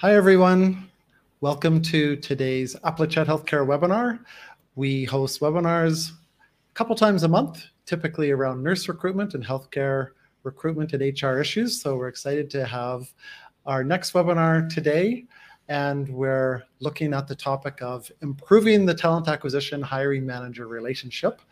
Hi, 0.00 0.14
everyone. 0.14 0.88
Welcome 1.42 1.82
to 1.82 2.16
today's 2.16 2.74
Applichat 2.74 3.26
Healthcare 3.26 3.66
webinar. 3.66 4.20
We 4.74 5.04
host 5.04 5.42
webinars 5.42 6.12
a 6.40 6.72
couple 6.72 6.96
times 6.96 7.22
a 7.24 7.28
month, 7.28 7.66
typically 7.84 8.30
around 8.30 8.62
nurse 8.62 8.88
recruitment 8.88 9.34
and 9.34 9.44
healthcare 9.44 10.12
recruitment 10.42 10.94
and 10.94 11.02
HR 11.02 11.38
issues. 11.38 11.82
So 11.82 11.96
we're 11.96 12.08
excited 12.08 12.48
to 12.48 12.64
have 12.64 13.12
our 13.66 13.84
next 13.84 14.14
webinar 14.14 14.72
today. 14.72 15.26
And 15.68 16.08
we're 16.08 16.62
looking 16.78 17.12
at 17.12 17.28
the 17.28 17.36
topic 17.36 17.82
of 17.82 18.10
improving 18.22 18.86
the 18.86 18.94
talent 18.94 19.28
acquisition 19.28 19.82
hiring 19.82 20.24
manager 20.24 20.66
relationship. 20.66 21.42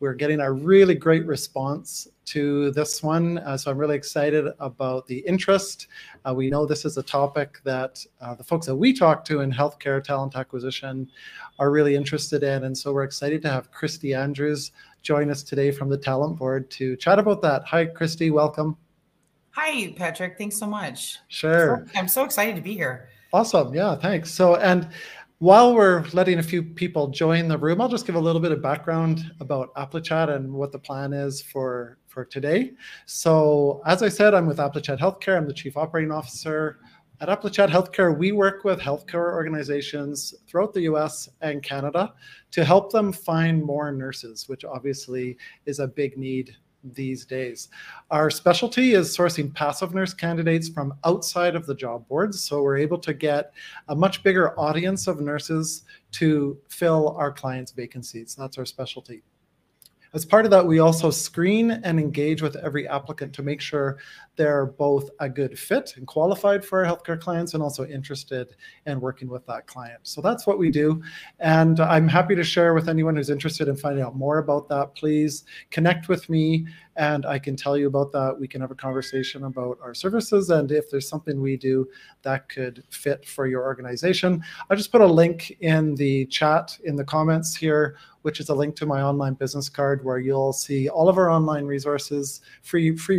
We're 0.00 0.14
getting 0.14 0.40
a 0.40 0.52
really 0.52 0.94
great 0.94 1.26
response 1.26 2.06
to 2.26 2.70
this 2.70 3.02
one. 3.02 3.38
Uh, 3.38 3.56
so 3.56 3.70
I'm 3.70 3.78
really 3.78 3.96
excited 3.96 4.46
about 4.60 5.06
the 5.08 5.18
interest. 5.18 5.88
Uh, 6.24 6.34
we 6.34 6.50
know 6.50 6.66
this 6.66 6.84
is 6.84 6.96
a 6.98 7.02
topic 7.02 7.58
that 7.64 8.04
uh, 8.20 8.34
the 8.34 8.44
folks 8.44 8.66
that 8.66 8.76
we 8.76 8.92
talk 8.92 9.24
to 9.24 9.40
in 9.40 9.50
healthcare 9.50 10.02
talent 10.02 10.36
acquisition 10.36 11.10
are 11.58 11.72
really 11.72 11.96
interested 11.96 12.44
in. 12.44 12.64
And 12.64 12.78
so 12.78 12.92
we're 12.92 13.02
excited 13.02 13.42
to 13.42 13.50
have 13.50 13.72
Christy 13.72 14.14
Andrews 14.14 14.70
join 15.02 15.30
us 15.30 15.42
today 15.42 15.72
from 15.72 15.88
the 15.88 15.98
Talent 15.98 16.38
Board 16.38 16.70
to 16.72 16.94
chat 16.96 17.18
about 17.18 17.42
that. 17.42 17.64
Hi, 17.64 17.86
Christy, 17.86 18.30
welcome. 18.30 18.76
Hi, 19.50 19.92
Patrick. 19.96 20.38
Thanks 20.38 20.56
so 20.56 20.66
much. 20.66 21.18
Sure. 21.26 21.86
I'm 21.96 22.06
so 22.06 22.24
excited 22.24 22.54
to 22.54 22.62
be 22.62 22.74
here. 22.74 23.08
Awesome. 23.32 23.74
Yeah, 23.74 23.96
thanks. 23.96 24.30
So, 24.30 24.56
and 24.56 24.88
while 25.40 25.72
we're 25.72 26.04
letting 26.12 26.40
a 26.40 26.42
few 26.42 26.62
people 26.62 27.06
join 27.08 27.46
the 27.46 27.56
room, 27.56 27.80
I'll 27.80 27.88
just 27.88 28.06
give 28.06 28.16
a 28.16 28.20
little 28.20 28.40
bit 28.40 28.50
of 28.50 28.60
background 28.60 29.30
about 29.38 29.72
Applichat 29.74 30.34
and 30.34 30.52
what 30.52 30.72
the 30.72 30.80
plan 30.80 31.12
is 31.12 31.40
for, 31.40 31.98
for 32.08 32.24
today. 32.24 32.72
So 33.06 33.80
as 33.86 34.02
I 34.02 34.08
said, 34.08 34.34
I'm 34.34 34.46
with 34.46 34.58
Applichat 34.58 34.98
Healthcare. 34.98 35.36
I'm 35.36 35.46
the 35.46 35.54
Chief 35.54 35.76
Operating 35.76 36.10
Officer. 36.10 36.80
At 37.20 37.28
Applichat 37.28 37.68
Healthcare, 37.68 38.16
we 38.16 38.32
work 38.32 38.64
with 38.64 38.80
healthcare 38.80 39.32
organizations 39.32 40.34
throughout 40.48 40.74
the 40.74 40.82
US 40.82 41.28
and 41.40 41.62
Canada 41.62 42.14
to 42.50 42.64
help 42.64 42.90
them 42.90 43.12
find 43.12 43.62
more 43.62 43.92
nurses, 43.92 44.48
which 44.48 44.64
obviously 44.64 45.36
is 45.66 45.78
a 45.78 45.86
big 45.86 46.18
need 46.18 46.56
these 46.84 47.24
days. 47.24 47.68
Our 48.10 48.30
specialty 48.30 48.94
is 48.94 49.16
sourcing 49.16 49.52
passive 49.52 49.94
nurse 49.94 50.14
candidates 50.14 50.68
from 50.68 50.94
outside 51.04 51.56
of 51.56 51.66
the 51.66 51.74
job 51.74 52.06
boards. 52.08 52.40
So 52.40 52.62
we're 52.62 52.78
able 52.78 52.98
to 52.98 53.12
get 53.12 53.52
a 53.88 53.94
much 53.94 54.22
bigger 54.22 54.58
audience 54.58 55.06
of 55.06 55.20
nurses 55.20 55.84
to 56.12 56.58
fill 56.68 57.16
our 57.16 57.32
clients' 57.32 57.72
vacancies. 57.72 58.34
That's 58.34 58.58
our 58.58 58.66
specialty. 58.66 59.22
As 60.14 60.24
part 60.24 60.44
of 60.44 60.50
that, 60.52 60.66
we 60.66 60.78
also 60.78 61.10
screen 61.10 61.70
and 61.70 62.00
engage 62.00 62.40
with 62.42 62.56
every 62.56 62.88
applicant 62.88 63.32
to 63.34 63.42
make 63.42 63.60
sure 63.60 63.98
they're 64.36 64.66
both 64.66 65.10
a 65.20 65.28
good 65.28 65.58
fit 65.58 65.94
and 65.96 66.06
qualified 66.06 66.64
for 66.64 66.84
our 66.84 66.96
healthcare 66.96 67.20
clients 67.20 67.54
and 67.54 67.62
also 67.62 67.84
interested 67.86 68.54
in 68.86 69.00
working 69.00 69.28
with 69.28 69.44
that 69.46 69.66
client. 69.66 70.00
So 70.04 70.20
that's 70.20 70.46
what 70.46 70.58
we 70.58 70.70
do. 70.70 71.02
And 71.40 71.80
I'm 71.80 72.08
happy 72.08 72.34
to 72.34 72.44
share 72.44 72.72
with 72.72 72.88
anyone 72.88 73.16
who's 73.16 73.30
interested 73.30 73.68
in 73.68 73.76
finding 73.76 74.04
out 74.04 74.16
more 74.16 74.38
about 74.38 74.68
that. 74.68 74.94
Please 74.94 75.44
connect 75.70 76.08
with 76.08 76.28
me 76.30 76.66
and 76.98 77.24
I 77.24 77.38
can 77.38 77.56
tell 77.56 77.78
you 77.78 77.86
about 77.86 78.12
that. 78.12 78.38
We 78.38 78.48
can 78.48 78.60
have 78.60 78.72
a 78.72 78.74
conversation 78.74 79.44
about 79.44 79.78
our 79.80 79.94
services 79.94 80.50
and 80.50 80.70
if 80.70 80.90
there's 80.90 81.08
something 81.08 81.40
we 81.40 81.56
do 81.56 81.88
that 82.22 82.48
could 82.48 82.82
fit 82.90 83.24
for 83.24 83.46
your 83.46 83.62
organization. 83.62 84.42
I 84.68 84.74
just 84.74 84.92
put 84.92 85.00
a 85.00 85.06
link 85.06 85.56
in 85.60 85.94
the 85.94 86.26
chat 86.26 86.76
in 86.84 86.96
the 86.96 87.04
comments 87.04 87.56
here 87.56 87.96
which 88.22 88.40
is 88.40 88.48
a 88.48 88.54
link 88.54 88.76
to 88.76 88.84
my 88.84 89.00
online 89.00 89.34
business 89.34 89.68
card 89.68 90.04
where 90.04 90.18
you'll 90.18 90.52
see 90.52 90.88
all 90.88 91.08
of 91.08 91.16
our 91.16 91.30
online 91.30 91.64
resources, 91.64 92.42
free 92.62 92.96
free 92.96 93.18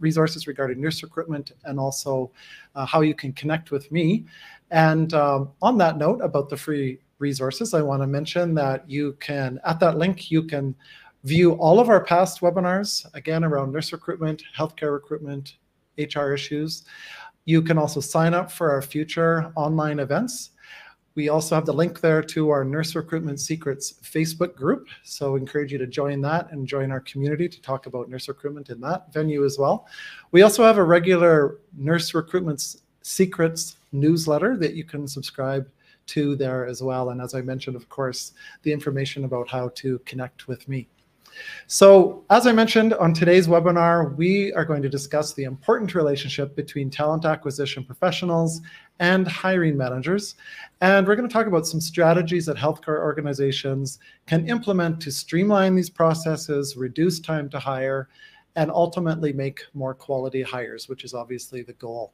resources 0.00 0.46
regarding 0.46 0.80
nurse 0.80 1.02
recruitment, 1.02 1.52
and 1.64 1.78
also 1.78 2.30
uh, 2.74 2.84
how 2.84 3.00
you 3.00 3.14
can 3.14 3.32
connect 3.32 3.70
with 3.70 3.90
me. 3.90 4.26
And 4.70 5.14
um, 5.14 5.50
on 5.62 5.78
that 5.78 5.96
note 5.96 6.20
about 6.20 6.48
the 6.48 6.56
free 6.56 6.98
resources, 7.18 7.74
I 7.74 7.82
want 7.82 8.02
to 8.02 8.06
mention 8.06 8.54
that 8.54 8.88
you 8.90 9.16
can, 9.20 9.60
at 9.64 9.80
that 9.80 9.96
link, 9.96 10.30
you 10.30 10.42
can 10.42 10.74
view 11.24 11.52
all 11.52 11.80
of 11.80 11.88
our 11.88 12.02
past 12.02 12.40
webinars, 12.40 13.06
again, 13.14 13.44
around 13.44 13.72
nurse 13.72 13.92
recruitment, 13.92 14.42
healthcare 14.56 14.92
recruitment, 14.92 15.56
HR 15.98 16.32
issues. 16.32 16.84
You 17.44 17.62
can 17.62 17.78
also 17.78 18.00
sign 18.00 18.34
up 18.34 18.50
for 18.50 18.70
our 18.70 18.82
future 18.82 19.52
online 19.56 19.98
events. 19.98 20.50
We 21.16 21.28
also 21.28 21.54
have 21.56 21.66
the 21.66 21.72
link 21.72 22.00
there 22.00 22.22
to 22.22 22.50
our 22.50 22.64
Nurse 22.64 22.94
Recruitment 22.94 23.40
Secrets 23.40 23.94
Facebook 24.02 24.54
group. 24.54 24.86
So 25.02 25.34
encourage 25.34 25.72
you 25.72 25.78
to 25.78 25.86
join 25.86 26.20
that 26.22 26.50
and 26.52 26.66
join 26.66 26.92
our 26.92 27.00
community 27.00 27.48
to 27.48 27.60
talk 27.60 27.86
about 27.86 28.08
nurse 28.08 28.28
recruitment 28.28 28.70
in 28.70 28.80
that 28.82 29.12
venue 29.12 29.44
as 29.44 29.58
well. 29.58 29.88
We 30.30 30.42
also 30.42 30.62
have 30.62 30.78
a 30.78 30.84
regular 30.84 31.58
Nurse 31.76 32.14
Recruitment 32.14 32.76
Secrets 33.02 33.76
newsletter 33.92 34.56
that 34.58 34.74
you 34.74 34.84
can 34.84 35.08
subscribe 35.08 35.68
to 36.06 36.36
there 36.36 36.64
as 36.64 36.82
well. 36.82 37.10
And 37.10 37.20
as 37.20 37.34
I 37.34 37.40
mentioned, 37.40 37.76
of 37.76 37.88
course, 37.88 38.32
the 38.62 38.72
information 38.72 39.24
about 39.24 39.48
how 39.48 39.70
to 39.76 39.98
connect 40.00 40.46
with 40.46 40.68
me. 40.68 40.88
So 41.66 42.24
as 42.30 42.46
I 42.46 42.52
mentioned 42.52 42.94
on 42.94 43.14
today's 43.14 43.48
webinar, 43.48 44.16
we 44.16 44.52
are 44.54 44.64
going 44.64 44.82
to 44.82 44.88
discuss 44.88 45.32
the 45.32 45.44
important 45.44 45.94
relationship 45.94 46.56
between 46.56 46.90
talent 46.90 47.24
acquisition 47.24 47.84
professionals 47.84 48.60
and 48.98 49.26
hiring 49.26 49.76
managers. 49.76 50.34
And 50.80 51.06
we're 51.06 51.16
going 51.16 51.28
to 51.28 51.32
talk 51.32 51.46
about 51.46 51.66
some 51.66 51.80
strategies 51.80 52.46
that 52.46 52.56
healthcare 52.56 52.98
organizations 52.98 53.98
can 54.26 54.46
implement 54.48 55.00
to 55.02 55.10
streamline 55.10 55.74
these 55.74 55.90
processes, 55.90 56.76
reduce 56.76 57.20
time 57.20 57.48
to 57.50 57.58
hire, 57.58 58.08
and 58.56 58.70
ultimately 58.70 59.32
make 59.32 59.62
more 59.74 59.94
quality 59.94 60.42
hires, 60.42 60.88
which 60.88 61.04
is 61.04 61.14
obviously 61.14 61.62
the 61.62 61.72
goal. 61.74 62.12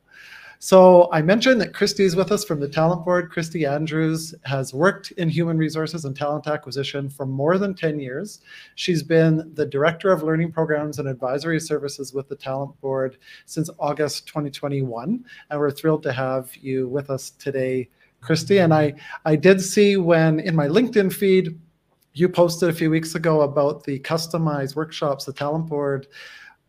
So 0.59 1.11
I 1.13 1.21
mentioned 1.21 1.61
that 1.61 1.75
Christy 1.75 2.05
is 2.05 2.17
with 2.17 2.33
us 2.33 2.45
from 2.45 2.61
the 2.61 2.69
Talent 2.69 3.05
Board. 3.05 3.31
Christy 3.31 3.67
Andrews 3.67 4.35
has 4.45 4.73
worked 4.73 5.11
in 5.13 5.29
human 5.29 5.59
resources 5.59 6.07
and 6.07 6.17
talent 6.17 6.47
acquisition 6.47 7.11
for 7.11 7.27
more 7.27 7.59
than 7.59 7.75
10 7.75 8.01
years. 8.01 8.41
She's 8.75 9.03
been 9.03 9.53
the 9.55 9.67
Director 9.67 10.11
of 10.11 10.23
Learning 10.23 10.51
Programs 10.51 10.99
and 10.99 11.09
Advisory 11.09 11.61
Services 11.61 12.15
with 12.15 12.29
the 12.29 12.37
Talent 12.37 12.81
Board 12.81 13.19
since 13.45 13.69
August 13.79 14.27
2021. 14.29 15.25
And 15.51 15.61
we're 15.61 15.71
thrilled 15.71 16.03
to 16.05 16.13
have 16.13 16.55
you 16.57 16.89
with 16.89 17.11
us 17.11 17.31
today, 17.31 17.91
Christy. 18.23 18.59
And 18.59 18.73
I, 18.73 18.95
I 19.27 19.37
did 19.37 19.61
see 19.61 19.99
when 19.99 20.41
in 20.41 20.57
my 20.57 20.69
LinkedIn 20.69 21.13
feed, 21.13 21.59
you 22.19 22.31
posted 22.31 22.71
a 22.71 22.73
few 22.73 22.91
weeks 22.91 23.15
ago 23.15 23.43
about 23.43 23.85
the 23.85 24.01
customized 24.01 24.75
workshops 24.75 25.27
the 25.27 25.35
Talent 25.35 25.67
Board 25.67 26.07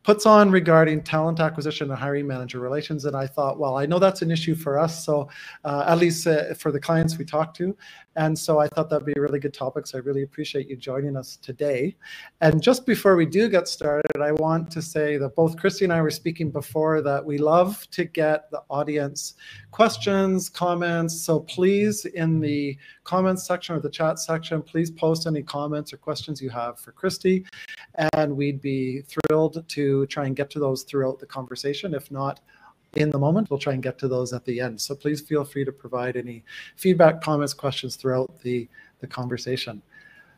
puts 0.03 0.25
on 0.25 0.51
regarding 0.51 1.01
talent 1.01 1.39
acquisition 1.39 1.89
and 1.89 1.97
hiring 1.97 2.27
manager 2.27 2.59
relations. 2.59 3.05
And 3.05 3.15
I 3.15 3.27
thought, 3.27 3.57
well, 3.57 3.77
I 3.77 3.85
know 3.85 3.97
that's 3.97 4.21
an 4.21 4.29
issue 4.29 4.55
for 4.55 4.77
us, 4.77 5.05
so 5.05 5.29
uh, 5.63 5.85
at 5.87 5.97
least 5.99 6.27
uh, 6.27 6.53
for 6.53 6.71
the 6.71 6.79
clients 6.79 7.17
we 7.17 7.23
talk 7.25 7.53
to. 7.55 7.75
And 8.17 8.37
so 8.37 8.57
I 8.57 8.67
thought 8.67 8.89
that'd 8.89 9.05
be 9.05 9.13
a 9.15 9.21
really 9.21 9.39
good 9.39 9.53
topic. 9.53 9.85
So 9.85 9.99
I 9.99 10.01
really 10.01 10.23
appreciate 10.23 10.67
you 10.67 10.75
joining 10.75 11.15
us 11.15 11.37
today. 11.37 11.95
And 12.41 12.63
just 12.63 12.83
before 12.87 13.15
we 13.15 13.27
do 13.27 13.47
get 13.47 13.67
started, 13.67 14.19
I 14.19 14.31
want 14.31 14.71
to 14.71 14.81
say 14.81 15.17
that 15.17 15.35
both 15.35 15.55
Christy 15.55 15.85
and 15.85 15.93
I 15.93 16.01
were 16.01 16.09
speaking 16.09 16.49
before 16.49 17.01
that 17.03 17.23
we 17.23 17.37
love 17.37 17.87
to 17.91 18.05
get 18.05 18.49
the 18.49 18.63
audience 18.71 19.35
questions, 19.69 20.49
comments. 20.49 21.21
So 21.21 21.41
please, 21.41 22.05
in 22.05 22.39
the 22.39 22.75
comments 23.03 23.45
section 23.45 23.75
or 23.75 23.79
the 23.79 23.89
chat 23.89 24.17
section, 24.17 24.63
please 24.63 24.89
post 24.89 25.27
any 25.27 25.43
comments 25.43 25.93
or 25.93 25.97
questions 25.97 26.41
you 26.41 26.49
have 26.49 26.79
for 26.79 26.93
Christy. 26.93 27.45
And 28.13 28.35
we'd 28.35 28.61
be 28.61 29.01
thrilled 29.01 29.63
to 29.67 30.05
try 30.07 30.25
and 30.25 30.35
get 30.35 30.49
to 30.51 30.59
those 30.59 30.81
throughout 30.81 31.19
the 31.19 31.27
conversation. 31.27 31.93
If 31.93 32.09
not, 32.09 32.39
in 32.95 33.09
the 33.09 33.19
moment, 33.19 33.49
we'll 33.49 33.59
try 33.59 33.73
and 33.73 33.83
get 33.83 33.97
to 33.99 34.07
those 34.07 34.33
at 34.33 34.45
the 34.45 34.59
end. 34.59 34.79
So 34.79 34.95
please 34.95 35.21
feel 35.21 35.43
free 35.43 35.65
to 35.65 35.71
provide 35.71 36.15
any 36.15 36.43
feedback, 36.75 37.21
comments, 37.21 37.53
questions 37.53 37.95
throughout 37.95 38.39
the, 38.41 38.67
the 38.99 39.07
conversation. 39.07 39.81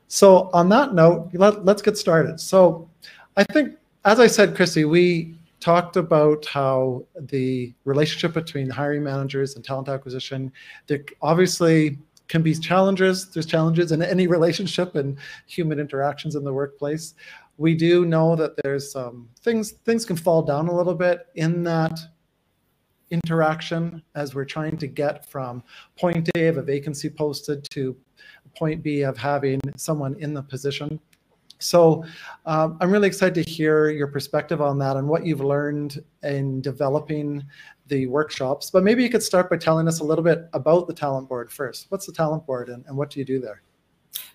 So 0.07 0.49
on 0.53 0.69
that 0.69 0.93
note, 0.93 1.29
let, 1.33 1.65
let's 1.65 1.81
get 1.81 1.97
started. 1.97 2.39
So 2.39 2.89
I 3.37 3.43
think, 3.43 3.75
as 4.05 4.19
I 4.19 4.27
said, 4.27 4.55
Christy, 4.55 4.85
we 4.85 5.35
talked 5.59 5.97
about 5.97 6.45
how 6.45 7.05
the 7.15 7.73
relationship 7.85 8.33
between 8.33 8.69
hiring 8.69 9.03
managers 9.03 9.55
and 9.55 9.63
talent 9.63 9.89
acquisition, 9.89 10.51
there 10.87 11.03
obviously 11.21 11.97
can 12.27 12.41
be 12.41 12.55
challenges. 12.55 13.29
There's 13.29 13.45
challenges 13.45 13.91
in 13.91 14.01
any 14.01 14.27
relationship 14.27 14.95
and 14.95 15.17
human 15.47 15.79
interactions 15.79 16.35
in 16.35 16.43
the 16.43 16.53
workplace 16.53 17.13
we 17.59 17.75
do 17.75 18.05
know 18.05 18.37
that 18.37 18.55
there's 18.63 18.95
um, 18.95 19.27
things 19.41 19.71
things 19.71 20.05
can 20.05 20.15
fall 20.15 20.41
down 20.41 20.69
a 20.69 20.75
little 20.75 20.95
bit 20.95 21.27
in 21.35 21.61
that 21.63 21.99
interaction 23.11 24.01
as 24.15 24.35
we're 24.35 24.45
trying 24.45 24.77
to 24.77 24.87
get 24.87 25.29
from 25.29 25.63
point 25.97 26.29
A 26.35 26.47
of 26.47 26.57
a 26.57 26.61
vacancy 26.61 27.09
posted 27.09 27.67
to 27.71 27.95
point 28.55 28.83
B 28.83 29.03
of 29.03 29.17
having 29.17 29.59
someone 29.77 30.15
in 30.19 30.33
the 30.33 30.41
position. 30.41 30.99
So 31.59 32.05
um, 32.45 32.77
I'm 32.79 32.89
really 32.89 33.07
excited 33.07 33.45
to 33.45 33.51
hear 33.51 33.89
your 33.89 34.07
perspective 34.07 34.61
on 34.61 34.79
that 34.79 34.95
and 34.95 35.07
what 35.07 35.25
you've 35.25 35.41
learned 35.41 36.01
in 36.23 36.61
developing 36.61 37.43
the 37.87 38.07
workshops. 38.07 38.71
But 38.71 38.83
maybe 38.83 39.03
you 39.03 39.09
could 39.09 39.23
start 39.23 39.49
by 39.49 39.57
telling 39.57 39.87
us 39.87 39.99
a 39.99 40.03
little 40.03 40.23
bit 40.23 40.47
about 40.53 40.87
the 40.87 40.93
Talent 40.93 41.27
Board 41.27 41.51
first. 41.51 41.87
What's 41.89 42.05
the 42.05 42.13
Talent 42.13 42.45
Board 42.45 42.69
and, 42.69 42.85
and 42.87 42.95
what 42.95 43.09
do 43.09 43.19
you 43.19 43.25
do 43.25 43.39
there? 43.39 43.61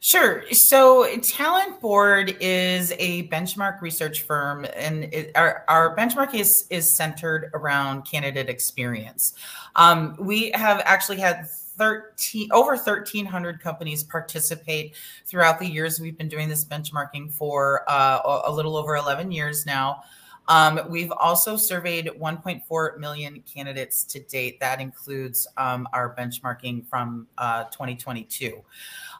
Sure. 0.01 0.45
So, 0.53 1.09
Talent 1.23 1.81
Board 1.81 2.37
is 2.39 2.93
a 2.99 3.27
benchmark 3.29 3.81
research 3.81 4.23
firm, 4.23 4.67
and 4.77 5.05
it, 5.05 5.33
our, 5.35 5.65
our 5.67 5.97
benchmark 5.97 6.35
is 6.35 6.67
is 6.69 6.95
centered 6.95 7.51
around 7.55 8.03
candidate 8.03 8.51
experience. 8.51 9.35
Um, 9.77 10.15
we 10.19 10.51
have 10.53 10.83
actually 10.85 11.21
had 11.21 11.49
13 11.77 12.51
over 12.53 12.77
1300 12.77 13.61
companies 13.61 14.05
participate 14.05 14.95
throughout 15.27 15.59
the 15.59 15.67
years 15.67 15.99
we've 15.99 16.19
been 16.19 16.29
doing 16.29 16.49
this 16.49 16.65
benchmarking 16.65 17.33
for 17.33 17.83
uh, 17.89 18.43
a 18.45 18.53
little 18.53 18.77
over 18.77 18.95
11 18.95 19.33
years 19.33 19.67
now 19.67 20.05
um, 20.49 20.81
we've 20.89 21.13
also 21.13 21.57
surveyed 21.57 22.07
1.4 22.07 22.99
million 22.99 23.43
candidates 23.43 24.05
to 24.05 24.21
date. 24.21 24.61
That 24.61 24.81
includes 24.81 25.47
um, 25.57 25.89
our 25.93 26.15
benchmarking 26.15 26.87
from 26.87 27.27
uh, 27.39 27.65
2022. 27.65 28.63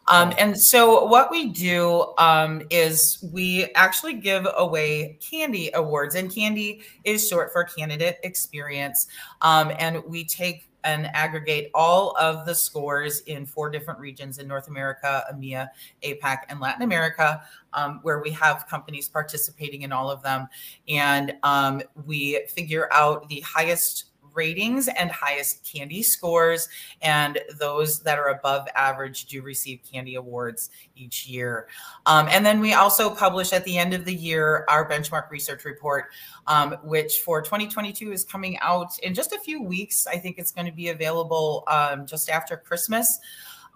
Um, 0.09 0.33
and 0.39 0.59
so, 0.59 1.05
what 1.07 1.31
we 1.31 1.49
do 1.49 2.13
um, 2.19 2.63
is 2.71 3.25
we 3.33 3.73
actually 3.75 4.15
give 4.15 4.47
away 4.57 5.19
CandE 5.21 5.71
awards, 5.75 6.15
and 6.15 6.31
CandE 6.31 6.83
is 7.05 7.29
short 7.29 7.53
for 7.53 7.65
Candidate 7.65 8.19
Experience. 8.23 9.07
Um, 9.41 9.73
and 9.79 10.03
we 10.05 10.25
take 10.25 10.69
and 10.85 11.07
aggregate 11.15 11.71
all 11.75 12.15
of 12.19 12.47
the 12.47 12.55
scores 12.55 13.21
in 13.21 13.47
four 13.47 13.71
different 13.71 13.99
regions 13.99 14.39
in 14.39 14.47
North 14.47 14.69
America, 14.69 15.25
EMEA, 15.33 15.69
APAC, 16.03 16.41
and 16.51 16.61
Latin 16.61 16.83
America, 16.83 17.43
um, 17.73 18.01
where 18.03 18.21
we 18.21 18.31
have 18.31 18.67
companies 18.69 19.09
participating 19.09 19.83
in 19.83 19.93
all 19.93 20.11
of 20.11 20.23
them. 20.23 20.47
And 20.87 21.35
um, 21.43 21.83
we 22.05 22.47
figure 22.55 22.93
out 22.93 23.29
the 23.29 23.41
highest 23.41 24.11
ratings 24.35 24.89
and 24.89 25.11
highest 25.11 25.65
CandE 25.65 26.05
scores. 26.05 26.69
And 27.03 27.41
those 27.59 28.01
that 28.01 28.19
are 28.19 28.29
above 28.29 28.67
average 28.75 29.27
do 29.27 29.43
receive 29.43 29.81
CandE 29.91 30.17
awards 30.17 30.71
each 30.97 31.27
year. 31.27 31.69
Um, 32.07 32.29
and 32.31 32.45
then 32.45 32.61
we 32.61 32.75
also 32.75 33.15
publish 33.15 33.53
at 33.53 33.65
the 33.65 33.79
end 33.79 33.95
of 33.95 34.05
the 34.05 34.15
year 34.15 34.65
our 34.69 34.89
benchmark 34.89 35.31
research 35.31 35.65
report, 35.65 36.07
um, 36.47 36.77
which 36.83 37.21
for 37.25 37.41
2022 37.41 38.13
is 38.13 38.25
coming 38.25 38.59
out 38.61 38.99
in 39.01 39.15
just 39.15 39.33
a 39.33 39.39
few 39.39 39.63
weeks. 39.63 40.07
I 40.07 40.19
think 40.19 40.39
it's 40.39 40.51
going 40.51 40.67
to 40.67 40.73
be 40.73 40.89
available 40.89 41.65
um, 41.69 42.07
just 42.07 42.29
after 42.29 42.57
Christmas. 42.57 43.21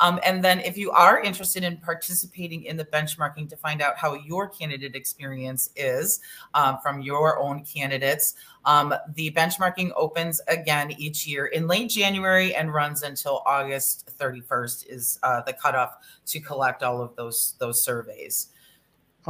Um, 0.00 0.20
and 0.24 0.42
then 0.42 0.60
if 0.60 0.76
you 0.76 0.90
are 0.92 1.20
interested 1.20 1.64
in 1.64 1.76
participating 1.78 2.64
in 2.64 2.76
the 2.76 2.84
benchmarking 2.84 3.48
to 3.48 3.56
find 3.56 3.82
out 3.82 3.96
how 3.96 4.14
your 4.14 4.48
candidate 4.48 4.94
experience 4.94 5.70
is 5.76 6.20
um, 6.54 6.78
from 6.82 7.00
your 7.00 7.38
own 7.38 7.64
candidates, 7.64 8.34
um, 8.64 8.94
the 9.14 9.30
benchmarking 9.32 9.90
opens 9.96 10.40
again 10.48 10.92
each 10.92 11.26
year 11.26 11.46
in 11.46 11.66
late 11.66 11.90
January 11.90 12.54
and 12.54 12.72
runs 12.72 13.02
until 13.02 13.42
August 13.46 14.10
31st 14.18 14.86
is 14.88 15.18
uh, 15.22 15.40
the 15.42 15.52
cutoff 15.52 15.96
to 16.26 16.40
collect 16.40 16.82
all 16.82 17.00
of 17.00 17.16
those 17.16 17.54
those 17.58 17.82
surveys. 17.82 18.48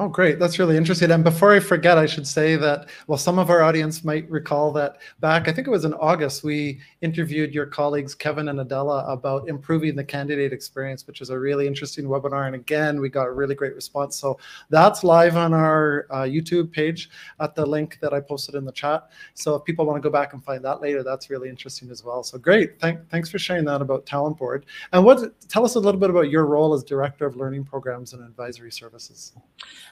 Oh, 0.00 0.06
great. 0.06 0.38
That's 0.38 0.60
really 0.60 0.76
interesting. 0.76 1.10
And 1.10 1.24
before 1.24 1.52
I 1.52 1.58
forget, 1.58 1.98
I 1.98 2.06
should 2.06 2.24
say 2.24 2.54
that, 2.54 2.88
well, 3.08 3.18
some 3.18 3.36
of 3.36 3.50
our 3.50 3.62
audience 3.62 4.04
might 4.04 4.30
recall 4.30 4.70
that 4.74 4.98
back, 5.18 5.48
I 5.48 5.52
think 5.52 5.66
it 5.66 5.72
was 5.72 5.84
in 5.84 5.92
August, 5.94 6.44
we 6.44 6.78
interviewed 7.00 7.52
your 7.52 7.66
colleagues, 7.66 8.14
Kevin 8.14 8.48
and 8.48 8.60
Adela, 8.60 9.04
about 9.12 9.48
improving 9.48 9.96
the 9.96 10.04
candidate 10.04 10.52
experience, 10.52 11.04
which 11.04 11.20
is 11.20 11.30
a 11.30 11.38
really 11.38 11.66
interesting 11.66 12.04
webinar. 12.04 12.46
And 12.46 12.54
again, 12.54 13.00
we 13.00 13.08
got 13.08 13.26
a 13.26 13.32
really 13.32 13.56
great 13.56 13.74
response. 13.74 14.14
So 14.14 14.38
that's 14.70 15.02
live 15.02 15.36
on 15.36 15.52
our 15.52 16.06
uh, 16.10 16.18
YouTube 16.18 16.70
page 16.70 17.10
at 17.40 17.56
the 17.56 17.66
link 17.66 17.98
that 18.00 18.12
I 18.12 18.20
posted 18.20 18.54
in 18.54 18.64
the 18.64 18.70
chat. 18.70 19.10
So 19.34 19.56
if 19.56 19.64
people 19.64 19.84
want 19.84 20.00
to 20.00 20.08
go 20.08 20.12
back 20.12 20.32
and 20.32 20.44
find 20.44 20.64
that 20.64 20.80
later, 20.80 21.02
that's 21.02 21.28
really 21.28 21.48
interesting 21.48 21.90
as 21.90 22.04
well. 22.04 22.22
So 22.22 22.38
great. 22.38 22.78
Thank, 22.78 23.10
thanks 23.10 23.30
for 23.30 23.40
sharing 23.40 23.64
that 23.64 23.82
about 23.82 24.06
Talent 24.06 24.38
Board. 24.38 24.64
And 24.92 25.04
what 25.04 25.40
tell 25.48 25.64
us 25.64 25.74
a 25.74 25.80
little 25.80 26.00
bit 26.00 26.10
about 26.10 26.30
your 26.30 26.46
role 26.46 26.72
as 26.72 26.84
Director 26.84 27.26
of 27.26 27.34
Learning 27.34 27.64
Programs 27.64 28.12
and 28.12 28.22
Advisory 28.22 28.70
Services. 28.70 29.32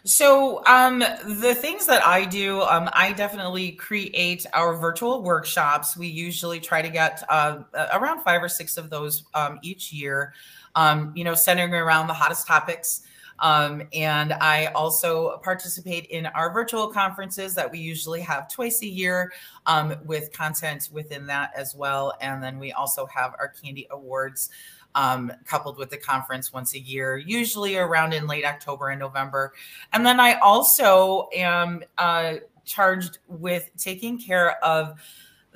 So, 0.05 0.65
um, 0.67 1.01
the 1.01 1.55
things 1.55 1.87
that 1.87 2.05
I 2.07 2.25
do, 2.25 2.63
um, 2.63 2.89
I 2.93 3.13
definitely 3.13 3.73
create 3.73 4.47
our 4.53 4.77
virtual 4.77 5.23
workshops. 5.23 5.97
We 5.97 6.07
usually 6.07 6.61
try 6.61 6.83
to 6.83 6.89
get 6.89 7.23
uh, 7.29 7.59
around 7.93 8.23
five 8.23 8.43
or 8.43 8.49
six 8.49 8.77
of 8.77 8.91
those 8.91 9.25
um, 9.35 9.59
each 9.63 9.93
year, 9.93 10.33
um, 10.75 11.13
you 11.17 11.25
know, 11.25 11.35
centering 11.35 11.75
around 11.75 12.07
the 12.07 12.15
hottest 12.15 12.47
topics. 12.47 13.03
Um, 13.39 13.83
and 13.93 14.33
I 14.33 14.67
also 14.67 15.39
participate 15.39 16.07
in 16.07 16.27
our 16.27 16.53
virtual 16.53 16.89
conferences 16.89 17.55
that 17.55 17.71
we 17.71 17.79
usually 17.79 18.21
have 18.23 18.49
twice 18.49 18.83
a 18.83 18.87
year 18.87 19.33
um, 19.67 19.95
with 20.05 20.33
content 20.33 20.89
within 20.93 21.27
that 21.27 21.51
as 21.57 21.75
well. 21.75 22.15
And 22.21 22.43
then 22.43 22.59
we 22.59 22.73
also 22.73 23.07
have 23.07 23.35
our 23.39 23.49
CandE 23.49 23.87
Awards 23.91 24.51
um, 24.95 25.31
coupled 25.45 25.77
with 25.77 25.91
the 25.91 25.99
conference 25.99 26.53
once 26.53 26.75
a 26.75 26.81
year, 26.81 27.19
usually 27.19 27.77
around 27.77 28.15
in 28.15 28.27
late 28.27 28.45
October 28.45 28.89
and 28.89 28.99
November. 28.99 29.53
And 29.93 30.05
then 30.05 30.19
I 30.19 30.35
also 30.41 31.29
am 31.35 31.83
uh, 31.99 32.37
charged 32.65 33.19
with 33.29 33.71
taking 33.77 34.19
care 34.19 34.63
of 34.65 34.99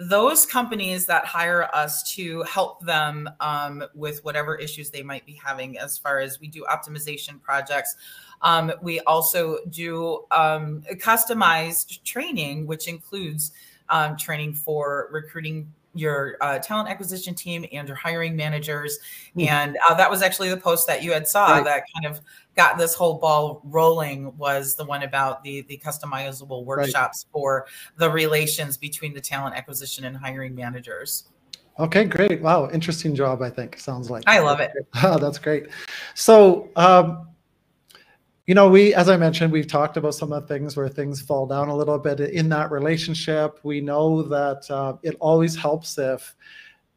those 0.01 0.47
companies 0.47 1.05
that 1.05 1.27
hire 1.27 1.69
us 1.75 2.03
to 2.15 2.43
help 2.45 2.81
them 2.81 3.29
um, 3.41 3.85
with 3.95 4.25
whatever 4.25 4.57
issues 4.57 4.89
they 4.89 5.03
might 5.03 5.27
be 5.27 5.35
having 5.35 5.79
as 5.79 5.99
far 5.99 6.21
as 6.21 6.41
we 6.41 6.49
do 6.49 6.65
optimization 6.71 7.41
projects. 7.43 7.97
Um, 8.41 8.73
we 8.81 9.01
also 9.01 9.59
do 9.69 10.25
um, 10.31 10.83
customized 10.93 12.03
training, 12.03 12.67
which 12.67 12.89
includes 12.89 13.53
um, 13.91 14.17
training 14.17 14.55
for 14.55 15.11
recruiting 15.13 15.71
your 15.95 16.37
uh, 16.41 16.59
talent 16.59 16.89
acquisition 16.89 17.35
team 17.35 17.65
and 17.73 17.89
your 17.89 17.97
hiring 17.97 18.37
managers. 18.37 18.99
Mm. 19.37 19.49
And 19.49 19.79
uh, 19.89 19.95
that 19.95 20.11
was 20.11 20.23
actually 20.23 20.51
the 20.51 20.57
post 20.57 20.87
that 20.87 21.03
you 21.03 21.13
had 21.13 21.27
saw 21.27 21.49
right. 21.53 21.65
that 21.65 21.85
kind 21.95 22.07
of 22.07 22.21
got 22.57 22.79
this 22.79 22.95
whole 22.95 23.19
ball 23.19 23.61
rolling 23.65 24.37
was 24.37 24.77
the 24.77 24.85
one 24.85 25.03
about 25.03 25.43
the 25.43 25.63
the 25.63 25.81
customizable 25.85 26.65
workshops 26.65 27.25
right. 27.27 27.33
for 27.33 27.67
the 27.97 28.11
relations 28.11 28.77
between 28.77 29.15
the 29.15 29.21
talent 29.21 29.57
acquisition 29.57 30.05
and 30.05 30.17
hiring 30.17 30.55
managers. 30.55 31.25
Okay, 31.79 32.05
great. 32.05 32.43
Wow, 32.43 32.69
interesting 32.71 33.15
job. 33.15 33.41
I 33.41 33.49
think 33.49 33.79
sounds 33.79 34.11
like 34.11 34.25
I 34.27 34.41
love 34.41 34.61
it. 34.61 34.73
Oh, 35.03 35.19
that's 35.21 35.39
great. 35.39 35.69
So, 36.15 36.69
um, 36.77 37.30
you 38.51 38.55
know, 38.55 38.69
we, 38.69 38.93
as 38.95 39.09
I 39.09 39.17
mentioned, 39.17 39.53
we've 39.53 39.69
talked 39.69 39.97
about 39.97 40.17
some 40.17 40.33
of 40.33 40.43
the 40.43 40.49
things 40.53 40.77
where 40.77 40.89
things 40.89 41.21
fall 41.21 41.47
down 41.47 41.69
a 41.69 41.77
little 41.77 42.01
bit 42.01 42.19
in 42.19 42.49
that 42.49 42.73
relationship. 42.73 43.61
We 43.63 43.81
know 43.81 44.23
that 44.23 44.69
uh, 44.69 44.97
it 45.05 45.15
always 45.21 45.55
helps 45.55 45.97
if 45.99 46.35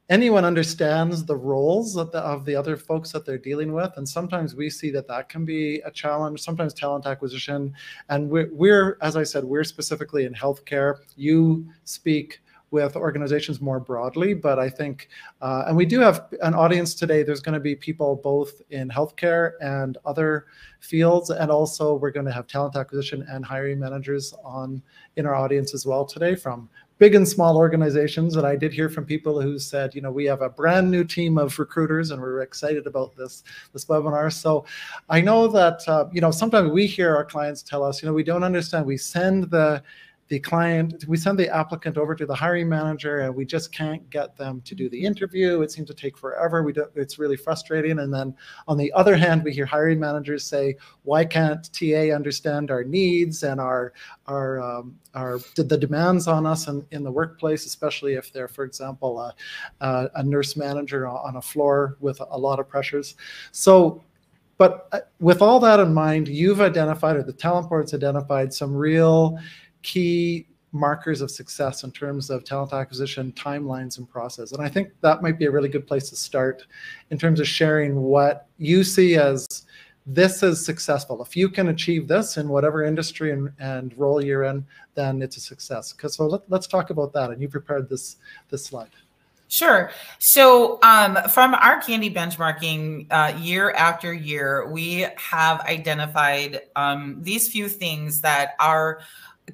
anyone 0.09 0.45
understands 0.45 1.23
the 1.23 1.35
roles 1.35 1.95
of 1.95 2.11
the, 2.11 2.21
of 2.21 2.43
the 2.45 2.55
other 2.55 2.75
folks 2.75 3.11
that 3.11 3.23
they're 3.23 3.37
dealing 3.37 3.71
with. 3.71 3.91
And 3.97 4.09
sometimes 4.09 4.55
we 4.55 4.67
see 4.71 4.89
that 4.93 5.07
that 5.09 5.29
can 5.29 5.45
be 5.45 5.79
a 5.81 5.91
challenge, 5.91 6.41
sometimes 6.41 6.73
talent 6.73 7.05
acquisition. 7.05 7.75
And 8.09 8.31
we're, 8.31 8.49
we're 8.51 8.97
as 9.01 9.15
I 9.15 9.21
said, 9.21 9.43
we're 9.43 9.63
specifically 9.63 10.25
in 10.25 10.33
healthcare. 10.33 10.95
You 11.15 11.69
speak 11.83 12.41
with 12.73 12.95
organizations 12.95 13.61
more 13.61 13.79
broadly. 13.79 14.33
But 14.33 14.57
I 14.57 14.67
think, 14.67 15.07
uh, 15.41 15.65
and 15.67 15.77
we 15.77 15.85
do 15.85 15.99
have 15.99 16.25
an 16.41 16.55
audience 16.55 16.95
today. 16.95 17.21
There's 17.21 17.39
going 17.39 17.53
to 17.53 17.59
be 17.59 17.75
people 17.75 18.15
both 18.15 18.61
in 18.71 18.89
healthcare 18.89 19.51
and 19.61 19.97
other 20.05 20.47
fields, 20.79 21.29
and 21.29 21.51
also 21.51 21.93
we're 21.93 22.11
going 22.11 22.25
to 22.25 22.31
have 22.31 22.47
talent 22.47 22.75
acquisition 22.75 23.25
and 23.29 23.45
hiring 23.45 23.79
managers 23.79 24.33
on 24.43 24.81
in 25.15 25.27
our 25.27 25.35
audience 25.35 25.75
as 25.75 25.85
well 25.85 26.03
today 26.03 26.33
from 26.33 26.67
big 26.97 27.13
and 27.13 27.27
small 27.27 27.57
organizations. 27.57 28.37
And 28.37 28.47
I 28.47 28.55
did 28.55 28.73
hear 28.73 28.89
from 28.89 29.05
people 29.05 29.39
who 29.39 29.59
said, 29.59 29.93
you 29.93 30.01
know, 30.01 30.11
we 30.11 30.25
have 30.25 30.41
a 30.41 30.49
brand 30.49 30.89
new 30.89 31.03
team 31.03 31.37
of 31.37 31.59
recruiters, 31.59 32.09
and 32.09 32.19
we're 32.19 32.41
excited 32.41 32.87
about 32.87 33.15
this 33.15 33.43
this 33.71 33.85
webinar. 33.85 34.33
So 34.33 34.65
I 35.09 35.21
know 35.21 35.47
that 35.47 35.87
uh, 35.87 36.05
you 36.11 36.21
know 36.21 36.31
sometimes 36.31 36.71
we 36.71 36.87
hear 36.87 37.15
our 37.15 37.25
clients 37.25 37.61
tell 37.61 37.83
us, 37.83 38.01
you 38.01 38.07
know, 38.07 38.13
we 38.13 38.23
don't 38.23 38.43
understand. 38.43 38.87
We 38.87 38.97
send 38.97 39.51
the 39.51 39.83
the 40.29 40.39
client, 40.39 41.03
we 41.07 41.17
send 41.17 41.37
the 41.37 41.53
applicant 41.53 41.97
over 41.97 42.15
to 42.15 42.25
the 42.25 42.33
hiring 42.33 42.69
manager 42.69 43.19
and 43.19 43.35
we 43.35 43.45
just 43.45 43.71
can't 43.71 44.09
get 44.09 44.37
them 44.37 44.61
to 44.61 44.73
do 44.73 44.89
the 44.89 45.03
interview. 45.03 45.61
It 45.61 45.71
seems 45.71 45.87
to 45.89 45.93
take 45.93 46.17
forever. 46.17 46.63
We 46.63 46.71
don't, 46.71 46.89
it's 46.95 47.19
really 47.19 47.35
frustrating. 47.35 47.99
And 47.99 48.13
then 48.13 48.33
on 48.67 48.77
the 48.77 48.91
other 48.93 49.17
hand, 49.17 49.43
we 49.43 49.51
hear 49.51 49.65
hiring 49.65 49.99
managers 49.99 50.45
say, 50.45 50.77
why 51.03 51.25
can't 51.25 51.69
TA 51.73 52.15
understand 52.15 52.71
our 52.71 52.83
needs 52.83 53.43
and 53.43 53.59
our, 53.59 53.93
our, 54.27 54.61
um, 54.61 54.97
our 55.13 55.39
the 55.55 55.77
demands 55.77 56.27
on 56.27 56.45
us 56.45 56.67
in, 56.67 56.85
in 56.91 57.03
the 57.03 57.11
workplace, 57.11 57.65
especially 57.65 58.13
if 58.13 58.31
they're, 58.31 58.47
for 58.47 58.63
example, 58.63 59.19
a, 59.19 60.09
a, 60.15 60.23
nurse 60.23 60.55
manager 60.55 61.05
on 61.05 61.35
a 61.35 61.41
floor 61.41 61.97
with 61.99 62.19
a 62.31 62.37
lot 62.37 62.59
of 62.59 62.67
pressures. 62.67 63.15
So 63.51 64.03
but 64.57 64.87
uh, 64.91 64.99
with 65.19 65.41
all 65.41 65.59
that 65.59 65.79
in 65.79 65.93
mind, 65.93 66.27
you've 66.27 66.61
identified, 66.61 67.15
or 67.15 67.23
the 67.23 67.33
talent 67.33 67.69
board's 67.69 67.93
identified, 67.93 68.53
some 68.53 68.73
real 68.73 69.37
key 69.83 70.47
markers 70.73 71.21
of 71.21 71.29
success 71.29 71.83
in 71.83 71.91
terms 71.91 72.29
of 72.29 72.43
talent 72.43 72.73
acquisition 72.73 73.31
timelines 73.33 73.99
and 73.99 74.09
process. 74.09 74.51
And 74.51 74.61
I 74.61 74.67
think 74.67 74.89
that 75.01 75.21
might 75.21 75.37
be 75.37 75.45
a 75.45 75.51
really 75.51 75.69
good 75.69 75.85
place 75.85 76.09
to 76.09 76.15
start 76.15 76.65
in 77.11 77.17
terms 77.17 77.39
of 77.39 77.47
sharing 77.47 78.01
what 78.01 78.47
you 78.57 78.83
see 78.83 79.15
as 79.15 79.47
this 80.05 80.43
is 80.43 80.65
successful. 80.65 81.21
If 81.21 81.37
you 81.37 81.47
can 81.47 81.69
achieve 81.69 82.07
this 82.07 82.37
in 82.37 82.49
whatever 82.49 82.83
industry 82.83 83.31
and, 83.31 83.51
and 83.59 83.97
role 83.97 84.23
you're 84.23 84.43
in, 84.43 84.65
then 84.95 85.21
it's 85.21 85.37
a 85.37 85.39
success. 85.39 85.93
Because 85.93 86.15
so 86.15 86.25
let, 86.25 86.41
us 86.51 86.67
talk 86.67 86.89
about 86.89 87.13
that. 87.13 87.29
And 87.29 87.41
you 87.41 87.47
prepared 87.47 87.87
this 87.87 88.17
this 88.49 88.65
slide. 88.65 88.89
Sure. 89.47 89.91
So, 90.17 90.79
um, 90.81 91.15
from 91.29 91.53
our 91.53 91.79
CandE 91.79 92.11
benchmarking 92.11 93.05
uh, 93.11 93.37
year 93.37 93.69
after 93.71 94.11
year, 94.11 94.67
we 94.67 95.05
have 95.15 95.61
identified 95.61 96.61
um, 96.75 97.19
these 97.21 97.49
few 97.49 97.69
things 97.69 98.21
that 98.21 98.55
our 98.59 99.01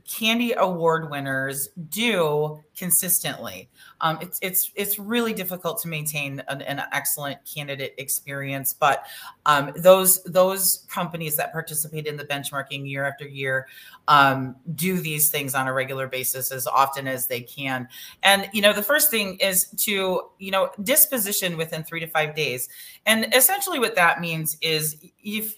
CandE 0.05 0.53
award 0.58 1.10
winners 1.10 1.69
do 1.89 2.63
consistently. 2.77 3.69
Um, 4.01 4.19
it's 4.22 4.39
it's 4.41 4.72
it's 4.75 5.00
really 5.00 5.34
difficult 5.34 5.81
to 5.81 5.88
maintain 5.88 6.43
an, 6.48 6.62
an 6.62 6.81
excellent 6.91 7.39
candidate 7.43 7.96
experience, 7.98 8.74
but 8.74 9.05
um, 9.46 9.72
those 9.75 10.24
those 10.24 10.86
companies 10.89 11.36
that 11.38 11.51
participate 11.51 12.05
in 12.05 12.17
the 12.17 12.24
benchmarking 12.24 12.88
year 12.89 13.03
after 13.03 13.27
year 13.27 13.67
um, 14.08 14.55
do 14.75 15.00
these 15.00 15.29
things 15.29 15.55
on 15.55 15.67
a 15.67 15.74
regular 15.74 16.08
basis 16.08 16.51
as 16.51 16.67
often 16.67 17.08
as 17.08 17.27
they 17.27 17.41
can. 17.41 17.88
And 18.22 18.48
you 18.53 18.62
know, 18.62 18.74
the 18.74 18.84
first 18.84 19.10
thing 19.10 19.38
is 19.38 19.65
to 19.77 20.22
you 20.38 20.51
know 20.51 20.69
disposition 20.84 21.58
within 21.58 21.84
three 21.84 22.00
to 22.00 22.08
five 22.08 22.36
days, 22.36 22.69
and 23.08 23.34
essentially 23.34 23.79
what 23.79 23.96
that 23.96 24.22
means 24.22 24.55
is 24.62 24.98
if 25.24 25.55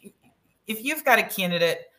if 0.67 0.83
you've 0.83 1.03
got 1.03 1.19
a 1.19 1.23
candidate, 1.23 1.91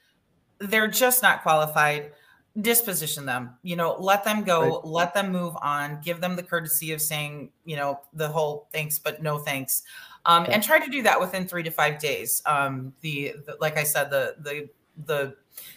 they're 0.59 0.89
just 0.89 1.23
not 1.23 1.43
qualified 1.43 2.13
disposition 2.61 3.25
them 3.25 3.51
you 3.63 3.77
know 3.77 3.97
let 3.99 4.25
them 4.25 4.45
go 4.45 4.61
right. 4.61 4.85
let 4.85 5.15
them 5.15 5.33
move 5.33 5.57
on 5.63 5.99
give 6.05 6.21
them 6.21 6.37
the 6.37 6.43
courtesy 6.43 6.93
of 6.93 7.01
saying 7.01 7.51
you 7.65 7.77
know 7.77 7.99
the 8.13 8.29
whole 8.29 8.69
thanks 8.73 8.99
but 8.99 9.23
no 9.23 9.39
thanks. 9.39 9.83
Um, 10.25 10.47
and 10.49 10.63
try 10.63 10.79
to 10.79 10.89
do 10.89 11.03
that 11.03 11.21
within 11.21 11.49
three 11.49 11.65
to 11.65 11.71
five 11.73 11.99
days. 11.99 12.41
Um, 12.47 12.93
the, 13.01 13.35
the 13.45 13.57
like 13.61 13.77
i 13.77 13.83
said 13.83 14.11
the 14.11 14.37
the 14.39 14.69
the 15.07 15.35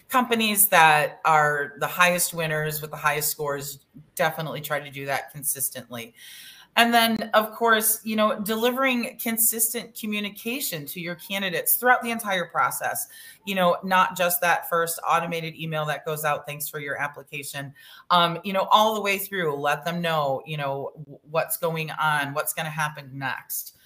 companies 0.09 0.67
that 0.67 1.19
are 1.25 1.73
the 1.79 1.87
highest 1.87 2.33
winners 2.33 2.81
with 2.81 2.91
the 2.91 2.97
highest 2.97 3.31
scores 3.31 3.79
definitely 4.15 4.61
try 4.61 4.79
to 4.79 4.89
do 4.89 5.05
that 5.05 5.31
consistently 5.31 6.13
and 6.77 6.93
then, 6.93 7.29
of 7.33 7.53
course, 7.53 8.01
you 8.03 8.15
know, 8.15 8.39
delivering 8.39 9.17
consistent 9.21 9.97
communication 9.97 10.85
to 10.87 10.99
your 10.99 11.15
candidates 11.15 11.75
throughout 11.75 12.01
the 12.01 12.11
entire 12.11 12.45
process. 12.45 13.07
You 13.45 13.55
know, 13.55 13.77
not 13.83 14.17
just 14.17 14.41
that 14.41 14.69
first 14.69 14.99
automated 15.07 15.55
email 15.55 15.85
that 15.85 16.05
goes 16.05 16.25
out, 16.25 16.45
thanks 16.45 16.67
for 16.67 16.79
your 16.79 17.01
application. 17.01 17.73
Um, 18.09 18.39
you 18.43 18.51
know, 18.51 18.67
all 18.71 18.93
the 18.93 19.01
way 19.01 19.17
through, 19.17 19.55
let 19.55 19.85
them 19.85 20.01
know, 20.01 20.41
you 20.45 20.57
know, 20.57 20.91
what's 21.29 21.57
going 21.57 21.91
on, 21.91 22.33
what's 22.33 22.53
going 22.53 22.65
to 22.65 22.71
happen 22.71 23.09
next. 23.13 23.77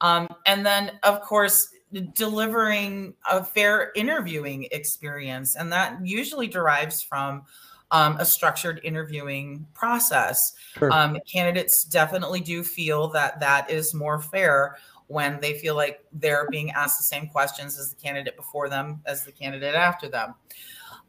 Um, 0.00 0.28
and 0.46 0.64
then, 0.64 0.92
of 1.02 1.20
course, 1.20 1.68
delivering 2.14 3.14
a 3.30 3.44
fair 3.44 3.92
interviewing 3.94 4.68
experience. 4.72 5.56
And 5.56 5.72
that 5.72 5.98
usually 6.06 6.46
derives 6.46 7.02
from 7.02 7.42
um, 7.90 8.16
a 8.18 8.24
structured 8.24 8.80
interviewing 8.84 9.66
process. 9.74 10.54
Sure. 10.76 10.92
Um, 10.92 11.18
candidates 11.30 11.84
definitely 11.84 12.40
do 12.40 12.62
feel 12.62 13.08
that 13.08 13.40
that 13.40 13.70
is 13.70 13.94
more 13.94 14.20
fair 14.20 14.76
when 15.06 15.40
they 15.40 15.58
feel 15.58 15.74
like 15.74 16.04
they're 16.12 16.48
being 16.50 16.70
asked 16.72 16.98
the 16.98 17.04
same 17.04 17.28
questions 17.28 17.78
as 17.78 17.90
the 17.90 17.96
candidate 17.96 18.36
before 18.36 18.68
them 18.68 19.00
as 19.06 19.24
the 19.24 19.32
candidate 19.32 19.74
after 19.74 20.08
them. 20.08 20.34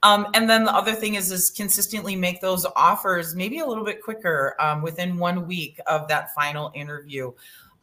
Um, 0.04 0.28
and 0.34 0.50
then 0.50 0.64
the 0.64 0.74
other 0.74 0.94
thing 0.94 1.16
is 1.16 1.30
is 1.30 1.50
consistently 1.50 2.16
make 2.16 2.40
those 2.40 2.66
offers 2.78 3.36
maybe 3.36 3.60
a 3.60 3.66
little 3.66 3.84
bit 3.84 4.02
quicker 4.02 4.56
um, 4.60 4.82
within 4.82 5.18
one 5.18 5.46
week 5.46 5.78
of 5.88 6.08
that 6.08 6.34
final 6.34 6.72
interview. 6.74 7.34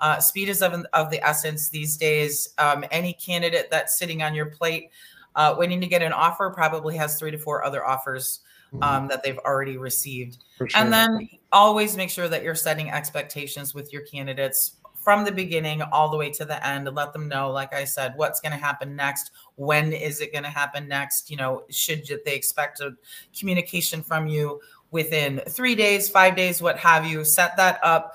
Uh, 0.00 0.18
speed 0.20 0.48
is 0.48 0.62
of, 0.62 0.84
of 0.94 1.10
the 1.10 1.26
essence 1.26 1.68
these 1.68 1.98
days. 1.98 2.54
Um, 2.56 2.86
any 2.90 3.12
candidate 3.12 3.70
that's 3.70 3.98
sitting 3.98 4.22
on 4.22 4.34
your 4.34 4.46
plate 4.46 4.90
uh, 5.36 5.54
waiting 5.58 5.80
to 5.82 5.86
get 5.86 6.02
an 6.02 6.12
offer 6.12 6.50
probably 6.50 6.96
has 6.96 7.18
three 7.18 7.30
to 7.30 7.38
four 7.38 7.62
other 7.62 7.84
offers. 7.84 8.40
Um, 8.82 9.08
that 9.08 9.22
they've 9.22 9.38
already 9.38 9.76
received. 9.76 10.44
Sure. 10.58 10.68
And 10.74 10.92
then 10.92 11.28
always 11.52 11.96
make 11.96 12.10
sure 12.10 12.28
that 12.28 12.42
you're 12.42 12.54
setting 12.54 12.90
expectations 12.90 13.74
with 13.74 13.92
your 13.92 14.02
candidates 14.02 14.76
from 15.06 15.24
the 15.24 15.30
beginning 15.30 15.82
all 15.82 16.10
the 16.10 16.16
way 16.16 16.30
to 16.30 16.44
the 16.44 16.66
end 16.66 16.88
and 16.88 16.96
let 16.96 17.12
them 17.12 17.28
know, 17.28 17.50
like 17.52 17.72
I 17.72 17.84
said, 17.84 18.14
what's 18.16 18.40
going 18.40 18.50
to 18.50 18.58
happen 18.58 18.96
next. 18.96 19.30
When 19.54 19.92
is 19.92 20.20
it 20.20 20.32
going 20.32 20.42
to 20.42 20.50
happen 20.50 20.88
next? 20.88 21.30
You 21.30 21.36
know, 21.36 21.62
should 21.70 22.04
they 22.24 22.34
expect 22.34 22.80
a 22.80 22.96
communication 23.38 24.02
from 24.02 24.26
you 24.26 24.60
within 24.90 25.42
three 25.48 25.76
days, 25.76 26.08
five 26.08 26.34
days, 26.34 26.60
what 26.60 26.76
have 26.78 27.06
you? 27.06 27.24
Set 27.24 27.56
that 27.56 27.78
up. 27.84 28.14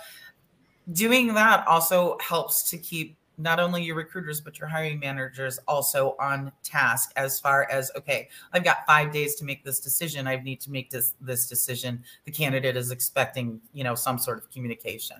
Doing 0.91 1.33
that 1.35 1.65
also 1.65 2.17
helps 2.19 2.69
to 2.71 2.77
keep 2.77 3.15
not 3.41 3.59
only 3.59 3.83
your 3.83 3.95
recruiters 3.95 4.39
but 4.41 4.59
your 4.59 4.67
hiring 4.67 4.99
managers 4.99 5.59
also 5.67 6.15
on 6.19 6.51
task 6.63 7.11
as 7.15 7.39
far 7.39 7.69
as 7.71 7.91
okay 7.95 8.29
i've 8.53 8.63
got 8.63 8.85
five 8.85 9.11
days 9.11 9.35
to 9.35 9.43
make 9.43 9.63
this 9.63 9.79
decision 9.79 10.27
i 10.27 10.35
need 10.37 10.59
to 10.59 10.71
make 10.71 10.89
this 10.89 11.13
this 11.21 11.47
decision 11.47 12.03
the 12.25 12.31
candidate 12.31 12.77
is 12.77 12.91
expecting 12.91 13.59
you 13.73 13.83
know 13.83 13.95
some 13.95 14.17
sort 14.17 14.37
of 14.37 14.49
communication 14.51 15.17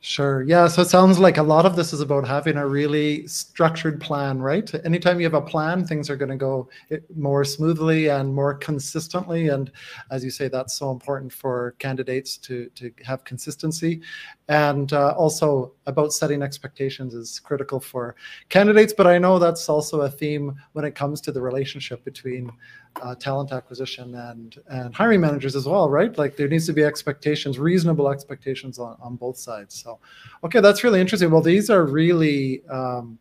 Sure. 0.00 0.42
Yeah. 0.42 0.68
So 0.68 0.82
it 0.82 0.88
sounds 0.88 1.18
like 1.18 1.36
a 1.36 1.42
lot 1.42 1.66
of 1.66 1.74
this 1.74 1.92
is 1.92 2.00
about 2.00 2.28
having 2.28 2.56
a 2.58 2.64
really 2.64 3.26
structured 3.26 4.00
plan, 4.00 4.38
right? 4.38 4.72
Anytime 4.84 5.18
you 5.18 5.24
have 5.24 5.34
a 5.34 5.40
plan, 5.40 5.84
things 5.84 6.08
are 6.08 6.14
going 6.16 6.30
to 6.30 6.36
go 6.36 6.68
eh, 6.92 6.98
more 7.16 7.44
smoothly 7.44 8.08
and 8.08 8.32
more 8.32 8.54
consistently. 8.54 9.48
And 9.48 9.72
as 10.12 10.22
you 10.22 10.30
say, 10.30 10.46
that's 10.46 10.74
so 10.74 10.92
important 10.92 11.32
for 11.32 11.74
candidates 11.80 12.36
to, 12.38 12.68
to 12.76 12.92
have 13.04 13.24
consistency. 13.24 14.00
And 14.48 14.92
uh, 14.92 15.12
also 15.16 15.72
about 15.86 16.12
setting 16.12 16.40
expectations 16.40 17.14
is 17.14 17.40
critical 17.40 17.80
for 17.80 18.14
candidates. 18.48 18.92
But 18.92 19.08
I 19.08 19.18
know 19.18 19.40
that's 19.40 19.68
also 19.68 20.02
a 20.02 20.10
theme 20.10 20.54
when 20.72 20.84
it 20.84 20.94
comes 20.94 21.20
to 21.22 21.32
the 21.32 21.40
relationship 21.40 22.04
between 22.04 22.52
uh, 23.02 23.14
talent 23.16 23.52
acquisition 23.52 24.14
and 24.14 24.56
and 24.68 24.94
hiring 24.94 25.20
managers 25.20 25.56
as 25.56 25.66
well, 25.66 25.90
right? 25.90 26.16
Like 26.16 26.36
there 26.36 26.48
needs 26.48 26.66
to 26.66 26.72
be 26.72 26.84
expectations, 26.84 27.58
reasonable 27.58 28.08
expectations 28.08 28.78
on, 28.78 28.96
on 29.00 29.16
both 29.16 29.36
sides. 29.36 29.74
So, 29.74 29.98
okay, 30.44 30.60
that's 30.60 30.84
really 30.84 31.00
interesting. 31.00 31.30
Well, 31.30 31.42
these 31.42 31.68
are 31.68 31.84
really, 31.84 32.64
um, 32.68 33.18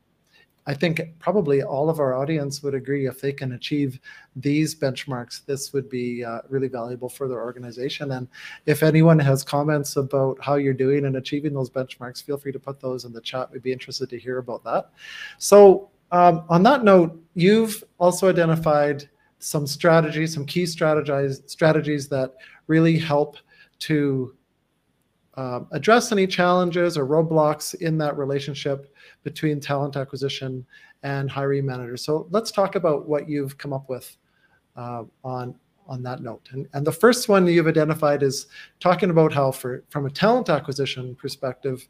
I 0.67 0.73
think 0.73 1.01
probably 1.19 1.61
all 1.61 1.89
of 1.89 1.99
our 1.99 2.15
audience 2.15 2.63
would 2.63 2.73
agree 2.73 3.05
if 3.07 3.21
they 3.21 3.31
can 3.31 3.51
achieve 3.51 3.99
these 4.35 4.73
benchmarks, 4.73 5.45
this 5.45 5.73
would 5.73 5.89
be 5.89 6.23
uh, 6.23 6.39
really 6.49 6.67
valuable 6.67 7.09
for 7.09 7.27
their 7.27 7.41
organization. 7.41 8.11
And 8.11 8.27
if 8.65 8.81
anyone 8.81 9.19
has 9.19 9.43
comments 9.43 9.95
about 9.95 10.37
how 10.41 10.55
you're 10.55 10.73
doing 10.73 11.05
and 11.05 11.17
achieving 11.17 11.53
those 11.53 11.69
benchmarks, 11.69 12.23
feel 12.23 12.37
free 12.37 12.51
to 12.51 12.59
put 12.59 12.79
those 12.79 13.05
in 13.05 13.13
the 13.13 13.21
chat. 13.21 13.51
We'd 13.51 13.61
be 13.63 13.73
interested 13.73 14.09
to 14.09 14.19
hear 14.19 14.39
about 14.39 14.63
that. 14.63 14.89
So 15.37 15.89
um, 16.11 16.45
on 16.49 16.63
that 16.63 16.83
note, 16.83 17.21
you've 17.35 17.83
also 17.99 18.29
identified 18.29 19.07
some 19.39 19.67
strategies, 19.67 20.33
some 20.33 20.45
key 20.45 20.65
strategies, 20.65 21.43
strategies 21.45 22.07
that 22.09 22.33
really 22.67 22.97
help 22.97 23.37
to 23.77 24.35
uh, 25.37 25.61
address 25.71 26.11
any 26.11 26.27
challenges 26.27 26.97
or 26.97 27.05
roadblocks 27.05 27.75
in 27.75 27.97
that 27.97 28.17
relationship 28.17 28.93
between 29.23 29.59
talent 29.59 29.95
acquisition 29.97 30.65
and 31.03 31.29
hiring 31.29 31.65
managers. 31.65 32.03
So 32.03 32.27
let's 32.31 32.51
talk 32.51 32.75
about 32.75 33.07
what 33.07 33.27
you've 33.29 33.57
come 33.57 33.73
up 33.73 33.89
with 33.89 34.15
uh, 34.75 35.03
on 35.23 35.55
on 35.87 36.01
that 36.01 36.21
note. 36.21 36.49
And, 36.51 36.67
and 36.73 36.85
the 36.85 36.91
first 36.91 37.29
one 37.29 37.45
you've 37.45 37.67
identified 37.67 38.23
is 38.23 38.47
talking 38.79 39.11
about 39.11 39.31
how 39.31 39.51
for 39.51 39.83
from 39.89 40.07
a 40.07 40.09
talent 40.09 40.49
acquisition 40.49 41.15
perspective, 41.15 41.87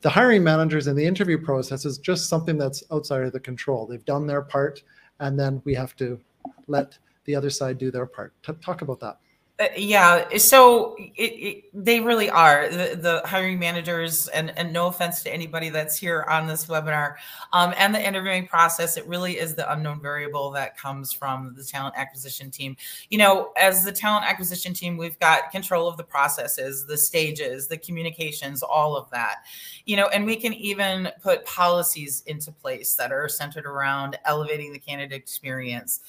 the 0.00 0.10
hiring 0.10 0.42
managers 0.42 0.86
and 0.86 0.98
the 0.98 1.04
interview 1.04 1.38
process 1.38 1.84
is 1.84 1.98
just 1.98 2.28
something 2.28 2.58
that's 2.58 2.82
outside 2.90 3.22
of 3.22 3.32
the 3.32 3.40
control. 3.40 3.86
They've 3.86 4.04
done 4.04 4.26
their 4.26 4.42
part, 4.42 4.82
and 5.20 5.38
then 5.38 5.62
we 5.64 5.74
have 5.74 5.94
to 5.96 6.18
let 6.66 6.98
the 7.24 7.34
other 7.36 7.50
side 7.50 7.78
do 7.78 7.90
their 7.90 8.06
part. 8.06 8.32
T- 8.42 8.52
talk 8.60 8.82
about 8.82 8.98
that. 9.00 9.18
Uh, 9.60 9.66
yeah, 9.76 10.38
so 10.38 10.96
it, 10.96 11.22
it, 11.22 11.64
they 11.74 12.00
really 12.00 12.30
are 12.30 12.70
the, 12.70 12.96
the, 12.96 13.20
hiring 13.26 13.58
managers, 13.58 14.26
and, 14.28 14.56
and 14.56 14.72
no 14.72 14.86
offense 14.86 15.22
to 15.22 15.30
anybody 15.30 15.68
that's 15.68 15.98
here 15.98 16.24
on 16.30 16.46
this 16.46 16.64
webinar, 16.64 17.16
um, 17.52 17.74
and 17.76 17.94
the 17.94 18.02
interviewing 18.02 18.46
process. 18.46 18.96
It 18.96 19.06
really 19.06 19.38
is 19.38 19.54
the 19.54 19.70
unknown 19.70 20.00
variable 20.00 20.50
that 20.52 20.78
comes 20.78 21.12
from 21.12 21.52
the 21.54 21.62
talent 21.62 21.94
acquisition 21.98 22.50
team. 22.50 22.74
You 23.10 23.18
know, 23.18 23.52
as 23.54 23.84
the 23.84 23.92
talent 23.92 24.24
acquisition 24.24 24.72
team, 24.72 24.96
we've 24.96 25.18
got 25.18 25.50
control 25.50 25.86
of 25.88 25.98
the 25.98 26.04
processes, 26.04 26.86
the 26.86 26.96
stages, 26.96 27.68
the 27.68 27.76
communications, 27.76 28.62
all 28.62 28.96
of 28.96 29.10
that. 29.10 29.44
You 29.84 29.96
know, 29.96 30.06
and 30.06 30.24
we 30.24 30.36
can 30.36 30.54
even 30.54 31.10
put 31.22 31.44
policies 31.44 32.22
into 32.24 32.50
place 32.50 32.94
that 32.94 33.12
are 33.12 33.28
centered 33.28 33.66
around 33.66 34.18
elevating 34.24 34.72
the 34.72 34.78
candidate 34.78 35.20
experience 35.20 36.00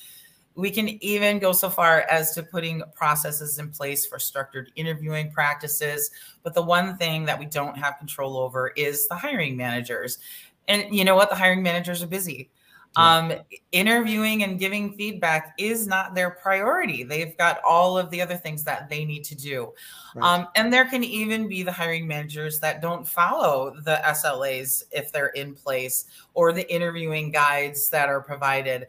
we 0.56 0.70
can 0.70 1.02
even 1.04 1.40
go 1.40 1.52
so 1.52 1.70
far 1.70 2.02
as 2.10 2.34
to 2.36 2.44
putting 2.44 2.82
processes 2.94 3.58
in 3.58 3.70
place 3.70 4.06
for 4.06 4.20
structured 4.20 4.72
interviewing 4.76 5.32
practices. 5.32 6.12
But 6.44 6.54
the 6.54 6.62
one 6.62 6.98
thing 6.98 7.26
that 7.26 7.40
we 7.40 7.46
don't 7.46 7.78
have 7.78 7.98
control 7.98 8.38
over 8.38 8.70
is 8.76 9.08
the 9.08 9.16
hiring 9.16 9.56
managers. 9.56 10.20
And 10.68 10.94
you 10.96 11.04
know 11.04 11.16
what? 11.16 11.30
The 11.30 11.36
hiring 11.36 11.64
managers 11.64 12.04
are 12.04 12.08
busy. 12.08 12.50
Yeah. 12.98 13.18
Um, 13.18 13.34
interviewing 13.72 14.44
and 14.44 14.60
giving 14.60 14.92
feedback 14.94 15.54
is 15.58 15.88
not 15.88 16.14
their 16.14 16.30
priority. 16.30 17.04
They've 17.04 17.38
got 17.38 17.62
all 17.66 17.98
of 17.98 18.10
the 18.10 18.22
other 18.22 18.36
things 18.36 18.66
that 18.66 18.90
they 18.90 19.06
need 19.06 19.24
to 19.26 19.36
do. 19.36 19.72
Right. 20.14 20.40
Um, 20.40 20.48
and 20.58 20.74
there 20.74 20.84
can 20.84 21.04
even 21.06 21.48
be 21.48 21.64
the 21.64 21.72
hiring 21.72 22.06
managers 22.06 22.60
that 22.60 22.82
don't 22.82 23.08
follow 23.08 23.74
the 23.86 24.02
SLAs 24.04 24.84
if 24.92 25.14
they're 25.14 25.28
in 25.28 25.56
place 25.56 26.08
or 26.34 26.52
the 26.52 26.70
interviewing 26.74 27.32
guides 27.32 27.90
that 27.90 28.10
are 28.10 28.22
provided 28.22 28.88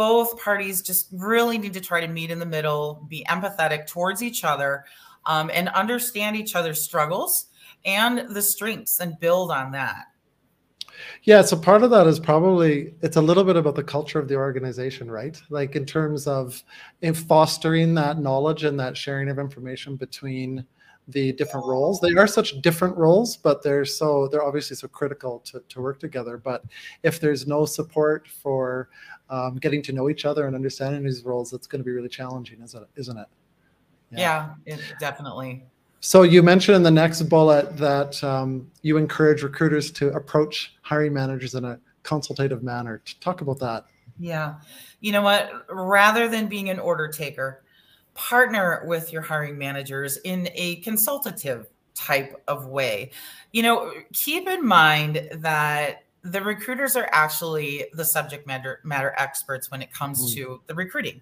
both 0.00 0.42
parties 0.42 0.80
just 0.80 1.08
really 1.12 1.58
need 1.58 1.74
to 1.74 1.80
try 1.80 2.00
to 2.00 2.08
meet 2.08 2.30
in 2.30 2.38
the 2.38 2.46
middle, 2.46 3.06
be 3.10 3.22
empathetic 3.28 3.86
towards 3.86 4.22
each 4.22 4.44
other, 4.44 4.86
um, 5.26 5.50
and 5.52 5.68
understand 5.68 6.36
each 6.36 6.56
other's 6.56 6.80
struggles 6.80 7.48
and 7.84 8.34
the 8.34 8.40
strengths 8.40 8.98
and 8.98 9.20
build 9.20 9.50
on 9.50 9.72
that. 9.72 10.06
Yeah, 11.24 11.42
so 11.42 11.54
part 11.54 11.82
of 11.82 11.90
that 11.90 12.06
is 12.06 12.18
probably 12.18 12.94
it's 13.02 13.16
a 13.16 13.20
little 13.20 13.44
bit 13.44 13.56
about 13.56 13.74
the 13.74 13.84
culture 13.84 14.18
of 14.18 14.26
the 14.26 14.36
organization, 14.36 15.10
right? 15.10 15.38
Like 15.50 15.76
in 15.76 15.84
terms 15.84 16.26
of 16.26 16.62
in 17.02 17.12
fostering 17.12 17.92
that 17.96 18.18
knowledge 18.18 18.64
and 18.64 18.80
that 18.80 18.96
sharing 18.96 19.28
of 19.28 19.38
information 19.38 19.96
between 19.96 20.64
the 21.08 21.32
different 21.32 21.66
roles. 21.66 22.00
They 22.00 22.14
are 22.14 22.26
such 22.26 22.60
different 22.60 22.96
roles, 22.96 23.36
but 23.36 23.62
they're 23.62 23.84
so 23.84 24.28
they're 24.28 24.44
obviously 24.44 24.76
so 24.76 24.88
critical 24.88 25.40
to, 25.40 25.62
to 25.68 25.80
work 25.80 25.98
together. 25.98 26.36
But 26.36 26.64
if 27.02 27.20
there's 27.20 27.46
no 27.46 27.64
support 27.66 28.28
for 28.28 28.88
um, 29.28 29.56
getting 29.56 29.82
to 29.82 29.92
know 29.92 30.08
each 30.08 30.24
other 30.24 30.46
and 30.46 30.54
understanding 30.54 31.02
these 31.02 31.24
roles, 31.24 31.52
it's 31.52 31.66
going 31.66 31.80
to 31.80 31.84
be 31.84 31.92
really 31.92 32.08
challenging, 32.08 32.60
isn't 32.62 32.82
it? 32.82 32.88
Isn't 32.96 33.18
it? 33.18 33.26
Yeah, 34.12 34.50
yeah 34.66 34.74
it, 34.74 34.80
definitely. 34.98 35.64
So 36.00 36.22
you 36.22 36.42
mentioned 36.42 36.76
in 36.76 36.82
the 36.82 36.90
next 36.90 37.22
bullet 37.22 37.76
that 37.76 38.22
um, 38.24 38.70
you 38.82 38.96
encourage 38.96 39.42
recruiters 39.42 39.90
to 39.92 40.08
approach 40.12 40.74
hiring 40.80 41.12
managers 41.12 41.54
in 41.54 41.64
a 41.64 41.78
consultative 42.02 42.62
manner. 42.62 43.02
To 43.04 43.20
Talk 43.20 43.42
about 43.42 43.58
that. 43.58 43.84
Yeah, 44.18 44.56
you 45.00 45.12
know 45.12 45.22
what? 45.22 45.50
Rather 45.70 46.28
than 46.28 46.46
being 46.46 46.70
an 46.70 46.78
order 46.78 47.08
taker, 47.08 47.62
partner 48.14 48.82
with 48.86 49.12
your 49.12 49.22
hiring 49.22 49.58
managers 49.58 50.16
in 50.18 50.48
a 50.54 50.76
consultative 50.76 51.66
type 51.94 52.42
of 52.48 52.66
way. 52.66 53.10
You 53.52 53.62
know, 53.62 53.92
keep 54.12 54.48
in 54.48 54.66
mind 54.66 55.28
that 55.36 56.04
the 56.22 56.42
recruiters 56.42 56.96
are 56.96 57.08
actually 57.12 57.86
the 57.94 58.04
subject 58.04 58.46
matter 58.46 58.80
matter 58.84 59.14
experts 59.16 59.70
when 59.70 59.82
it 59.82 59.92
comes 59.92 60.30
mm. 60.30 60.34
to 60.34 60.60
the 60.66 60.74
recruiting. 60.74 61.20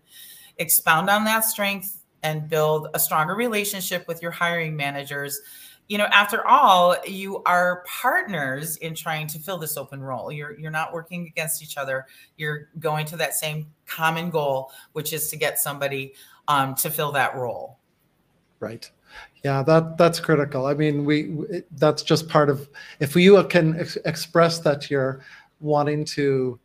Expound 0.59 1.09
on 1.09 1.25
that 1.25 1.45
strength 1.45 2.05
and 2.23 2.49
build 2.49 2.89
a 2.95 2.99
stronger 2.99 3.35
relationship 3.35 4.07
with 4.09 4.21
your 4.23 4.33
hiring 4.33 4.77
managers. 4.77 5.41
You 5.87 5.97
know, 5.99 6.07
after 6.07 6.47
all, 6.47 6.97
you 7.07 7.43
are 7.45 7.85
partners 7.87 8.77
in 8.79 8.95
trying 8.95 9.27
to 9.29 9.39
fill 9.39 9.57
this 9.57 9.77
open 9.77 10.03
role. 10.03 10.31
You're 10.31 10.59
you're 10.59 10.71
not 10.71 10.93
working 10.93 11.27
against 11.27 11.63
each 11.63 11.77
other. 11.77 12.07
You're 12.37 12.69
going 12.79 13.07
to 13.07 13.17
that 13.17 13.35
same 13.35 13.67
common 13.87 14.31
goal, 14.31 14.71
which 14.93 15.13
is 15.13 15.31
to 15.31 15.37
get 15.37 15.59
somebody 15.59 16.15
um, 16.49 16.75
to 16.77 16.91
fill 16.91 17.13
that 17.13 17.37
role. 17.37 17.79
Right. 18.61 18.91
Yeah, 19.45 19.63
that 19.63 19.97
that's 19.97 20.19
critical. 20.19 20.67
I 20.67 20.75
mean, 20.75 21.05
we 21.05 21.63
that's 21.73 22.03
just 22.03 22.29
part 22.29 22.51
of 22.51 22.69
if 22.99 23.15
you 23.15 23.43
can 23.45 23.79
ex 23.79 23.97
express 24.05 24.59
that 24.61 24.91
you're 24.91 25.21
wanting 25.61 26.05
to 26.07 26.59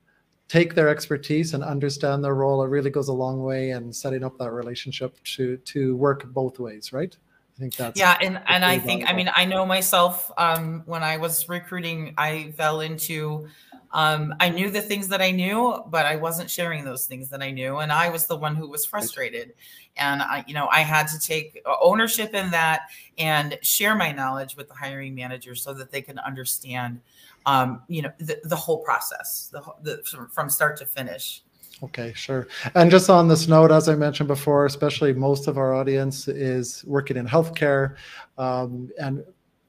take 0.47 0.75
their 0.75 0.89
expertise 0.89 1.53
and 1.53 1.63
understand 1.63 2.23
their 2.23 2.35
role, 2.35 2.63
it 2.63 2.67
really 2.67 2.89
goes 2.89 3.09
a 3.09 3.13
long 3.13 3.43
way 3.43 3.71
in 3.71 3.93
setting 3.93 4.23
up 4.23 4.37
that 4.39 4.51
relationship 4.51 5.15
to 5.35 5.57
to 5.57 5.95
work 5.97 6.25
both 6.33 6.59
ways, 6.59 6.91
right? 6.91 7.15
I 7.55 7.59
think 7.59 7.75
that's 7.75 7.99
yeah, 7.99 8.17
and 8.19 8.41
and 8.47 8.65
I 8.65 8.79
think. 8.79 9.07
I 9.07 9.13
mean 9.13 9.29
I 9.35 9.45
know 9.45 9.65
myself 9.65 10.31
um, 10.37 10.81
when 10.85 11.03
I 11.03 11.17
was 11.17 11.47
recruiting, 11.47 12.15
I 12.17 12.53
fell 12.57 12.81
into 12.81 13.47
um, 13.93 14.33
I 14.39 14.49
knew 14.49 14.71
the 14.71 14.81
things 14.81 15.07
that 15.09 15.21
I 15.21 15.29
knew, 15.29 15.83
but 15.87 16.05
I 16.05 16.15
wasn't 16.15 16.49
sharing 16.49 16.83
those 16.83 17.05
things 17.05 17.29
that 17.29 17.43
I 17.43 17.51
knew, 17.51 17.77
and 17.77 17.91
I 17.91 18.09
was 18.09 18.25
the 18.25 18.35
one 18.35 18.55
who 18.55 18.67
was 18.67 18.85
frustrated. 18.85 19.53
And 19.95 20.23
I, 20.23 20.43
you 20.47 20.55
know, 20.55 20.67
I 20.71 20.79
had 20.79 21.07
to 21.09 21.19
take 21.19 21.63
ownership 21.81 22.33
in 22.33 22.49
that 22.51 22.89
and 23.19 23.59
share 23.61 23.95
my 23.95 24.11
knowledge 24.11 24.57
with 24.57 24.67
the 24.67 24.73
hiring 24.73 25.13
manager 25.13 25.53
so 25.53 25.75
that 25.75 25.91
they 25.91 26.01
can 26.01 26.17
understand, 26.17 27.01
um, 27.45 27.83
you 27.87 28.01
know, 28.01 28.11
the, 28.17 28.41
the 28.43 28.55
whole 28.55 28.79
process, 28.79 29.51
the, 29.53 29.61
the 29.83 30.01
from 30.31 30.49
start 30.49 30.77
to 30.77 30.87
finish. 30.87 31.43
Okay, 31.83 32.13
sure. 32.15 32.47
And 32.75 32.89
just 32.89 33.09
on 33.09 33.27
this 33.27 33.47
note, 33.47 33.69
as 33.69 33.89
I 33.89 33.95
mentioned 33.95 34.27
before, 34.27 34.65
especially 34.65 35.13
most 35.13 35.47
of 35.47 35.57
our 35.57 35.75
audience 35.75 36.27
is 36.27 36.83
working 36.85 37.17
in 37.17 37.27
healthcare, 37.27 37.95
um, 38.37 38.89
and 38.99 39.23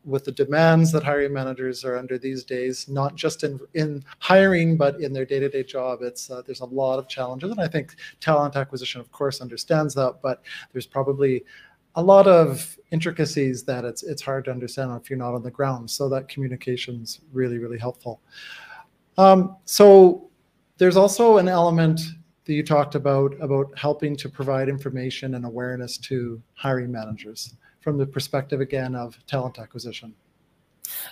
with 0.04 0.24
the 0.24 0.32
demands 0.32 0.92
that 0.92 1.02
hiring 1.02 1.32
managers 1.32 1.84
are 1.84 1.96
under 1.96 2.18
these 2.18 2.44
days, 2.44 2.88
not 2.88 3.14
just 3.14 3.44
in 3.44 3.58
in 3.74 4.04
hiring 4.18 4.76
but 4.76 5.00
in 5.00 5.12
their 5.12 5.24
day-to-day 5.24 5.64
job. 5.64 6.02
It's 6.02 6.30
uh, 6.30 6.42
there's 6.44 6.60
a 6.60 6.66
lot 6.66 6.98
of 6.98 7.08
challenges, 7.08 7.50
and 7.50 7.60
I 7.60 7.68
think 7.68 7.96
talent 8.20 8.56
acquisition, 8.56 9.00
of 9.00 9.10
course, 9.10 9.40
understands 9.40 9.94
that. 9.94 10.20
But 10.22 10.42
there's 10.72 10.86
probably 10.86 11.44
a 11.96 12.02
lot 12.02 12.26
of 12.26 12.76
intricacies 12.90 13.64
that 13.64 13.84
it's 13.84 14.02
it's 14.02 14.22
hard 14.22 14.44
to 14.46 14.50
understand 14.50 14.92
if 15.00 15.08
you're 15.08 15.18
not 15.18 15.34
on 15.34 15.42
the 15.42 15.50
ground. 15.50 15.90
So 15.90 16.08
that 16.10 16.28
communication's 16.28 17.20
really 17.32 17.58
really 17.58 17.78
helpful. 17.78 18.20
Um, 19.16 19.56
so 19.64 20.30
there's 20.78 20.96
also 20.96 21.38
an 21.38 21.48
element 21.48 22.00
that 22.44 22.52
you 22.52 22.62
talked 22.62 22.94
about 22.94 23.34
about 23.40 23.66
helping 23.78 24.16
to 24.16 24.28
provide 24.28 24.68
information 24.68 25.34
and 25.34 25.46
awareness 25.46 25.96
to 25.98 26.42
hiring 26.54 26.92
managers 26.92 27.54
from 27.84 27.98
the 27.98 28.06
perspective 28.06 28.60
again 28.60 28.96
of 28.96 29.16
talent 29.26 29.58
acquisition? 29.58 30.14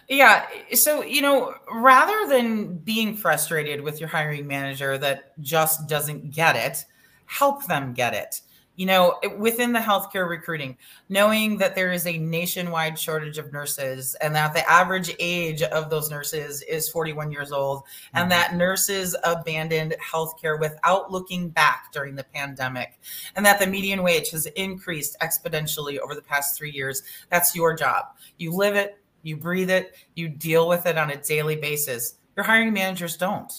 Yeah. 0.09 0.47
So, 0.73 1.05
you 1.05 1.21
know, 1.23 1.55
rather 1.71 2.27
than 2.29 2.79
being 2.79 3.15
frustrated 3.15 3.83
with 3.83 4.01
your 4.01 4.09
hiring 4.09 4.47
manager 4.47 4.97
that 4.99 5.39
just 5.41 5.87
doesn't 5.87 6.33
get 6.33 6.57
it, 6.57 6.85
help 7.27 7.67
them 7.67 7.93
get 7.93 8.15
it 8.15 8.41
you 8.77 8.87
know, 8.87 9.19
within 9.37 9.73
the 9.73 9.79
healthcare 9.79 10.29
recruiting, 10.29 10.79
knowing 11.09 11.59
that 11.59 11.75
there 11.75 11.93
is 11.93 12.07
a 12.07 12.17
nationwide 12.17 12.99
shortage 12.99 13.37
of 13.37 13.53
nurses 13.53 14.15
and 14.23 14.35
that 14.35 14.55
the 14.55 14.69
average 14.71 15.15
age 15.19 15.63
of 15.63 15.91
those 15.91 16.11
nurses 16.11 16.63
is 16.63 16.89
41 16.89 17.31
years 17.31 17.53
old, 17.53 17.83
and 18.15 18.23
mm-hmm. 18.23 18.31
that 18.31 18.55
nurses 18.55 19.15
abandoned 19.25 19.95
healthcare 20.03 20.59
without 20.59 21.13
looking 21.13 21.51
back 21.51 21.93
during 21.93 22.15
the 22.15 22.25
pandemic, 22.25 22.99
and 23.37 23.45
that 23.45 23.59
the 23.59 23.67
median 23.67 24.03
wage 24.03 24.31
has 24.31 24.47
increased 24.47 25.19
exponentially 25.21 25.99
over 25.99 26.15
the 26.15 26.23
past 26.23 26.57
three 26.57 26.71
years, 26.71 27.03
that's 27.29 27.55
your 27.55 27.77
job. 27.77 28.07
You 28.39 28.53
live 28.53 28.75
it, 28.75 28.99
you 29.23 29.37
breathe 29.37 29.71
it, 29.71 29.95
you 30.15 30.29
deal 30.29 30.67
with 30.67 30.87
it 30.87 30.97
on 30.97 31.11
a 31.11 31.17
daily 31.17 31.57
basis. 31.57 32.15
Your 32.37 32.45
hiring 32.45 32.73
managers 32.73 33.19
don't. 33.19 33.53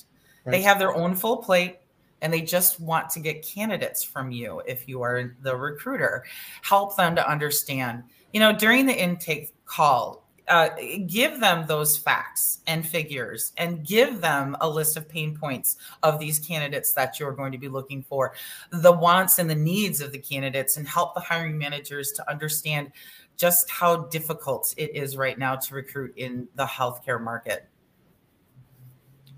Right. 0.43 0.53
They 0.53 0.61
have 0.63 0.79
their 0.79 0.93
own 0.93 1.15
full 1.15 1.37
plate 1.37 1.77
and 2.23 2.33
they 2.33 2.41
just 2.41 2.79
want 2.79 3.09
to 3.11 3.19
get 3.19 3.45
candidates 3.45 4.01
from 4.01 4.31
you 4.31 4.63
if 4.65 4.87
you 4.87 5.03
are 5.03 5.35
the 5.41 5.55
recruiter. 5.55 6.23
Help 6.63 6.95
them 6.95 7.15
to 7.15 7.29
understand. 7.29 8.03
You 8.31 8.39
know, 8.39 8.53
during 8.53 8.87
the 8.87 8.99
intake 8.99 9.53
call, 9.65 10.23
uh, 10.47 10.69
give 11.05 11.39
them 11.39 11.65
those 11.67 11.97
facts 11.97 12.59
and 12.65 12.85
figures 12.85 13.53
and 13.57 13.85
give 13.85 14.21
them 14.21 14.57
a 14.61 14.69
list 14.69 14.97
of 14.97 15.07
pain 15.07 15.37
points 15.37 15.77
of 16.01 16.19
these 16.19 16.39
candidates 16.39 16.93
that 16.93 17.19
you're 17.19 17.31
going 17.33 17.51
to 17.51 17.57
be 17.57 17.69
looking 17.69 18.01
for, 18.01 18.33
the 18.71 18.91
wants 18.91 19.37
and 19.39 19.49
the 19.49 19.55
needs 19.55 20.01
of 20.01 20.11
the 20.11 20.17
candidates, 20.17 20.77
and 20.77 20.87
help 20.87 21.13
the 21.13 21.21
hiring 21.21 21.57
managers 21.57 22.11
to 22.13 22.29
understand 22.29 22.91
just 23.35 23.69
how 23.69 23.97
difficult 24.05 24.73
it 24.77 24.95
is 24.95 25.17
right 25.17 25.37
now 25.37 25.55
to 25.55 25.75
recruit 25.75 26.13
in 26.17 26.47
the 26.55 26.65
healthcare 26.65 27.21
market. 27.21 27.67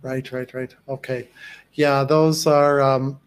Right, 0.05 0.31
right, 0.31 0.53
right. 0.53 0.75
Okay. 0.87 1.27
Yeah, 1.73 2.03
those 2.03 2.45
are 2.45 2.79
um, 2.79 3.19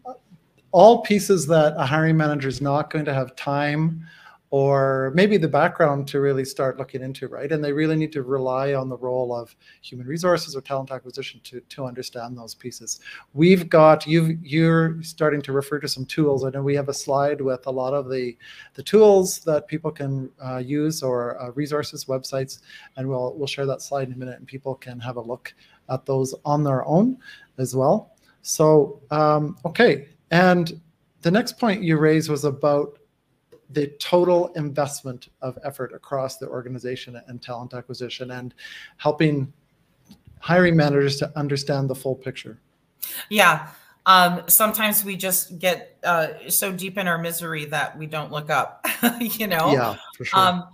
all 0.71 1.03
pieces 1.03 1.45
that 1.49 1.75
a 1.77 1.85
hiring 1.85 2.17
manager 2.17 2.47
is 2.47 2.61
not 2.61 2.89
going 2.89 3.05
to 3.07 3.13
have 3.13 3.35
time 3.35 4.07
or 4.51 5.11
maybe 5.13 5.37
the 5.39 5.49
background 5.49 6.07
to 6.09 6.21
really 6.21 6.45
start 6.45 6.79
looking 6.79 7.03
into, 7.03 7.27
right? 7.27 7.51
And 7.51 7.65
they 7.65 7.73
really 7.73 7.97
need 7.97 8.13
to 8.13 8.23
rely 8.23 8.75
on 8.75 8.89
the 8.89 8.97
role 8.97 9.35
of 9.35 9.57
human 9.83 10.07
resources 10.07 10.55
or 10.55 10.61
talent 10.61 10.93
acquisition 10.93 11.41
to, 11.45 11.61
to 11.61 11.85
understand 11.85 12.39
those 12.39 12.55
pieces. 12.55 13.01
We've 13.35 13.69
got, 13.69 14.07
you 14.07 14.39
you're 14.41 15.03
starting 15.03 15.43
to 15.43 15.53
refer 15.53 15.81
to 15.81 15.89
some 15.89 16.07
tools. 16.07 16.45
I 16.45 16.51
know 16.51 16.63
we 16.63 16.77
have 16.77 16.89
a 16.89 16.95
slide 16.95 17.41
with 17.41 17.67
a 17.67 17.73
lot 17.73 17.93
of 17.93 18.09
the, 18.09 18.39
the 18.75 18.85
tools 18.85 19.41
that 19.41 19.67
people 19.67 19.91
can 19.91 20.31
uh, 20.43 20.59
use 20.59 21.03
or 21.03 21.43
uh, 21.43 21.51
resources, 21.51 22.05
websites, 22.05 22.61
and 22.97 23.09
we'll, 23.09 23.35
we'll 23.37 23.49
share 23.49 23.67
that 23.67 23.83
slide 23.83 24.07
in 24.07 24.15
a 24.15 24.17
minute 24.17 24.39
and 24.39 24.47
people 24.47 24.77
can 24.77 25.01
have 25.01 25.17
a 25.17 25.21
look 25.21 25.53
at 25.89 26.07
those 26.07 26.35
on 26.45 26.65
their 26.65 26.87
own 26.87 27.19
as 27.59 27.75
well. 27.75 28.17
So, 28.43 29.01
um, 29.11 29.57
okay. 29.65 30.09
And 30.31 30.81
the 31.23 31.31
next 31.31 31.59
point 31.59 31.83
you 31.83 31.99
raised 31.99 32.31
was 32.31 32.45
about 32.45 32.99
the 33.71 33.89
total 33.99 34.49
investment 34.55 35.29
of 35.43 35.59
effort 35.65 35.93
across 35.93 36.39
the 36.39 36.49
organization 36.49 37.21
and 37.27 37.43
talent 37.43 37.75
acquisition 37.75 38.31
and 38.31 38.55
helping 38.97 39.53
hiring 40.41 40.77
managers 40.77 41.17
to 41.19 41.39
understand 41.39 41.91
the 41.91 41.95
full 41.95 42.15
picture. 42.15 42.59
Yeah. 43.29 43.69
Um, 44.07 44.43
sometimes 44.47 45.05
we 45.05 45.17
just 45.17 45.59
get 45.59 45.99
uh, 46.03 46.29
so 46.49 46.73
deep 46.73 46.97
in 46.97 47.07
our 47.07 47.19
misery 47.19 47.67
that 47.67 47.99
we 47.99 48.07
don't 48.07 48.33
look 48.33 48.49
up, 48.49 48.87
you 49.21 49.47
know? 49.47 49.73
Yeah, 49.73 49.97
for 50.17 50.25
sure. 50.25 50.41
Um, 50.41 50.65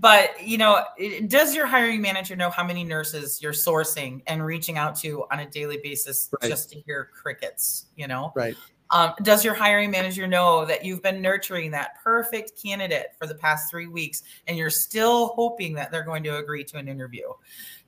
but 0.00 0.30
you 0.42 0.58
know 0.58 0.82
does 1.28 1.54
your 1.54 1.66
hiring 1.66 2.00
manager 2.00 2.34
know 2.34 2.50
how 2.50 2.64
many 2.64 2.84
nurses 2.84 3.40
you're 3.40 3.52
sourcing 3.52 4.22
and 4.26 4.44
reaching 4.44 4.76
out 4.78 4.96
to 4.96 5.24
on 5.30 5.40
a 5.40 5.50
daily 5.50 5.78
basis 5.82 6.28
right. 6.40 6.50
just 6.50 6.70
to 6.70 6.80
hear 6.80 7.10
crickets 7.14 7.86
you 7.96 8.06
know? 8.06 8.32
Right. 8.34 8.56
Um, 8.90 9.14
does 9.22 9.44
your 9.44 9.54
hiring 9.54 9.90
manager 9.90 10.26
know 10.26 10.64
that 10.66 10.84
you've 10.84 11.02
been 11.02 11.20
nurturing 11.20 11.70
that 11.72 12.02
perfect 12.02 12.52
candidate 12.62 13.08
for 13.18 13.26
the 13.26 13.34
past 13.34 13.70
three 13.70 13.86
weeks 13.86 14.22
and 14.46 14.56
you're 14.56 14.70
still 14.70 15.28
hoping 15.28 15.74
that 15.74 15.90
they're 15.90 16.04
going 16.04 16.22
to 16.24 16.36
agree 16.36 16.64
to 16.64 16.76
an 16.76 16.86
interview? 16.86 17.28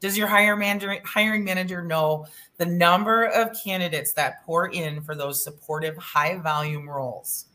Does 0.01 0.17
your 0.17 0.27
hiring 0.27 0.59
manager 0.59 0.99
hiring 1.05 1.45
manager 1.45 1.83
know 1.83 2.27
the 2.57 2.67
number 2.67 3.27
of 3.27 3.57
candidates 3.63 4.15
that 4.15 4.43
pour 4.45 4.69
in 4.69 5.01
for 5.03 5.15
those 5.15 5.45
supportive 5.45 5.97
high 5.97 6.39
volume 6.39 6.89
roles 6.89 7.47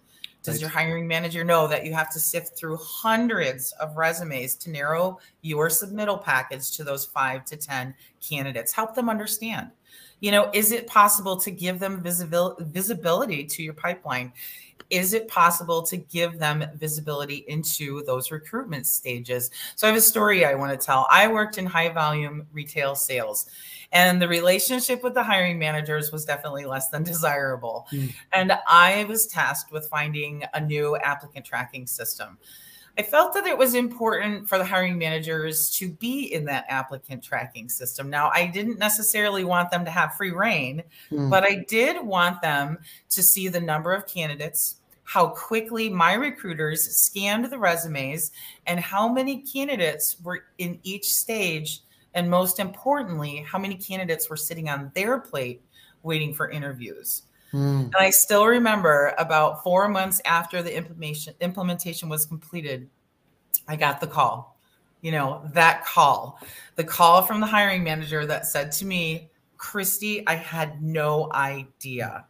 Does 0.43 0.55
right. 0.55 0.61
your 0.61 0.69
hiring 0.69 1.07
manager 1.07 1.43
know 1.43 1.67
that 1.67 1.85
you 1.85 1.93
have 1.93 2.11
to 2.11 2.19
sift 2.19 2.57
through 2.57 2.77
hundreds 2.77 3.71
of 3.73 3.95
resumes 3.95 4.55
to 4.55 4.71
narrow 4.71 5.19
your 5.41 5.69
submittal 5.69 6.21
package 6.21 6.71
to 6.77 6.83
those 6.83 7.05
five 7.05 7.45
to 7.45 7.57
10 7.57 7.93
candidates? 8.27 8.73
Help 8.73 8.95
them 8.95 9.09
understand. 9.09 9.69
You 10.19 10.31
know, 10.31 10.49
is 10.53 10.71
it 10.71 10.87
possible 10.87 11.35
to 11.37 11.51
give 11.51 11.79
them 11.79 12.01
visibil- 12.03 12.59
visibility 12.67 13.43
to 13.43 13.63
your 13.63 13.73
pipeline? 13.73 14.33
Is 14.91 15.13
it 15.13 15.27
possible 15.27 15.81
to 15.83 15.97
give 15.97 16.37
them 16.37 16.65
visibility 16.75 17.45
into 17.47 18.03
those 18.03 18.29
recruitment 18.29 18.85
stages? 18.85 19.49
So 19.75 19.87
I 19.87 19.89
have 19.89 19.97
a 19.97 20.01
story 20.01 20.45
I 20.45 20.53
want 20.53 20.79
to 20.79 20.85
tell. 20.85 21.07
I 21.09 21.27
worked 21.27 21.57
in 21.57 21.65
high 21.65 21.89
volume 21.89 22.45
retail 22.51 22.93
sales 22.95 23.49
and 23.91 24.21
the 24.21 24.27
relationship 24.27 25.03
with 25.03 25.13
the 25.13 25.23
hiring 25.23 25.59
managers 25.59 26.11
was 26.11 26.25
definitely 26.25 26.65
less 26.65 26.89
than 26.89 27.03
desirable. 27.11 27.87
Mm. 27.91 28.13
And 28.33 28.53
I 28.67 29.05
was 29.05 29.27
tasked 29.27 29.71
with 29.71 29.87
finding 29.87 30.43
a 30.53 30.61
new 30.61 30.95
applicant 30.97 31.45
tracking 31.45 31.87
system. 31.87 32.37
I 32.97 33.03
felt 33.03 33.33
that 33.35 33.45
it 33.45 33.57
was 33.57 33.73
important 33.73 34.49
for 34.49 34.57
the 34.57 34.65
hiring 34.65 34.97
managers 34.97 35.69
to 35.77 35.89
be 35.89 36.33
in 36.33 36.43
that 36.45 36.65
applicant 36.67 37.23
tracking 37.23 37.69
system. 37.69 38.09
Now, 38.09 38.29
I 38.33 38.47
didn't 38.47 38.79
necessarily 38.79 39.45
want 39.45 39.71
them 39.71 39.85
to 39.85 39.91
have 39.91 40.15
free 40.15 40.31
reign, 40.31 40.83
mm. 41.09 41.29
but 41.29 41.43
I 41.43 41.63
did 41.69 42.05
want 42.05 42.41
them 42.41 42.79
to 43.11 43.23
see 43.23 43.47
the 43.47 43.61
number 43.61 43.93
of 43.93 44.07
candidates, 44.07 44.80
how 45.03 45.27
quickly 45.27 45.89
my 45.89 46.13
recruiters 46.13 46.83
scanned 46.97 47.45
the 47.45 47.59
resumes, 47.59 48.31
and 48.67 48.79
how 48.79 49.07
many 49.07 49.41
candidates 49.41 50.17
were 50.23 50.45
in 50.57 50.79
each 50.83 51.13
stage 51.13 51.81
and 52.13 52.29
most 52.29 52.59
importantly, 52.59 53.37
how 53.47 53.57
many 53.57 53.75
candidates 53.75 54.29
were 54.29 54.37
sitting 54.37 54.69
on 54.69 54.91
their 54.95 55.19
plate 55.19 55.61
waiting 56.03 56.33
for 56.33 56.49
interviews. 56.49 57.23
Mm. 57.53 57.85
And 57.85 57.95
I 57.97 58.09
still 58.09 58.45
remember 58.45 59.13
about 59.17 59.63
four 59.63 59.87
months 59.87 60.21
after 60.25 60.63
the 60.63 60.75
implementation 60.75 61.33
implementation 61.41 62.09
was 62.09 62.25
completed, 62.25 62.89
I 63.67 63.75
got 63.75 63.99
the 63.99 64.07
call. 64.07 64.57
You 65.01 65.11
know, 65.11 65.41
that 65.53 65.83
call, 65.83 66.39
the 66.75 66.83
call 66.83 67.23
from 67.23 67.39
the 67.41 67.47
hiring 67.47 67.83
manager 67.83 68.25
that 68.27 68.45
said 68.45 68.71
to 68.73 68.85
me, 68.85 69.29
Christy, 69.57 70.25
I 70.27 70.35
had 70.35 70.81
no 70.81 71.29
idea 71.33 72.25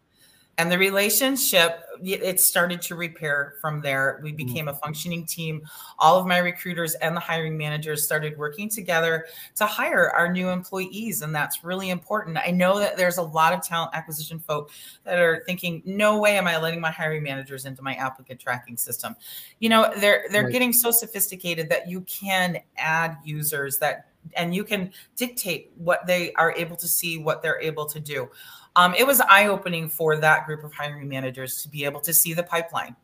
and 0.61 0.71
the 0.71 0.77
relationship 0.77 1.87
it 2.03 2.39
started 2.39 2.81
to 2.83 2.95
repair 2.95 3.55
from 3.61 3.81
there. 3.81 4.19
We 4.23 4.31
mm. 4.31 4.37
became 4.37 4.67
a 4.67 4.73
functioning 4.73 5.25
team. 5.25 5.63
All 5.97 6.19
of 6.19 6.27
my 6.27 6.37
recruiters 6.37 6.93
and 6.95 7.15
the 7.15 7.19
hiring 7.19 7.57
managers 7.57 8.03
started 8.03 8.37
working 8.37 8.69
together 8.69 9.25
to 9.55 9.65
hire 9.65 10.11
our 10.11 10.31
new 10.31 10.49
employees 10.49 11.23
and 11.23 11.33
that's 11.33 11.63
really 11.63 11.89
important. 11.89 12.37
I 12.37 12.51
know 12.51 12.77
that 12.77 12.95
there's 12.95 13.17
a 13.17 13.23
lot 13.23 13.53
of 13.53 13.63
talent 13.63 13.91
acquisition 13.95 14.39
folk 14.39 14.71
that 15.03 15.17
are 15.17 15.43
thinking 15.47 15.81
no 15.83 16.19
way 16.19 16.37
am 16.37 16.47
i 16.47 16.57
letting 16.57 16.79
my 16.79 16.91
hiring 16.91 17.23
managers 17.23 17.65
into 17.65 17.81
my 17.81 17.95
applicant 17.95 18.39
tracking 18.39 18.77
system. 18.77 19.15
You 19.59 19.69
know 19.69 19.91
they're 19.97 20.25
they're 20.31 20.43
right. 20.43 20.51
getting 20.51 20.73
so 20.73 20.91
sophisticated 20.91 21.69
that 21.69 21.89
you 21.89 22.01
can 22.01 22.59
add 22.77 23.17
users 23.23 23.79
that 23.79 24.09
and 24.35 24.53
you 24.53 24.63
can 24.63 24.91
dictate 25.15 25.71
what 25.75 26.05
they 26.05 26.31
are 26.33 26.53
able 26.55 26.75
to 26.75 26.87
see 26.87 27.17
what 27.17 27.41
they're 27.41 27.59
able 27.59 27.87
to 27.87 27.99
do 27.99 28.29
um, 28.75 28.93
it 28.95 29.05
was 29.05 29.19
eye 29.21 29.47
opening 29.47 29.89
for 29.89 30.17
that 30.17 30.45
group 30.45 30.63
of 30.63 30.73
hiring 30.73 31.07
managers 31.07 31.61
to 31.63 31.69
be 31.69 31.85
able 31.85 32.01
to 32.01 32.13
see 32.13 32.33
the 32.33 32.43
pipeline 32.43 32.95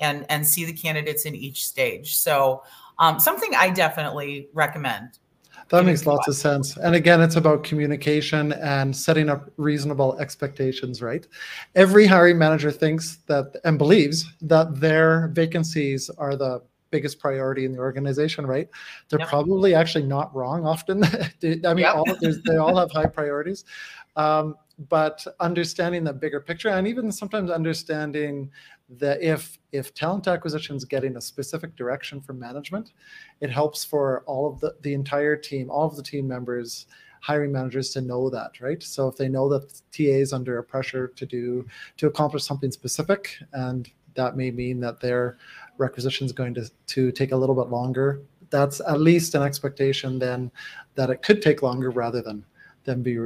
and 0.00 0.24
and 0.28 0.46
see 0.46 0.64
the 0.64 0.72
candidates 0.72 1.26
in 1.26 1.34
each 1.34 1.66
stage. 1.66 2.16
So 2.16 2.62
um, 2.98 3.20
something 3.20 3.50
I 3.56 3.70
definitely 3.70 4.48
recommend. 4.52 5.18
That 5.68 5.84
makes 5.84 6.04
lots 6.04 6.26
of 6.26 6.34
sense. 6.34 6.76
And 6.76 6.96
again, 6.96 7.20
it's 7.20 7.36
about 7.36 7.62
communication 7.62 8.52
and 8.54 8.96
setting 8.96 9.28
up 9.28 9.50
reasonable 9.56 10.18
expectations, 10.18 11.00
right? 11.00 11.26
Every 11.76 12.06
hiring 12.06 12.38
manager 12.38 12.72
thinks 12.72 13.18
that 13.26 13.56
and 13.64 13.78
believes 13.78 14.32
that 14.42 14.80
their 14.80 15.28
vacancies 15.28 16.10
are 16.18 16.34
the 16.34 16.62
biggest 16.90 17.20
priority 17.20 17.64
in 17.64 17.72
the 17.72 17.78
organization, 17.78 18.46
right? 18.46 18.68
They're 19.08 19.20
yep. 19.20 19.28
probably 19.28 19.74
actually 19.74 20.06
not 20.06 20.34
wrong 20.34 20.66
often. 20.66 21.04
I 21.04 21.30
mean, 21.42 21.78
yep. 21.78 21.94
all, 21.94 22.04
they 22.20 22.56
all 22.56 22.76
have 22.76 22.90
high 22.90 23.06
priorities. 23.06 23.64
Um, 24.16 24.56
but 24.88 25.24
understanding 25.40 26.04
the 26.04 26.12
bigger 26.12 26.40
picture 26.40 26.70
and 26.70 26.88
even 26.88 27.12
sometimes 27.12 27.50
understanding 27.50 28.50
that 28.88 29.20
if 29.22 29.58
if 29.72 29.92
talent 29.92 30.26
acquisition 30.26 30.74
is 30.74 30.84
getting 30.84 31.16
a 31.16 31.20
specific 31.20 31.76
direction 31.76 32.20
from 32.20 32.38
management 32.38 32.92
it 33.40 33.50
helps 33.50 33.84
for 33.84 34.22
all 34.26 34.48
of 34.48 34.58
the 34.60 34.74
the 34.80 34.94
entire 34.94 35.36
team 35.36 35.70
all 35.70 35.86
of 35.86 35.96
the 35.96 36.02
team 36.02 36.26
members 36.26 36.86
hiring 37.20 37.52
managers 37.52 37.90
to 37.90 38.00
know 38.00 38.30
that 38.30 38.58
right? 38.60 38.82
So 38.82 39.06
if 39.06 39.16
they 39.16 39.28
know 39.28 39.48
that 39.50 39.70
ta 39.92 40.04
is 40.04 40.32
under 40.32 40.58
a 40.58 40.64
pressure 40.64 41.08
to 41.08 41.26
do 41.26 41.66
to 41.98 42.06
accomplish 42.06 42.44
something 42.44 42.72
specific 42.72 43.36
and 43.52 43.90
that 44.14 44.36
may 44.36 44.50
mean 44.50 44.80
that 44.80 45.00
their 45.00 45.36
requisition 45.76 46.24
is 46.24 46.32
going 46.32 46.54
to 46.54 46.70
to 46.86 47.12
take 47.12 47.32
a 47.32 47.36
little 47.36 47.54
bit 47.54 47.68
longer 47.68 48.22
that's 48.48 48.80
at 48.80 49.00
least 49.00 49.34
an 49.34 49.42
expectation 49.42 50.18
then 50.18 50.50
that 50.94 51.10
it 51.10 51.22
could 51.22 51.42
take 51.42 51.62
longer 51.62 51.90
rather 51.90 52.22
than 52.22 52.44
than 52.84 53.02
be 53.02 53.18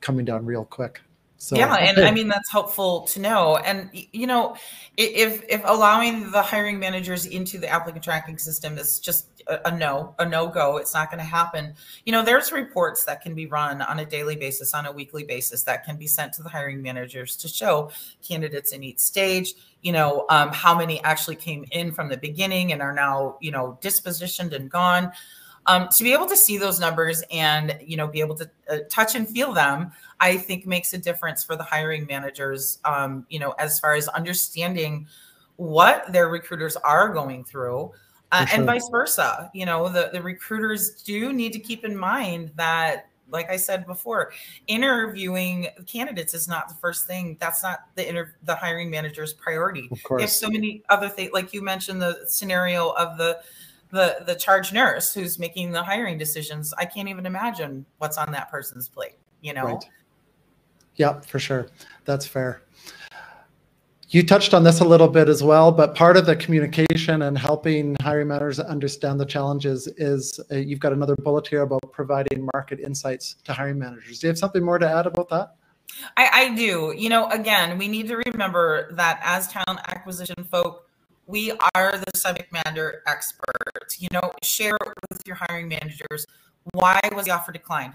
coming 0.00 0.24
down 0.24 0.44
real 0.44 0.64
quick. 0.64 1.00
So, 1.38 1.54
yeah, 1.54 1.74
and 1.74 1.98
I 1.98 2.10
mean 2.12 2.28
that's 2.28 2.50
helpful 2.50 3.02
to 3.02 3.20
know. 3.20 3.58
And 3.58 3.90
you 3.92 4.26
know, 4.26 4.56
if 4.96 5.44
if 5.48 5.60
allowing 5.64 6.30
the 6.30 6.40
hiring 6.40 6.78
managers 6.78 7.26
into 7.26 7.58
the 7.58 7.68
applicant 7.68 8.02
tracking 8.02 8.38
system 8.38 8.78
is 8.78 8.98
just 8.98 9.26
a, 9.46 9.68
a 9.68 9.76
no, 9.76 10.14
a 10.18 10.26
no 10.26 10.48
go, 10.48 10.78
it's 10.78 10.94
not 10.94 11.10
going 11.10 11.18
to 11.18 11.26
happen. 11.26 11.74
You 12.06 12.12
know, 12.12 12.24
there's 12.24 12.52
reports 12.52 13.04
that 13.04 13.20
can 13.20 13.34
be 13.34 13.46
run 13.46 13.82
on 13.82 13.98
a 13.98 14.06
daily 14.06 14.36
basis, 14.36 14.72
on 14.72 14.86
a 14.86 14.92
weekly 14.92 15.24
basis, 15.24 15.62
that 15.64 15.84
can 15.84 15.96
be 15.96 16.06
sent 16.06 16.32
to 16.34 16.42
the 16.42 16.48
hiring 16.48 16.80
managers 16.80 17.36
to 17.36 17.48
show 17.48 17.90
candidates 18.26 18.72
in 18.72 18.82
each 18.82 19.00
stage. 19.00 19.52
You 19.82 19.92
know, 19.92 20.24
um, 20.30 20.52
how 20.52 20.76
many 20.76 21.04
actually 21.04 21.36
came 21.36 21.66
in 21.70 21.92
from 21.92 22.08
the 22.08 22.16
beginning 22.16 22.72
and 22.72 22.80
are 22.80 22.94
now 22.94 23.36
you 23.40 23.50
know 23.50 23.78
dispositioned 23.82 24.52
and 24.52 24.70
gone 24.70 25.12
um, 25.66 25.88
to 25.88 26.04
be 26.04 26.12
able 26.12 26.26
to 26.26 26.36
see 26.36 26.58
those 26.58 26.80
numbers 26.80 27.22
and 27.30 27.78
you 27.84 27.96
know 27.96 28.06
be 28.06 28.20
able 28.20 28.34
to 28.34 28.48
uh, 28.70 28.78
touch 28.88 29.14
and 29.14 29.28
feel 29.28 29.52
them 29.52 29.92
i 30.20 30.36
think 30.36 30.66
makes 30.66 30.92
a 30.94 30.98
difference 30.98 31.44
for 31.44 31.56
the 31.56 31.62
hiring 31.62 32.06
managers 32.06 32.78
um, 32.84 33.26
you 33.28 33.38
know 33.38 33.52
as 33.58 33.78
far 33.80 33.94
as 33.94 34.08
understanding 34.08 35.06
what 35.56 36.10
their 36.12 36.28
recruiters 36.28 36.76
are 36.76 37.12
going 37.12 37.44
through 37.44 37.90
uh, 38.32 38.44
sure. 38.44 38.58
and 38.58 38.66
vice 38.66 38.88
versa 38.88 39.50
you 39.54 39.66
know 39.66 39.88
the, 39.88 40.10
the 40.12 40.22
recruiters 40.22 41.02
do 41.02 41.32
need 41.32 41.52
to 41.52 41.58
keep 41.58 41.84
in 41.84 41.96
mind 41.96 42.50
that 42.56 43.08
like 43.30 43.50
I 43.50 43.56
said 43.56 43.86
before, 43.86 44.32
interviewing 44.66 45.68
candidates 45.86 46.34
is 46.34 46.46
not 46.46 46.68
the 46.68 46.74
first 46.76 47.06
thing. 47.06 47.36
That's 47.40 47.62
not 47.62 47.80
the 47.94 48.08
inter- 48.08 48.36
the 48.44 48.54
hiring 48.54 48.90
manager's 48.90 49.32
priority. 49.32 49.88
Of 49.90 50.02
course. 50.02 50.22
If 50.22 50.30
so 50.30 50.48
many 50.48 50.82
other 50.88 51.08
things, 51.08 51.32
like 51.32 51.52
you 51.52 51.62
mentioned, 51.62 52.00
the 52.00 52.20
scenario 52.26 52.90
of 52.90 53.18
the 53.18 53.40
the 53.96 54.22
the 54.26 54.34
charge 54.34 54.72
nurse 54.72 55.12
who's 55.12 55.38
making 55.38 55.72
the 55.72 55.82
hiring 55.82 56.16
decisions 56.18 56.72
i 56.78 56.84
can't 56.84 57.08
even 57.08 57.26
imagine 57.26 57.84
what's 57.98 58.16
on 58.16 58.30
that 58.30 58.50
person's 58.50 58.88
plate 58.88 59.18
you 59.46 59.52
know? 59.52 59.64
Right. 59.64 59.84
yeah 60.96 61.20
for 61.20 61.38
sure. 61.38 61.68
That's 62.04 62.26
fair. 62.26 62.62
You 64.08 64.24
touched 64.24 64.54
on 64.54 64.62
this 64.62 64.80
a 64.80 64.84
little 64.84 65.08
bit 65.08 65.28
as 65.28 65.42
well 65.42 65.72
but 65.72 65.94
part 65.94 66.16
of 66.16 66.26
the 66.26 66.36
communication 66.36 67.22
and 67.22 67.36
helping 67.36 67.96
hiring 68.00 68.28
managers 68.28 68.60
understand 68.60 69.20
the 69.20 69.26
challenges 69.26 69.88
is 69.96 70.40
uh, 70.50 70.56
you've 70.56 70.80
got 70.80 70.92
another 70.92 71.16
bullet 71.16 71.46
here 71.46 71.62
about 71.62 71.80
providing 71.92 72.48
market 72.54 72.80
insights 72.80 73.34
to 73.44 73.52
hiring 73.52 73.78
managers. 73.78 74.20
Do 74.20 74.26
you 74.26 74.30
have 74.30 74.38
something 74.38 74.64
more 74.64 74.78
to 74.78 74.88
add 74.88 75.06
about 75.06 75.28
that? 75.30 75.54
I, 76.16 76.30
I 76.32 76.54
do. 76.54 76.94
You 76.96 77.08
know, 77.08 77.28
again, 77.30 77.78
we 77.78 77.88
need 77.88 78.06
to 78.08 78.16
remember 78.32 78.92
that 78.94 79.20
as 79.24 79.48
talent 79.48 79.80
acquisition 79.88 80.44
folk, 80.44 80.88
we 81.26 81.52
are 81.74 81.98
the 81.98 82.16
subject 82.16 82.52
matter 82.52 83.02
experts. 83.06 84.00
You 84.00 84.08
know, 84.12 84.32
share 84.42 84.78
with 85.10 85.20
your 85.26 85.36
hiring 85.36 85.68
managers 85.68 86.26
why 86.72 87.00
was 87.14 87.26
the 87.26 87.30
offer 87.30 87.52
declined? 87.52 87.94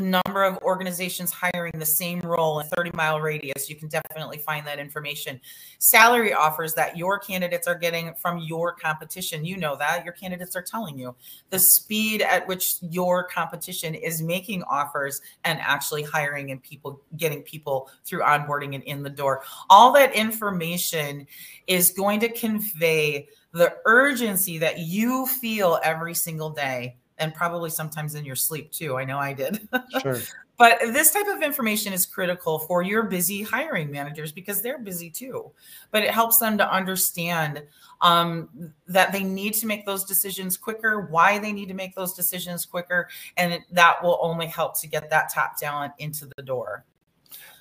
The 0.00 0.20
number 0.24 0.44
of 0.44 0.56
organizations 0.62 1.30
hiring 1.30 1.72
the 1.78 1.84
same 1.84 2.20
role 2.20 2.60
in 2.60 2.66
30 2.68 2.90
mile 2.94 3.20
radius 3.20 3.68
you 3.68 3.76
can 3.76 3.88
definitely 3.88 4.38
find 4.38 4.66
that 4.66 4.78
information. 4.78 5.38
Salary 5.78 6.32
offers 6.32 6.72
that 6.72 6.96
your 6.96 7.18
candidates 7.18 7.68
are 7.68 7.74
getting 7.74 8.14
from 8.14 8.38
your 8.38 8.72
competition. 8.72 9.44
You 9.44 9.58
know 9.58 9.76
that 9.76 10.02
your 10.04 10.14
candidates 10.14 10.56
are 10.56 10.62
telling 10.62 10.98
you. 10.98 11.14
The 11.50 11.58
speed 11.58 12.22
at 12.22 12.48
which 12.48 12.76
your 12.80 13.24
competition 13.24 13.94
is 13.94 14.22
making 14.22 14.62
offers 14.62 15.20
and 15.44 15.58
actually 15.60 16.02
hiring 16.02 16.50
and 16.50 16.62
people 16.62 17.02
getting 17.18 17.42
people 17.42 17.90
through 18.06 18.20
onboarding 18.20 18.74
and 18.74 18.84
in 18.84 19.02
the 19.02 19.10
door. 19.10 19.42
All 19.68 19.92
that 19.92 20.14
information 20.14 21.26
is 21.66 21.90
going 21.90 22.20
to 22.20 22.32
convey 22.32 23.28
the 23.52 23.76
urgency 23.84 24.56
that 24.58 24.78
you 24.78 25.26
feel 25.26 25.78
every 25.84 26.14
single 26.14 26.48
day 26.48 26.96
and 27.20 27.34
probably 27.34 27.70
sometimes 27.70 28.14
in 28.14 28.24
your 28.24 28.36
sleep 28.36 28.72
too. 28.72 28.96
I 28.96 29.04
know 29.04 29.18
I 29.18 29.32
did. 29.32 29.68
Sure. 30.00 30.18
but 30.58 30.78
this 30.80 31.12
type 31.12 31.28
of 31.28 31.42
information 31.42 31.92
is 31.92 32.06
critical 32.06 32.58
for 32.58 32.82
your 32.82 33.04
busy 33.04 33.42
hiring 33.42 33.90
managers 33.90 34.32
because 34.32 34.62
they're 34.62 34.78
busy 34.78 35.10
too. 35.10 35.50
But 35.90 36.02
it 36.02 36.10
helps 36.10 36.38
them 36.38 36.58
to 36.58 36.72
understand 36.72 37.62
um, 38.00 38.72
that 38.88 39.12
they 39.12 39.22
need 39.22 39.54
to 39.54 39.66
make 39.66 39.86
those 39.86 40.04
decisions 40.04 40.56
quicker, 40.56 41.02
why 41.10 41.38
they 41.38 41.52
need 41.52 41.68
to 41.68 41.74
make 41.74 41.94
those 41.94 42.14
decisions 42.14 42.64
quicker, 42.64 43.08
and 43.36 43.60
that 43.70 44.02
will 44.02 44.18
only 44.22 44.46
help 44.46 44.80
to 44.80 44.88
get 44.88 45.10
that 45.10 45.32
top 45.32 45.56
talent 45.56 45.92
into 45.98 46.26
the 46.36 46.42
door. 46.42 46.84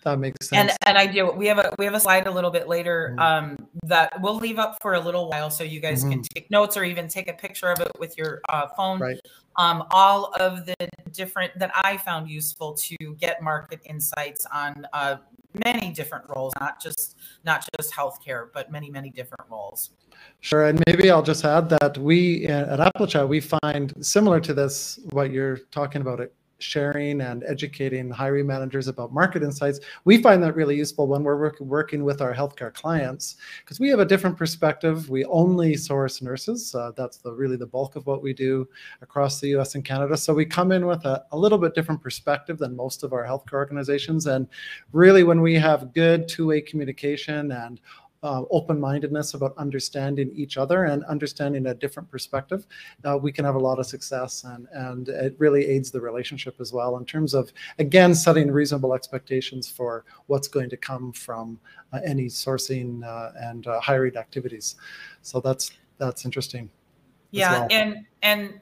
That 0.04 0.20
makes 0.20 0.50
sense. 0.50 0.72
And 0.72 0.78
and 0.88 0.98
I 0.98 1.06
do. 1.06 1.32
We 1.32 1.48
have 1.48 1.60
a 1.60 1.74
we 1.78 1.86
have 1.86 1.94
a 1.94 2.00
slide 2.00 2.28
a 2.28 2.32
little 2.32 2.52
bit 2.52 2.68
later 2.68 3.16
mm-hmm. 3.18 3.20
um, 3.20 3.68
that 3.84 4.22
we'll 4.22 4.38
leave 4.38 4.60
up 4.60 4.78
for 4.82 4.94
a 4.94 5.00
little 5.00 5.30
while 5.30 5.50
so 5.50 5.64
you 5.64 5.80
guys 5.80 6.02
mm-hmm. 6.02 6.12
can 6.12 6.22
take 6.36 6.50
notes 6.50 6.78
or 6.78 6.84
even 6.84 7.08
take 7.08 7.30
a 7.30 7.34
picture 7.34 7.68
of 7.68 7.80
it 7.80 7.92
with 8.00 8.18
your 8.18 8.42
uh, 8.50 8.68
phone. 8.78 9.00
Right. 9.00 9.20
Um, 9.58 9.84
all 9.92 10.34
of 10.40 10.66
the 10.66 10.76
different 11.12 11.58
that 11.60 11.72
I 11.76 11.98
found 11.98 12.30
useful 12.30 12.74
to 12.76 12.96
get 13.20 13.42
market 13.42 13.82
insights 13.84 14.46
on 14.54 14.88
uh, 14.94 15.18
many 15.66 15.92
different 15.92 16.26
roles, 16.30 16.54
not 16.60 16.82
just 16.82 17.18
not 17.44 17.68
just 17.78 17.94
healthcare, 17.94 18.48
but 18.54 18.72
many 18.72 18.90
many 18.90 19.10
different 19.10 19.50
roles. 19.50 19.92
Sure, 20.42 20.68
and 20.68 20.82
maybe 20.88 21.10
I'll 21.12 21.24
just 21.24 21.44
add 21.44 21.70
that 21.70 21.98
we 21.98 22.46
at 22.48 22.80
Applichat 22.80 23.28
we 23.28 23.42
find 23.42 23.94
similar 24.00 24.40
to 24.40 24.54
this 24.54 25.00
what 25.12 25.32
you're 25.32 25.58
talking 25.72 26.02
about 26.02 26.20
it 26.20 26.34
sharing 26.60 27.22
and 27.22 27.44
educating 27.46 28.10
hiring 28.10 28.46
managers 28.46 28.88
about 28.88 29.14
market 29.14 29.44
insights. 29.44 29.80
We 30.06 30.22
find 30.22 30.42
that 30.44 30.56
really 30.56 30.76
useful 30.76 31.08
when 31.08 31.24
we're 31.24 31.38
work, 31.38 31.60
working 31.60 32.04
with 32.04 32.22
our 32.22 32.34
healthcare 32.34 32.74
clients 32.74 33.38
because 33.64 33.80
we 33.80 33.90
have 33.90 34.00
a 34.00 34.06
different 34.06 34.38
perspective. 34.38 35.10
We 35.10 35.26
only 35.26 35.76
source 35.76 36.22
nurses. 36.22 36.76
Uh, 36.76 36.92
that's 36.96 37.18
the 37.18 37.32
really 37.32 37.58
the 37.58 37.66
bulk 37.66 37.96
of 37.96 38.06
what 38.06 38.22
we 38.22 38.34
do 38.34 38.68
across 39.02 39.40
the 39.40 39.48
US 39.58 39.76
and 39.76 39.84
Canada. 39.84 40.18
So 40.18 40.34
we 40.34 40.46
come 40.46 40.72
in 40.72 40.86
with 40.86 41.06
a, 41.06 41.24
a 41.32 41.38
little 41.38 41.58
bit 41.58 41.74
different 41.74 42.02
perspective 42.02 42.58
than 42.58 42.76
most 42.76 43.04
of 43.04 43.14
our 43.14 43.26
healthcare 43.26 43.54
organizations. 43.54 44.28
And 44.28 44.48
really 44.92 45.24
when 45.24 45.42
we 45.42 45.56
have 45.56 45.94
good 45.94 46.28
two-way 46.28 46.62
communication 46.62 47.52
and 47.52 47.80
uh, 48.24 48.44
open-mindedness 48.52 49.34
about 49.34 49.54
understanding 49.58 50.32
each 50.36 50.58
other 50.58 50.86
and 50.86 51.04
understanding 51.06 51.68
a 51.68 51.74
different 51.74 52.10
perspective, 52.12 52.68
uh, 53.06 53.18
we 53.18 53.32
can 53.32 53.46
have 53.46 53.56
a 53.56 53.60
lot 53.60 53.80
of 53.80 53.86
success 53.86 54.44
and, 54.44 54.68
and 54.74 55.10
it 55.10 55.36
really 55.38 55.66
aids 55.66 55.90
the 55.92 56.02
relationship 56.02 56.56
as 56.60 56.74
well 56.74 56.98
in 56.98 57.06
terms 57.06 57.34
of, 57.34 57.52
again, 57.80 58.14
setting 58.14 58.52
reasonable 58.52 58.94
expectations 58.94 59.70
for 59.70 60.04
what's 60.28 60.48
going 60.48 60.70
to 60.70 60.78
come 60.78 61.14
from 61.14 61.60
uh, 61.94 62.00
any 62.06 62.26
sourcing 62.26 63.04
uh, 63.06 63.32
and 63.40 63.68
uh, 63.68 63.80
hiring 63.80 64.18
activities. 64.18 64.76
So 65.22 65.40
that's, 65.40 65.72
that's 65.98 66.26
interesting. 66.26 66.70
Yeah. 67.32 67.52
Well. 67.52 67.68
And, 67.72 68.06
and 68.22 68.60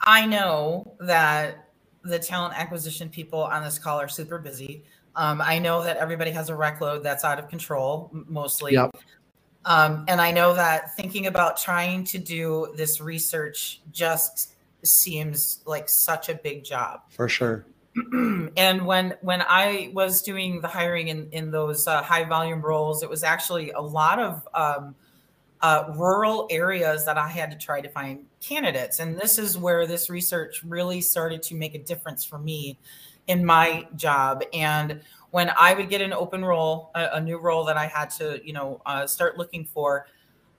I 0.00 0.26
know 0.26 0.96
that 1.00 1.68
the 2.02 2.18
talent 2.18 2.54
acquisition 2.58 3.08
people 3.08 3.42
on 3.42 3.62
this 3.62 3.78
call 3.78 4.00
are 4.00 4.08
super 4.08 4.38
busy. 4.38 4.84
Um, 5.16 5.40
I 5.40 5.58
know 5.58 5.82
that 5.82 5.96
everybody 5.96 6.30
has 6.32 6.48
a 6.48 6.56
rec 6.56 6.80
load 6.80 7.02
that's 7.02 7.24
out 7.24 7.38
of 7.38 7.48
control 7.48 8.10
mostly. 8.12 8.72
Yep. 8.72 8.96
Um, 9.64 10.04
and 10.08 10.20
I 10.20 10.30
know 10.30 10.54
that 10.54 10.94
thinking 10.96 11.26
about 11.26 11.56
trying 11.56 12.04
to 12.04 12.18
do 12.18 12.72
this 12.76 13.00
research 13.00 13.80
just 13.90 14.54
seems 14.82 15.60
like 15.64 15.88
such 15.88 16.28
a 16.28 16.34
big 16.34 16.64
job. 16.64 17.00
For 17.10 17.28
sure. 17.28 17.64
and 18.56 18.84
when 18.86 19.14
when 19.20 19.42
I 19.42 19.90
was 19.94 20.20
doing 20.22 20.60
the 20.60 20.68
hiring 20.68 21.08
in 21.08 21.28
in 21.30 21.50
those 21.50 21.86
uh, 21.86 22.02
high 22.02 22.24
volume 22.24 22.60
roles, 22.60 23.02
it 23.02 23.08
was 23.08 23.22
actually 23.22 23.70
a 23.70 23.80
lot 23.80 24.18
of 24.18 24.48
um, 24.52 24.94
uh, 25.60 25.92
rural 25.94 26.46
areas 26.50 27.06
that 27.06 27.16
I 27.16 27.28
had 27.28 27.50
to 27.52 27.56
try 27.56 27.80
to 27.80 27.88
find 27.88 28.26
candidates. 28.40 28.98
And 28.98 29.16
this 29.16 29.38
is 29.38 29.56
where 29.56 29.86
this 29.86 30.10
research 30.10 30.62
really 30.64 31.00
started 31.00 31.42
to 31.44 31.54
make 31.54 31.74
a 31.74 31.78
difference 31.78 32.24
for 32.24 32.38
me 32.38 32.78
in 33.26 33.44
my 33.44 33.86
job. 33.96 34.42
And 34.52 35.00
when 35.30 35.50
I 35.58 35.74
would 35.74 35.88
get 35.88 36.00
an 36.00 36.12
open 36.12 36.44
role, 36.44 36.90
a, 36.94 37.10
a 37.14 37.20
new 37.20 37.38
role 37.38 37.64
that 37.64 37.76
I 37.76 37.86
had 37.86 38.10
to, 38.10 38.40
you 38.44 38.52
know, 38.52 38.80
uh, 38.86 39.06
start 39.06 39.36
looking 39.38 39.64
for, 39.64 40.06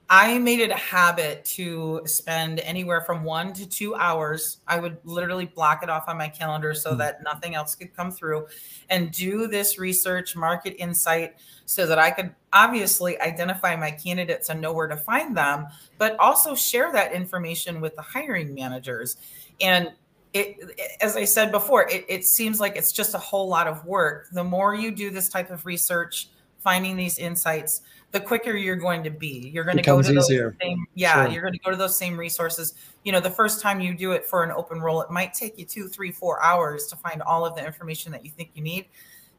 I 0.07 0.37
made 0.37 0.59
it 0.59 0.69
a 0.69 0.75
habit 0.75 1.45
to 1.45 2.01
spend 2.05 2.59
anywhere 2.59 3.01
from 3.01 3.23
one 3.23 3.53
to 3.53 3.67
two 3.67 3.95
hours. 3.95 4.59
I 4.67 4.79
would 4.79 4.97
literally 5.03 5.47
block 5.47 5.81
it 5.81 5.89
off 5.89 6.07
on 6.07 6.17
my 6.17 6.29
calendar 6.29 6.75
so 6.75 6.93
mm. 6.93 6.97
that 6.99 7.23
nothing 7.23 7.55
else 7.55 7.73
could 7.73 7.95
come 7.95 8.11
through 8.11 8.45
and 8.89 9.11
do 9.11 9.47
this 9.47 9.79
research, 9.79 10.35
market 10.35 10.75
insight, 10.77 11.37
so 11.65 11.87
that 11.87 11.97
I 11.97 12.11
could 12.11 12.35
obviously 12.53 13.19
identify 13.19 13.75
my 13.75 13.89
candidates 13.89 14.49
and 14.49 14.61
know 14.61 14.73
where 14.73 14.87
to 14.87 14.97
find 14.97 15.35
them, 15.35 15.67
but 15.97 16.15
also 16.19 16.53
share 16.53 16.91
that 16.91 17.11
information 17.11 17.81
with 17.81 17.95
the 17.95 18.03
hiring 18.03 18.53
managers. 18.53 19.17
And 19.59 19.91
it, 20.35 20.79
as 21.01 21.15
I 21.15 21.23
said 21.23 21.51
before, 21.51 21.89
it, 21.89 22.05
it 22.09 22.25
seems 22.25 22.59
like 22.59 22.75
it's 22.75 22.91
just 22.91 23.13
a 23.13 23.17
whole 23.17 23.47
lot 23.47 23.67
of 23.67 23.85
work. 23.85 24.27
The 24.33 24.43
more 24.43 24.75
you 24.75 24.91
do 24.91 25.09
this 25.09 25.29
type 25.29 25.49
of 25.49 25.65
research, 25.65 26.27
finding 26.59 26.97
these 26.97 27.17
insights, 27.17 27.81
the 28.11 28.19
quicker 28.19 28.55
you're 28.55 28.75
going 28.75 29.01
to 29.03 29.09
be. 29.09 29.49
You're 29.53 29.63
going 29.63 29.77
to 29.77 29.83
go 29.83 30.01
to 30.01 30.13
those 30.13 30.25
easier. 30.25 30.55
same, 30.61 30.85
yeah, 30.93 31.23
sure. 31.23 31.31
you're 31.31 31.41
going 31.41 31.53
to 31.53 31.59
go 31.59 31.71
to 31.71 31.77
those 31.77 31.97
same 31.97 32.17
resources. 32.17 32.73
You 33.03 33.13
know, 33.13 33.21
the 33.21 33.29
first 33.29 33.61
time 33.61 33.79
you 33.79 33.95
do 33.95 34.11
it 34.11 34.25
for 34.25 34.43
an 34.43 34.51
open 34.51 34.81
role, 34.81 35.01
it 35.01 35.09
might 35.09 35.33
take 35.33 35.57
you 35.57 35.63
two, 35.65 35.87
three, 35.87 36.11
four 36.11 36.43
hours 36.43 36.87
to 36.87 36.97
find 36.97 37.21
all 37.21 37.45
of 37.45 37.55
the 37.55 37.65
information 37.65 38.11
that 38.11 38.25
you 38.25 38.31
think 38.31 38.51
you 38.55 38.61
need. 38.61 38.87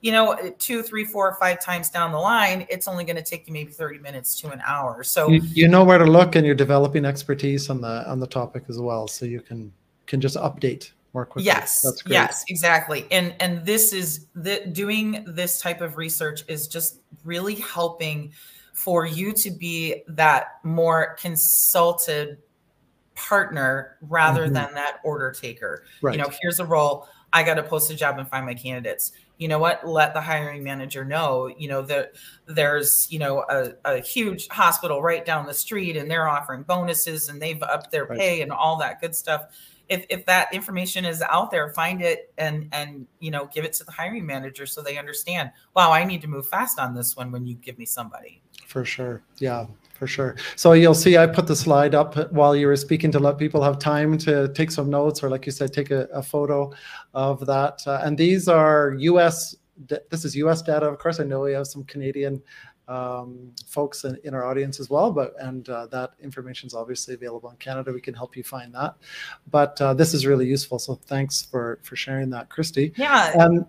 You 0.01 0.13
know, 0.13 0.55
two, 0.59 0.83
three, 0.83 1.05
four, 1.05 1.37
five 1.39 1.61
times 1.61 1.91
down 1.91 2.13
the 2.13 2.19
line, 2.19 2.67
it's 2.71 2.89
only 2.89 3.05
going 3.05 3.17
to 3.17 3.23
take 3.23 3.47
you 3.47 3.53
maybe 3.53 3.73
30 3.73 3.99
minutes 3.99 4.41
to 4.41 4.51
an 4.51 4.63
hour. 4.67 5.03
So 5.03 5.29
you, 5.29 5.41
you 5.43 5.69
know 5.69 5.85
where 5.85 5.99
to 5.99 6.05
look 6.05 6.37
and 6.37 6.47
you're 6.47 6.55
developing 6.55 7.05
expertise 7.05 7.69
on 7.69 7.81
the 7.81 8.09
on 8.09 8.21
the 8.21 8.27
topic 8.27 8.65
as 8.69 8.79
well. 8.79 9.09
So 9.09 9.27
you 9.27 9.41
can 9.41 9.73
can 10.07 10.21
just 10.21 10.37
update 10.37 10.93
more 11.17 11.25
quickly. 11.25 11.47
Yes, 11.47 11.85
yes, 12.07 12.45
exactly. 12.49 13.07
And 13.11 13.35
and 13.41 13.65
this 13.65 13.93
is 13.93 14.27
the 14.35 14.67
doing 14.67 15.25
this 15.27 15.61
type 15.61 15.81
of 15.81 15.97
research 15.97 16.45
is 16.47 16.69
just 16.69 17.01
really 17.25 17.55
helping 17.55 18.33
for 18.75 19.07
you 19.07 19.33
to 19.33 19.51
be 19.51 20.03
that 20.09 20.59
more 20.63 21.17
consulted 21.19 22.37
partner 23.15 23.97
rather 24.03 24.45
mm-hmm. 24.45 24.53
than 24.53 24.75
that 24.75 24.99
order 25.03 25.33
taker. 25.33 25.85
Right. 26.03 26.15
You 26.15 26.23
know, 26.23 26.31
here's 26.43 26.61
a 26.61 26.67
role. 26.67 27.09
I 27.33 27.43
got 27.43 27.55
to 27.55 27.63
post 27.63 27.91
a 27.91 27.95
job 27.95 28.19
and 28.19 28.29
find 28.29 28.45
my 28.45 28.53
candidates. 28.53 29.13
You 29.39 29.49
know 29.49 29.59
what? 29.59 29.89
Let 29.89 30.13
the 30.13 30.21
hiring 30.21 30.63
manager 30.63 31.03
know. 31.05 31.49
You 31.49 31.69
know 31.69 31.83
that 31.83 32.13
there's 32.45 33.07
you 33.11 33.19
know 33.19 33.45
a, 33.49 33.73
a 33.87 34.01
huge 34.01 34.49
hospital 34.49 35.03
right 35.03 35.25
down 35.25 35.47
the 35.47 35.55
street, 35.55 35.97
and 35.97 36.11
they're 36.11 36.29
offering 36.29 36.63
bonuses, 36.63 37.31
and 37.31 37.41
they've 37.41 37.63
upped 37.63 37.91
their 37.91 38.05
right. 38.05 38.19
pay 38.19 38.43
and 38.43 38.53
all 38.53 38.77
that 38.79 39.01
good 39.01 39.15
stuff 39.15 39.47
if, 39.89 40.05
if 40.09 40.27
that 40.27 40.53
information 40.53 41.05
is 41.05 41.23
out 41.23 41.51
there 41.51 41.71
find 41.71 42.03
it 42.03 42.33
and 42.39 42.69
and 42.73 43.07
you 43.21 43.31
know 43.31 43.49
give 43.55 43.65
it 43.65 43.73
to 43.75 43.85
the 43.85 43.93
hiring 43.93 44.27
manager 44.27 44.67
so 44.67 44.83
they 44.83 44.99
understand 44.99 45.51
wow 45.75 45.93
i 45.93 46.05
need 46.05 46.21
to 46.21 46.29
move 46.29 46.47
fast 46.49 46.79
on 46.79 46.95
this 46.95 47.17
one 47.17 47.31
when 47.31 47.47
you 47.47 47.55
give 47.57 47.79
me 47.79 47.85
somebody. 47.85 48.43
For 48.67 48.85
sure. 48.85 49.23
Yeah 49.39 49.67
for 49.97 50.07
sure. 50.07 50.37
So 50.57 50.73
you'll 50.73 50.95
see 50.95 51.17
i 51.17 51.27
put 51.27 51.47
the 51.47 51.57
slide 51.57 51.95
up 51.95 52.31
while 52.33 52.55
you 52.55 52.67
were 52.67 52.77
speaking 52.77 53.11
to 53.13 53.19
let 53.19 53.39
people 53.39 53.63
have 53.63 53.79
time 53.79 54.19
to 54.19 54.53
take 54.53 54.71
some 54.71 54.91
notes 54.91 55.23
or 55.23 55.31
like 55.31 55.47
you 55.47 55.53
said 55.53 55.73
take 55.73 55.91
a, 55.91 56.03
a 56.13 56.23
photo 56.23 56.71
of 57.15 57.45
that. 57.47 57.83
Uh, 57.87 58.01
and 58.05 58.17
these 58.17 58.47
are 58.47 58.95
us 58.99 59.57
this 60.11 60.25
is 60.25 60.37
us 60.37 60.63
data. 60.63 60.87
Of 60.87 60.99
course 60.99 61.21
i 61.21 61.25
know 61.25 61.41
we 61.41 61.53
have 61.53 61.67
some 61.67 61.85
canadian 61.85 62.43
um, 62.89 63.53
folks 63.67 64.05
in, 64.05 64.19
in, 64.25 64.35
our 64.35 64.45
audience 64.45 64.79
as 64.81 64.89
well. 64.89 65.11
But 65.11 65.35
and 65.41 65.69
uh, 65.69 65.87
that 65.87 66.13
information 66.23 66.67
is 66.67 66.75
obviously 66.75 67.15
available 67.15 67.51
in 67.51 67.57
Canada. 67.57 67.93
We 67.93 68.01
can 68.01 68.15
help 68.15 68.37
you 68.37 68.45
find 68.45 68.75
that. 68.75 68.97
But 69.51 69.81
uh, 69.81 69.95
this 69.95 70.15
is 70.15 70.27
really 70.27 70.47
useful. 70.47 70.79
So 70.79 70.95
thanks 70.95 71.43
for 71.43 71.81
for 71.83 71.97
sharing 71.97 72.31
that, 72.31 72.49
Christy. 72.49 72.93
Yeah. 72.97 73.33
Um, 73.39 73.67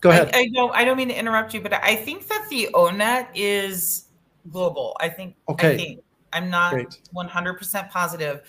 go 0.00 0.10
ahead. 0.10 0.30
I, 0.34 0.40
I, 0.40 0.48
don't 0.52 0.74
I 0.74 0.84
don't 0.84 0.96
mean 0.96 1.08
to 1.08 1.18
interrupt 1.18 1.54
you, 1.54 1.60
but 1.60 1.72
I 1.72 1.94
think 1.96 2.26
that 2.28 2.46
the 2.50 2.68
ONET 2.74 3.28
is 3.34 4.06
global. 4.50 4.96
I 5.00 5.08
think. 5.08 5.36
Okay. 5.48 5.74
I 5.74 5.76
think, 5.76 6.00
I'm 6.30 6.50
not 6.50 6.74
100% 7.14 7.90
positive. 7.90 8.42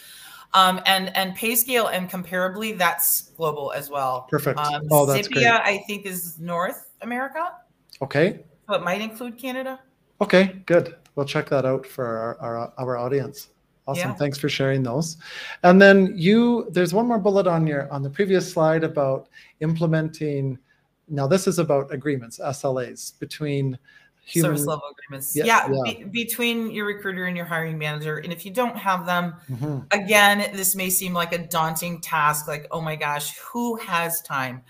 Um, 0.54 0.82
and 0.86 1.16
and 1.16 1.38
PayScale 1.38 1.92
and 1.94 2.10
comparably, 2.10 2.78
that's 2.78 3.30
global 3.38 3.72
as 3.72 3.90
well. 3.90 4.28
Perfect. 4.30 4.60
Um, 4.60 4.84
oh, 4.90 5.06
that's 5.06 5.28
Zippia, 5.28 5.34
great. 5.34 5.46
I 5.48 5.84
think, 5.86 6.06
is 6.06 6.40
North 6.40 6.90
America. 7.02 7.54
Okay. 8.02 8.44
So 8.68 8.76
it 8.76 8.84
might 8.84 9.02
include 9.02 9.38
Canada. 9.38 9.80
Okay, 10.22 10.62
good. 10.66 10.96
We'll 11.16 11.26
check 11.26 11.50
that 11.50 11.66
out 11.66 11.86
for 11.86 12.06
our, 12.06 12.38
our, 12.40 12.74
our 12.78 12.98
audience. 12.98 13.50
Awesome. 13.88 14.12
Yeah. 14.12 14.16
Thanks 14.16 14.38
for 14.38 14.50
sharing 14.50 14.84
those. 14.84 15.18
And 15.64 15.82
then 15.82 16.14
you, 16.16 16.68
there's 16.70 16.94
one 16.94 17.08
more 17.08 17.18
bullet 17.18 17.48
on 17.48 17.66
your 17.66 17.92
on 17.92 18.04
the 18.04 18.10
previous 18.10 18.52
slide 18.52 18.84
about 18.84 19.30
implementing. 19.62 20.60
Now 21.08 21.26
this 21.26 21.48
is 21.48 21.58
about 21.58 21.92
agreements, 21.92 22.40
SLAs 22.40 23.18
between 23.20 23.80
human 24.24 24.52
service 24.52 24.68
level 24.68 24.84
agreements. 24.92 25.36
Yeah, 25.36 25.46
yeah, 25.46 25.68
yeah. 25.86 25.94
Be, 25.94 26.04
between 26.04 26.70
your 26.70 26.86
recruiter 26.86 27.26
and 27.26 27.36
your 27.36 27.48
hiring 27.48 27.80
manager. 27.80 28.18
And 28.18 28.32
if 28.32 28.46
you 28.46 28.52
don't 28.52 28.78
have 28.78 29.08
them, 29.08 29.34
mm-hmm. 29.50 29.80
again, 29.90 30.56
this 30.56 30.76
may 30.76 30.92
seem 30.92 31.14
like 31.14 31.34
a 31.34 31.40
daunting 31.40 32.00
task. 32.00 32.48
Like, 32.48 32.68
oh 32.70 32.82
my 32.82 32.96
gosh, 32.96 33.38
who 33.40 33.76
has 33.78 34.22
time? 34.22 34.62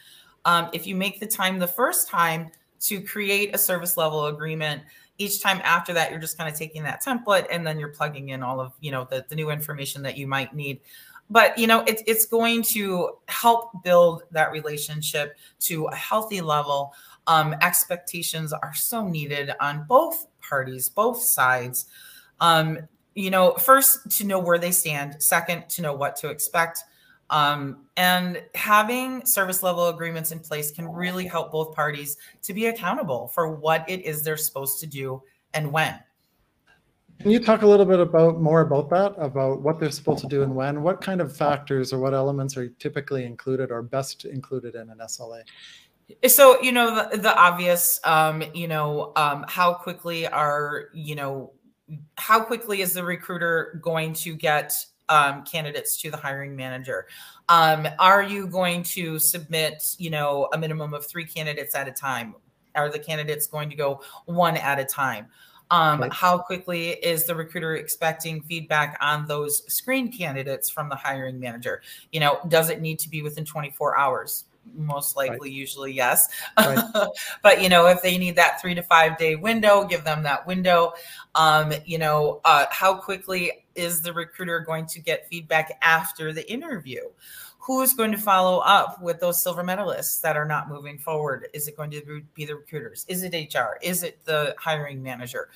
Um, 0.46 0.70
if 0.72 0.88
you 0.88 0.96
make 0.96 1.20
the 1.20 1.28
time 1.28 1.60
the 1.60 1.68
first 1.68 2.08
time 2.08 2.52
to 2.82 3.02
create 3.02 3.54
a 3.54 3.58
service 3.58 3.98
level 3.98 4.28
agreement, 4.28 4.82
each 5.20 5.42
time 5.42 5.62
after 5.64 5.94
that 5.94 6.10
you're 6.10 6.20
just 6.20 6.38
kind 6.38 6.52
of 6.52 6.58
taking 6.58 6.82
that 6.82 7.04
template 7.04 7.46
and 7.52 7.68
then 7.68 7.78
you're 7.78 7.90
plugging 7.90 8.30
in 8.30 8.42
all 8.42 8.60
of 8.60 8.74
you 8.80 8.90
know 8.90 9.06
the, 9.12 9.24
the 9.30 9.36
new 9.36 9.52
information 9.52 10.02
that 10.02 10.18
you 10.18 10.26
might 10.26 10.56
need. 10.56 10.80
But 11.30 11.58
you 11.58 11.68
know 11.68 11.82
it, 11.82 12.02
it's 12.08 12.26
going 12.26 12.64
to 12.64 13.18
help 13.28 13.84
build 13.84 14.24
that 14.32 14.52
relationship 14.52 15.38
to 15.62 15.86
a 15.86 15.96
healthy 15.96 16.42
level. 16.42 16.94
Um, 17.28 17.54
expectations 17.62 18.54
are 18.54 18.74
so 18.74 19.08
needed 19.08 19.52
on 19.60 19.86
both 19.88 20.26
parties 20.42 20.90
both 20.90 21.22
sides. 21.22 21.86
Um, 22.40 22.80
you 23.14 23.30
know 23.30 23.54
first 23.54 24.10
to 24.18 24.24
know 24.26 24.40
where 24.40 24.58
they 24.58 24.72
stand. 24.72 25.22
Second 25.22 25.70
to 25.70 25.82
know 25.82 25.94
what 25.94 26.16
to 26.18 26.30
expect 26.30 26.84
Um, 27.30 27.86
and 27.96 28.42
having 28.56 29.26
service 29.26 29.62
level 29.62 29.90
agreements 29.90 30.32
in 30.32 30.40
place 30.40 30.72
can 30.72 30.88
really 30.88 31.26
help 31.26 31.52
both 31.52 31.76
parties 31.76 32.18
to 32.44 32.54
be 32.54 32.68
accountable 32.68 33.28
for 33.30 33.56
what 33.56 33.88
it 33.88 34.02
is 34.06 34.24
they're 34.24 34.38
supposed 34.38 34.80
to 34.80 34.88
do 34.88 35.22
and 35.54 35.72
when. 35.72 36.00
Can 37.20 37.32
you 37.32 37.40
talk 37.40 37.64
a 37.64 37.68
little 37.68 37.86
bit 37.86 38.00
about 38.00 38.40
more 38.40 38.62
about 38.62 38.90
that, 38.92 39.14
about 39.18 39.62
what 39.62 39.78
they're 39.78 39.92
supposed 39.92 40.22
to 40.22 40.28
do 40.28 40.42
and 40.42 40.56
when? 40.56 40.82
What 40.82 41.02
kind 41.02 41.20
of 41.20 41.36
factors 41.36 41.92
or 41.92 42.00
what 42.00 42.14
elements 42.14 42.56
are 42.56 42.70
typically 42.80 43.26
included 43.26 43.72
or 43.72 43.82
best 43.82 44.24
included 44.24 44.76
in 44.76 44.90
an 44.90 45.00
SLA? 45.00 45.42
So, 46.28 46.62
you 46.62 46.72
know, 46.72 47.10
the, 47.12 47.18
the 47.18 47.36
obvious, 47.36 48.00
um, 48.06 48.42
you 48.54 48.70
know, 48.70 49.12
um, 49.18 49.44
how 49.50 49.74
quickly 49.74 50.28
are, 50.28 50.86
you 50.94 51.16
know, 51.16 51.52
how 52.16 52.40
quickly 52.40 52.82
is 52.82 52.94
the 52.94 53.04
recruiter 53.04 53.80
going 53.84 54.14
to 54.14 54.36
get 54.36 54.74
um, 55.10 55.44
candidates 55.44 56.02
to 56.02 56.12
the 56.12 56.18
hiring 56.18 56.56
manager? 56.56 57.08
Um, 57.50 57.88
are 58.00 58.24
you 58.24 58.48
going 58.48 58.84
to 58.84 59.20
submit, 59.20 59.84
you 59.98 60.10
know, 60.10 60.48
a 60.54 60.58
minimum 60.58 60.94
of 60.94 61.06
three 61.06 61.26
candidates 61.26 61.76
at 61.76 61.88
a 61.88 61.92
time? 61.92 62.36
Are 62.76 62.90
the 62.90 63.00
candidates 63.00 63.48
going 63.48 63.70
to 63.70 63.76
go 63.76 64.02
one 64.26 64.56
at 64.56 64.80
a 64.80 64.86
time? 64.86 65.28
Um, 65.72 66.02
right. 66.02 66.14
How 66.14 66.38
quickly 66.38 66.90
is 66.90 67.26
the 67.26 67.36
recruiter 67.36 67.76
expecting 67.76 68.42
feedback 68.42 68.98
on 69.02 69.28
those 69.28 69.62
screen 69.72 70.12
candidates 70.12 70.70
from 70.70 70.90
the 70.90 70.96
hiring 70.96 71.40
manager? 71.40 71.82
You 72.12 72.22
know, 72.22 72.40
does 72.48 72.70
it 72.70 72.82
need 72.82 73.00
to 73.00 73.10
be 73.10 73.22
within 73.22 73.46
24 73.46 73.98
hours? 73.98 74.46
most 74.76 75.16
likely 75.16 75.50
right. 75.50 75.52
usually 75.52 75.92
yes 75.92 76.28
right. 76.58 76.80
but 77.44 77.62
you 77.62 77.70
know 77.70 77.88
if 77.88 78.02
they 78.02 78.18
need 78.18 78.36
that 78.36 78.62
three 78.62 78.76
to 78.76 78.84
five 78.84 79.18
day 79.18 79.36
window 79.36 79.84
give 79.84 80.04
them 80.04 80.22
that 80.22 80.46
window 80.46 80.94
um, 81.36 81.74
you 81.86 81.98
know 81.98 82.42
uh, 82.46 82.66
how 82.70 82.94
quickly 82.94 83.66
is 83.80 84.02
the 84.02 84.14
recruiter 84.14 84.60
going 84.60 84.86
to 84.88 85.00
get 85.00 85.28
feedback 85.30 85.78
after 85.82 86.34
the 86.34 86.52
interview? 86.52 87.02
Who's 87.60 87.94
going 87.94 88.12
to 88.12 88.18
follow 88.18 88.60
up 88.60 89.02
with 89.02 89.20
those 89.20 89.42
silver 89.42 89.64
medalists 89.64 90.22
that 90.22 90.36
are 90.36 90.46
not 90.46 90.70
moving 90.70 90.98
forward? 90.98 91.48
Is 91.54 91.68
it 91.68 91.78
going 91.78 91.92
to 91.92 92.22
be 92.34 92.46
the 92.46 92.56
recruiters? 92.56 93.06
Is 93.08 93.24
it 93.24 93.34
hr 93.34 93.78
is 93.82 94.04
it 94.04 94.24
the 94.26 94.56
hiring 94.60 95.02
manager? 95.02 95.50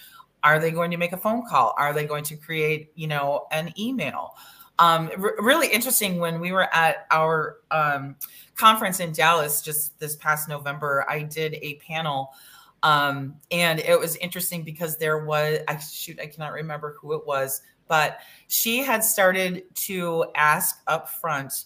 Are 0.43 0.59
they 0.59 0.71
going 0.71 0.91
to 0.91 0.97
make 0.97 1.13
a 1.13 1.17
phone 1.17 1.43
call? 1.47 1.73
Are 1.77 1.93
they 1.93 2.05
going 2.05 2.23
to 2.25 2.35
create 2.35 2.91
you 2.95 3.07
know 3.07 3.45
an 3.51 3.73
email? 3.77 4.35
Um, 4.79 5.11
really 5.17 5.67
interesting 5.67 6.19
when 6.19 6.39
we 6.39 6.51
were 6.51 6.73
at 6.73 7.05
our 7.11 7.57
um, 7.69 8.15
conference 8.55 8.99
in 8.99 9.11
Dallas 9.11 9.61
just 9.61 9.97
this 9.99 10.15
past 10.15 10.49
November, 10.49 11.05
I 11.07 11.21
did 11.21 11.55
a 11.61 11.75
panel. 11.75 12.33
Um, 12.81 13.35
and 13.49 13.79
it 13.79 13.97
was 13.97 14.17
interesting 14.17 14.63
because 14.63 14.97
there 14.97 15.25
was, 15.25 15.59
I 15.67 15.77
shoot, 15.77 16.19
I 16.19 16.27
cannot 16.27 16.51
remember 16.51 16.97
who 16.99 17.13
it 17.13 17.25
was, 17.25 17.61
but 17.93 18.21
she 18.47 18.79
had 18.79 19.03
started 19.03 19.65
to 19.75 20.25
ask 20.33 20.79
up 20.87 21.07
front 21.07 21.65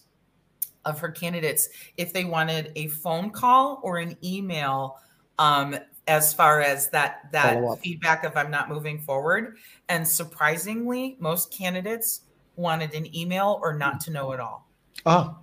of 0.84 1.00
her 1.00 1.10
candidates 1.10 1.70
if 1.96 2.12
they 2.12 2.26
wanted 2.26 2.70
a 2.76 2.88
phone 2.88 3.30
call 3.30 3.80
or 3.82 3.96
an 3.96 4.14
email 4.22 4.98
um, 5.38 5.74
as 6.06 6.34
far 6.34 6.60
as 6.60 6.90
that 6.90 7.32
that 7.32 7.64
feedback 7.82 8.24
of 8.24 8.36
I'm 8.36 8.50
not 8.50 8.68
moving 8.68 8.98
forward. 8.98 9.56
And 9.88 10.06
surprisingly, 10.06 11.16
most 11.18 11.50
candidates 11.50 12.24
wanted 12.56 12.92
an 12.92 13.16
email 13.16 13.58
or 13.62 13.72
not 13.72 13.98
to 14.02 14.10
know 14.10 14.34
at 14.34 14.40
all. 14.40 14.68
Oh, 15.06 15.34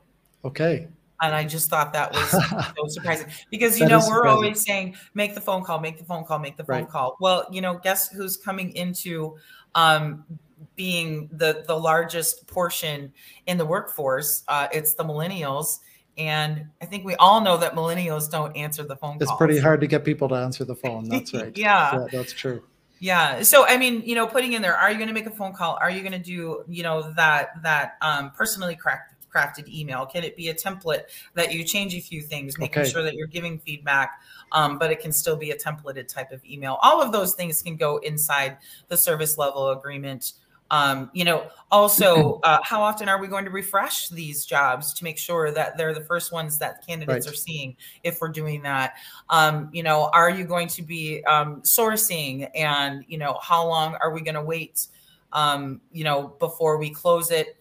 okay. 0.44 0.88
And 1.20 1.34
I 1.34 1.46
just 1.46 1.68
thought 1.68 1.94
that 1.94 2.14
was 2.14 2.30
so 2.78 2.88
surprising 2.90 3.26
because 3.50 3.80
you 3.80 3.88
that 3.88 3.90
know 3.90 3.98
we're 3.98 4.18
surprising. 4.18 4.30
always 4.30 4.64
saying 4.64 4.96
make 5.16 5.34
the 5.34 5.42
phone 5.42 5.64
call, 5.64 5.80
make 5.80 5.98
the 5.98 6.06
phone 6.06 6.26
call, 6.26 6.38
make 6.38 6.58
the 6.58 6.64
phone 6.64 6.82
right. 6.82 6.90
call. 6.90 7.18
Well, 7.20 7.48
you 7.52 7.62
know, 7.62 7.80
guess 7.80 8.08
who's 8.10 8.38
coming 8.38 8.76
into 8.76 9.36
um, 9.74 10.24
being 10.76 11.30
the 11.32 11.64
the 11.68 11.76
largest 11.78 12.48
portion 12.48 13.14
in 13.48 13.58
the 13.58 13.66
workforce? 13.66 14.44
Uh, 14.48 14.68
it's 14.72 14.94
the 14.94 15.04
millennials. 15.04 15.80
And 16.18 16.70
I 16.82 16.86
think 16.86 17.04
we 17.04 17.16
all 17.16 17.42
know 17.42 17.58
that 17.58 17.76
millennials 17.76 18.32
don't 18.32 18.56
answer 18.56 18.84
the 18.84 18.96
phone. 18.96 19.18
It's 19.20 19.26
calls. 19.26 19.38
pretty 19.38 19.60
hard 19.60 19.82
to 19.82 19.88
get 19.88 20.06
people 20.06 20.30
to 20.30 20.36
answer 20.36 20.64
the 20.64 20.76
phone. 20.76 21.10
That's 21.10 21.34
right. 21.34 21.56
yeah. 21.58 21.94
yeah, 21.94 22.08
that's 22.12 22.32
true. 22.32 22.64
Yeah. 23.00 23.44
So 23.44 23.66
I 23.66 23.78
mean, 23.78 24.02
you 24.06 24.16
know, 24.16 24.26
putting 24.26 24.54
in 24.54 24.62
there, 24.62 24.76
are 24.76 24.90
you 24.90 24.98
going 24.98 25.10
to 25.10 25.14
make 25.14 25.26
a 25.26 25.32
phone 25.32 25.54
call? 25.54 25.78
Are 25.82 25.90
you 25.90 26.00
going 26.00 26.14
to 26.14 26.20
do, 26.20 26.64
you 26.68 26.84
know, 26.84 27.12
that 27.14 27.62
that 27.64 27.98
um, 28.02 28.32
personally 28.32 28.78
crafted 28.78 29.16
crafted 29.36 29.68
email? 29.68 30.06
Can 30.06 30.24
it 30.24 30.38
be 30.38 30.50
a 30.50 30.54
template 30.54 31.04
that 31.34 31.54
you 31.54 31.64
change 31.64 31.94
a 31.94 32.00
few 32.00 32.22
things, 32.22 32.58
making 32.58 32.84
okay. 32.84 32.90
sure 32.90 33.04
that 33.04 33.16
you're 33.16 33.28
giving 33.28 33.60
feedback, 33.60 34.22
um, 34.54 34.80
but 34.80 34.92
it 34.92 35.02
can 35.02 35.12
still 35.12 35.36
be 35.36 35.52
a 35.52 35.58
templated 35.58 36.08
type 36.08 36.32
of 36.32 36.44
email? 36.46 36.80
All 36.82 37.02
of 37.02 37.12
those 37.12 37.36
things 37.36 37.62
can 37.62 37.76
go 37.76 37.98
inside 37.98 38.58
the 38.88 38.96
service 38.96 39.38
level 39.38 39.72
agreement 39.72 40.34
um, 40.72 41.12
you 41.14 41.24
know, 41.24 41.48
also, 41.72 42.40
uh, 42.44 42.60
how 42.64 42.82
often 42.82 43.10
are 43.10 43.20
we 43.20 43.28
going 43.28 43.46
to 43.46 43.52
refresh 43.52 44.10
these 44.10 44.46
jobs 44.46 44.94
to 44.96 45.04
make 45.04 45.18
sure 45.18 45.52
that 45.52 45.78
they're 45.78 45.94
the 45.94 46.02
first 46.02 46.32
ones 46.32 46.58
that 46.60 46.86
candidates 46.86 47.28
right. 47.28 47.34
are 47.34 47.38
seeing 47.38 47.76
if 48.04 48.20
we're 48.22 48.30
doing 48.30 48.64
that? 48.64 48.96
Um, 49.30 49.70
you 49.72 49.84
know, 49.84 50.10
are 50.14 50.30
you 50.30 50.46
going 50.46 50.68
to 50.70 50.82
be 50.82 51.24
um, 51.26 51.62
sourcing 51.62 52.50
and, 52.56 53.04
you 53.08 53.18
know, 53.18 53.38
how 53.42 53.68
long 53.68 53.96
are 54.02 54.12
we 54.12 54.22
going 54.22 54.36
to 54.36 54.44
wait, 54.44 54.88
um, 55.34 55.82
you 55.92 56.04
know, 56.04 56.36
before 56.40 56.78
we 56.78 56.90
close 56.90 57.32
it, 57.32 57.58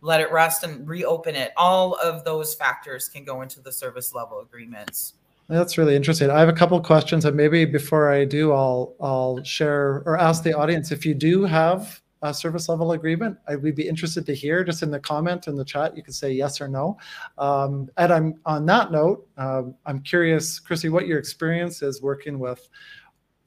let 0.00 0.20
it 0.20 0.30
rest 0.30 0.64
and 0.64 0.86
reopen 0.86 1.34
it? 1.34 1.52
All 1.56 1.94
of 1.94 2.24
those 2.24 2.54
factors 2.54 3.08
can 3.08 3.24
go 3.24 3.42
into 3.42 3.60
the 3.60 3.72
service 3.72 4.14
level 4.14 4.40
agreements. 4.40 5.14
That's 5.48 5.76
really 5.76 5.96
interesting. 5.96 6.30
I 6.30 6.38
have 6.38 6.48
a 6.48 6.52
couple 6.52 6.80
questions, 6.80 7.24
and 7.24 7.36
maybe 7.36 7.64
before 7.64 8.10
I 8.10 8.24
do, 8.24 8.52
I'll 8.52 8.94
I'll 9.00 9.42
share 9.42 10.02
or 10.06 10.16
ask 10.16 10.42
the 10.44 10.56
audience 10.56 10.92
if 10.92 11.04
you 11.04 11.14
do 11.14 11.44
have 11.44 12.01
uh, 12.22 12.32
service 12.32 12.68
level 12.68 12.92
agreement, 12.92 13.36
I 13.48 13.56
would 13.56 13.74
be 13.74 13.88
interested 13.88 14.24
to 14.26 14.34
hear 14.34 14.62
just 14.62 14.82
in 14.82 14.90
the 14.90 15.00
comment 15.00 15.48
in 15.48 15.56
the 15.56 15.64
chat. 15.64 15.96
You 15.96 16.02
can 16.02 16.12
say 16.12 16.32
yes 16.32 16.60
or 16.60 16.68
no. 16.68 16.96
Um, 17.38 17.90
and 17.96 18.12
I'm 18.12 18.34
on 18.46 18.64
that 18.66 18.92
note, 18.92 19.26
um, 19.36 19.74
I'm 19.86 20.00
curious, 20.00 20.58
Chrissy, 20.60 20.88
what 20.88 21.06
your 21.06 21.18
experience 21.18 21.82
is 21.82 22.00
working 22.00 22.38
with 22.38 22.68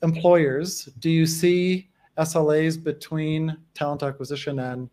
employers. 0.03 0.85
Do 0.99 1.09
you 1.09 1.25
see 1.25 1.89
SLAs 2.17 2.81
between 2.81 3.57
talent 3.73 4.03
acquisition 4.03 4.59
and 4.59 4.89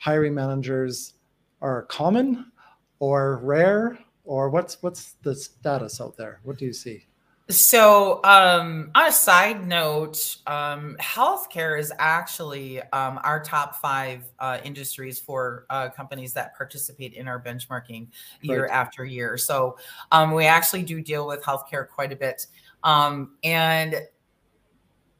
hiring 0.00 0.34
managers 0.34 1.14
are 1.60 1.82
common 1.82 2.52
or 3.00 3.38
rare, 3.42 3.98
or 4.24 4.50
what's 4.50 4.82
what's 4.82 5.14
the 5.22 5.34
status 5.34 6.00
out 6.00 6.16
there? 6.16 6.40
What 6.44 6.58
do 6.58 6.66
you 6.66 6.72
see? 6.72 7.06
So, 7.50 8.20
um, 8.24 8.90
on 8.94 9.06
a 9.06 9.12
side 9.12 9.66
note, 9.66 10.36
um, 10.46 10.98
healthcare 11.00 11.80
is 11.80 11.90
actually 11.98 12.82
um, 12.92 13.18
our 13.24 13.42
top 13.42 13.76
five 13.76 14.24
uh, 14.38 14.58
industries 14.64 15.18
for 15.18 15.64
uh, 15.70 15.88
companies 15.88 16.34
that 16.34 16.54
participate 16.58 17.14
in 17.14 17.26
our 17.26 17.42
benchmarking 17.42 18.08
year 18.42 18.64
right. 18.64 18.70
after 18.70 19.06
year. 19.06 19.38
So, 19.38 19.78
um, 20.12 20.32
we 20.32 20.44
actually 20.44 20.82
do 20.82 21.00
deal 21.00 21.26
with 21.26 21.42
healthcare 21.42 21.88
quite 21.88 22.12
a 22.12 22.16
bit. 22.16 22.46
Um, 22.84 23.36
and 23.42 23.96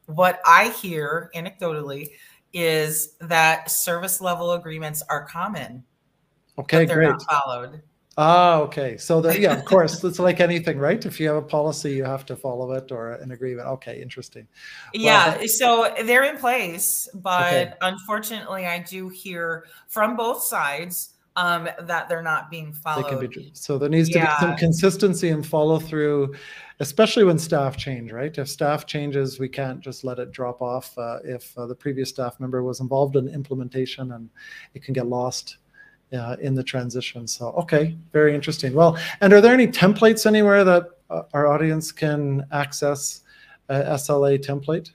what 0.05 0.41
I 0.45 0.69
hear 0.69 1.31
anecdotally 1.35 2.11
is 2.53 3.14
that 3.23 3.71
service 3.71 4.21
level 4.21 4.53
agreements 4.53 5.03
are 5.09 5.25
common. 5.25 5.83
Okay, 6.59 6.85
they're 6.85 6.97
great. 6.97 7.09
Not 7.09 7.23
followed. 7.23 7.83
Ah, 8.20 8.59
okay. 8.62 8.96
So 8.96 9.20
that 9.20 9.38
yeah, 9.38 9.57
of 9.57 9.64
course, 9.64 10.02
it's 10.02 10.18
like 10.18 10.40
anything, 10.40 10.76
right? 10.76 11.07
If 11.07 11.20
you 11.20 11.28
have 11.28 11.37
a 11.37 11.42
policy, 11.42 11.92
you 11.92 12.02
have 12.02 12.26
to 12.26 12.35
follow 12.35 12.72
it 12.72 12.90
or 12.90 13.12
an 13.12 13.31
agreement. 13.31 13.68
Okay, 13.68 14.02
interesting. 14.02 14.48
Yeah, 14.92 15.40
so 15.46 15.94
they're 16.02 16.24
in 16.24 16.37
place, 16.37 17.09
but 17.14 17.52
okay. 17.52 17.72
unfortunately, 17.81 18.66
I 18.66 18.81
do 18.81 19.09
hear 19.09 19.66
from 19.87 20.16
both 20.16 20.42
sides 20.42 21.14
um, 21.37 21.68
that 21.83 22.09
they're 22.09 22.20
not 22.20 22.50
being 22.50 22.72
followed. 22.72 23.31
Be, 23.31 23.50
so 23.52 23.78
there 23.78 23.88
needs 23.88 24.09
to 24.09 24.18
yeah. 24.18 24.35
be 24.35 24.46
some 24.46 24.57
consistency 24.57 25.28
and 25.28 25.46
follow 25.46 25.78
through, 25.78 26.35
especially 26.81 27.22
when 27.22 27.38
staff 27.38 27.76
change, 27.76 28.11
right? 28.11 28.37
If 28.37 28.48
staff 28.48 28.85
changes, 28.85 29.38
we 29.38 29.48
can't 29.48 29.78
just 29.81 30.02
let 30.02 30.18
it 30.18 30.33
drop 30.33 30.61
off. 30.61 30.98
Uh, 30.98 31.20
if 31.22 31.57
uh, 31.57 31.66
the 31.66 31.76
previous 31.76 32.09
staff 32.09 32.40
member 32.40 32.64
was 32.64 32.81
involved 32.81 33.14
in 33.14 33.28
implementation, 33.28 34.11
and 34.11 34.28
it 34.74 34.83
can 34.83 34.92
get 34.92 35.07
lost 35.07 35.59
uh, 36.12 36.37
in 36.40 36.55
the 36.55 36.62
transition. 36.62 37.27
So, 37.27 37.51
okay, 37.53 37.97
very 38.12 38.35
interesting. 38.35 38.75
Well, 38.75 38.99
and 39.21 39.33
are 39.33 39.40
there 39.40 39.55
any 39.55 39.66
templates 39.66 40.27
anywhere 40.27 40.64
that 40.64 40.85
uh, 41.11 41.23
our 41.35 41.47
audience 41.47 41.92
can 41.92 42.47
access 42.53 43.23
a 43.68 43.75
SLA 43.94 44.38
template? 44.44 44.90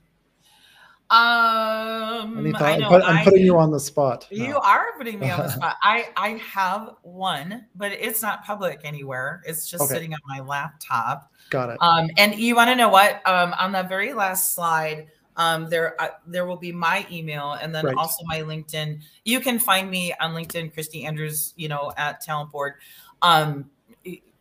Um, 1.09 2.55
I 2.55 2.77
know, 2.77 2.89
I'm 2.89 3.17
I, 3.17 3.23
putting 3.23 3.45
you 3.45 3.55
on 3.59 3.69
the 3.69 3.79
spot. 3.79 4.25
You 4.31 4.49
no. 4.49 4.57
are 4.59 4.93
putting 4.97 5.19
me 5.19 5.29
on 5.29 5.41
the 5.41 5.49
spot. 5.51 5.75
I 5.83 6.07
I 6.17 6.29
have 6.37 6.95
one, 7.03 7.65
but 7.75 7.91
it's 7.91 8.23
not 8.23 8.43
public 8.43 8.79
anywhere. 8.83 9.43
It's 9.45 9.69
just 9.69 9.83
okay. 9.83 9.93
sitting 9.93 10.13
on 10.13 10.19
my 10.27 10.39
laptop. 10.39 11.31
Got 11.51 11.69
it. 11.69 11.77
Um, 11.81 12.09
and 12.17 12.33
you 12.33 12.55
want 12.55 12.69
to 12.69 12.75
know 12.75 12.89
what? 12.89 13.21
Um, 13.27 13.53
on 13.59 13.73
the 13.73 13.83
very 13.83 14.13
last 14.13 14.55
slide, 14.55 15.07
um, 15.37 15.69
there 15.69 15.99
uh, 16.01 16.09
there 16.27 16.45
will 16.45 16.57
be 16.57 16.71
my 16.71 17.05
email 17.11 17.53
and 17.53 17.73
then 17.73 17.85
right. 17.85 17.95
also 17.95 18.23
my 18.25 18.39
linkedin 18.39 18.99
you 19.25 19.39
can 19.39 19.59
find 19.59 19.89
me 19.89 20.13
on 20.19 20.33
linkedin 20.33 20.73
christy 20.73 21.05
andrews 21.05 21.53
you 21.55 21.67
know 21.67 21.91
at 21.97 22.21
talent 22.21 22.51
board 22.51 22.75
um, 23.21 23.69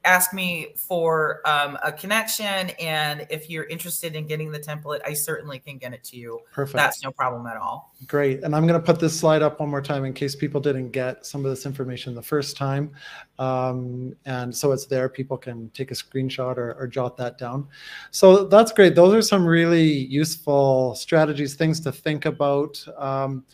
ask 0.04 0.32
me 0.34 0.72
for 0.76 1.40
um, 1.46 1.78
a 1.84 1.92
connection. 1.92 2.70
And 2.80 3.26
if 3.30 3.48
you're 3.48 3.64
interested 3.64 4.16
in 4.16 4.26
getting 4.26 4.50
the 4.50 4.58
template, 4.58 5.00
I 5.06 5.12
certainly 5.12 5.58
can 5.58 5.78
get 5.78 5.92
it 5.92 6.02
to 6.04 6.16
you. 6.16 6.40
Perfect. 6.52 6.76
That's 6.76 7.02
no 7.02 7.12
problem 7.12 7.46
at 7.46 7.56
all. 7.56 7.94
Great. 8.06 8.42
And 8.42 8.54
I'm 8.54 8.66
going 8.66 8.80
to 8.80 8.84
put 8.84 8.98
this 8.98 9.18
slide 9.18 9.42
up 9.42 9.60
one 9.60 9.68
more 9.68 9.82
time 9.82 10.04
in 10.04 10.12
case 10.12 10.34
people 10.34 10.60
didn't 10.60 10.90
get 10.90 11.24
some 11.24 11.44
of 11.44 11.50
this 11.50 11.66
information 11.66 12.14
the 12.14 12.22
first 12.22 12.56
time. 12.56 12.90
Um, 13.38 14.16
and 14.24 14.54
so 14.54 14.72
it's 14.72 14.86
there. 14.86 15.08
People 15.08 15.36
can 15.36 15.70
take 15.70 15.90
a 15.90 15.94
screenshot 15.94 16.56
or, 16.56 16.74
or 16.74 16.86
jot 16.86 17.16
that 17.18 17.38
down. 17.38 17.68
So 18.10 18.44
that's 18.44 18.72
great. 18.72 18.94
Those 18.94 19.14
are 19.14 19.22
some 19.22 19.46
really 19.46 19.88
useful 19.88 20.94
strategies, 20.96 21.54
things 21.54 21.80
to 21.80 21.92
think 21.92 22.26
about. 22.26 22.84
Um, 22.98 23.44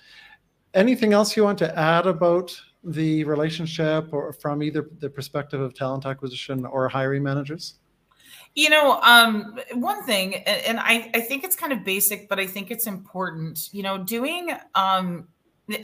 anything 0.74 1.12
else 1.12 1.36
you 1.36 1.44
want 1.44 1.58
to 1.58 1.78
add 1.78 2.06
about 2.06 2.58
the 2.84 3.24
relationship 3.24 4.12
or 4.12 4.32
from 4.32 4.62
either 4.62 4.88
the 5.00 5.10
perspective 5.10 5.60
of 5.60 5.74
talent 5.74 6.06
acquisition 6.06 6.64
or 6.64 6.88
hiring 6.88 7.22
managers? 7.22 7.74
You 8.54 8.70
know, 8.70 9.00
um, 9.02 9.58
one 9.74 10.02
thing, 10.04 10.34
and 10.34 10.80
I, 10.80 11.10
I 11.14 11.20
think 11.20 11.44
it's 11.44 11.54
kind 11.54 11.72
of 11.72 11.84
basic, 11.84 12.28
but 12.28 12.40
I 12.40 12.46
think 12.46 12.70
it's 12.70 12.86
important, 12.86 13.68
you 13.72 13.82
know, 13.82 13.98
doing, 13.98 14.52
um, 14.74 15.28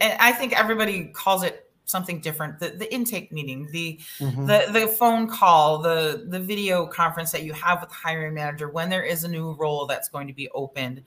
I 0.01 0.33
think 0.33 0.59
everybody 0.59 1.07
calls 1.07 1.43
it 1.43 1.65
something 1.87 2.21
different 2.21 2.59
the, 2.61 2.71
the 2.71 2.93
intake 2.93 3.31
meeting 3.31 3.69
the 3.71 4.01
mm-hmm. 4.19 4.47
the 4.47 4.67
the 4.73 4.87
phone 4.87 5.29
call 5.29 5.79
the 5.79 6.25
the 6.29 6.41
video 6.41 6.87
conference 6.87 7.31
that 7.31 7.43
you 7.43 7.53
have 7.53 7.81
with 7.81 7.91
the 7.91 7.95
hiring 7.95 8.33
manager 8.33 8.71
when 8.71 8.89
there 8.89 9.03
is 9.03 9.25
a 9.25 9.29
new 9.29 9.53
role 9.53 9.87
that's 9.87 10.09
going 10.09 10.27
to 10.27 10.33
be 10.33 10.49
opened 10.55 11.03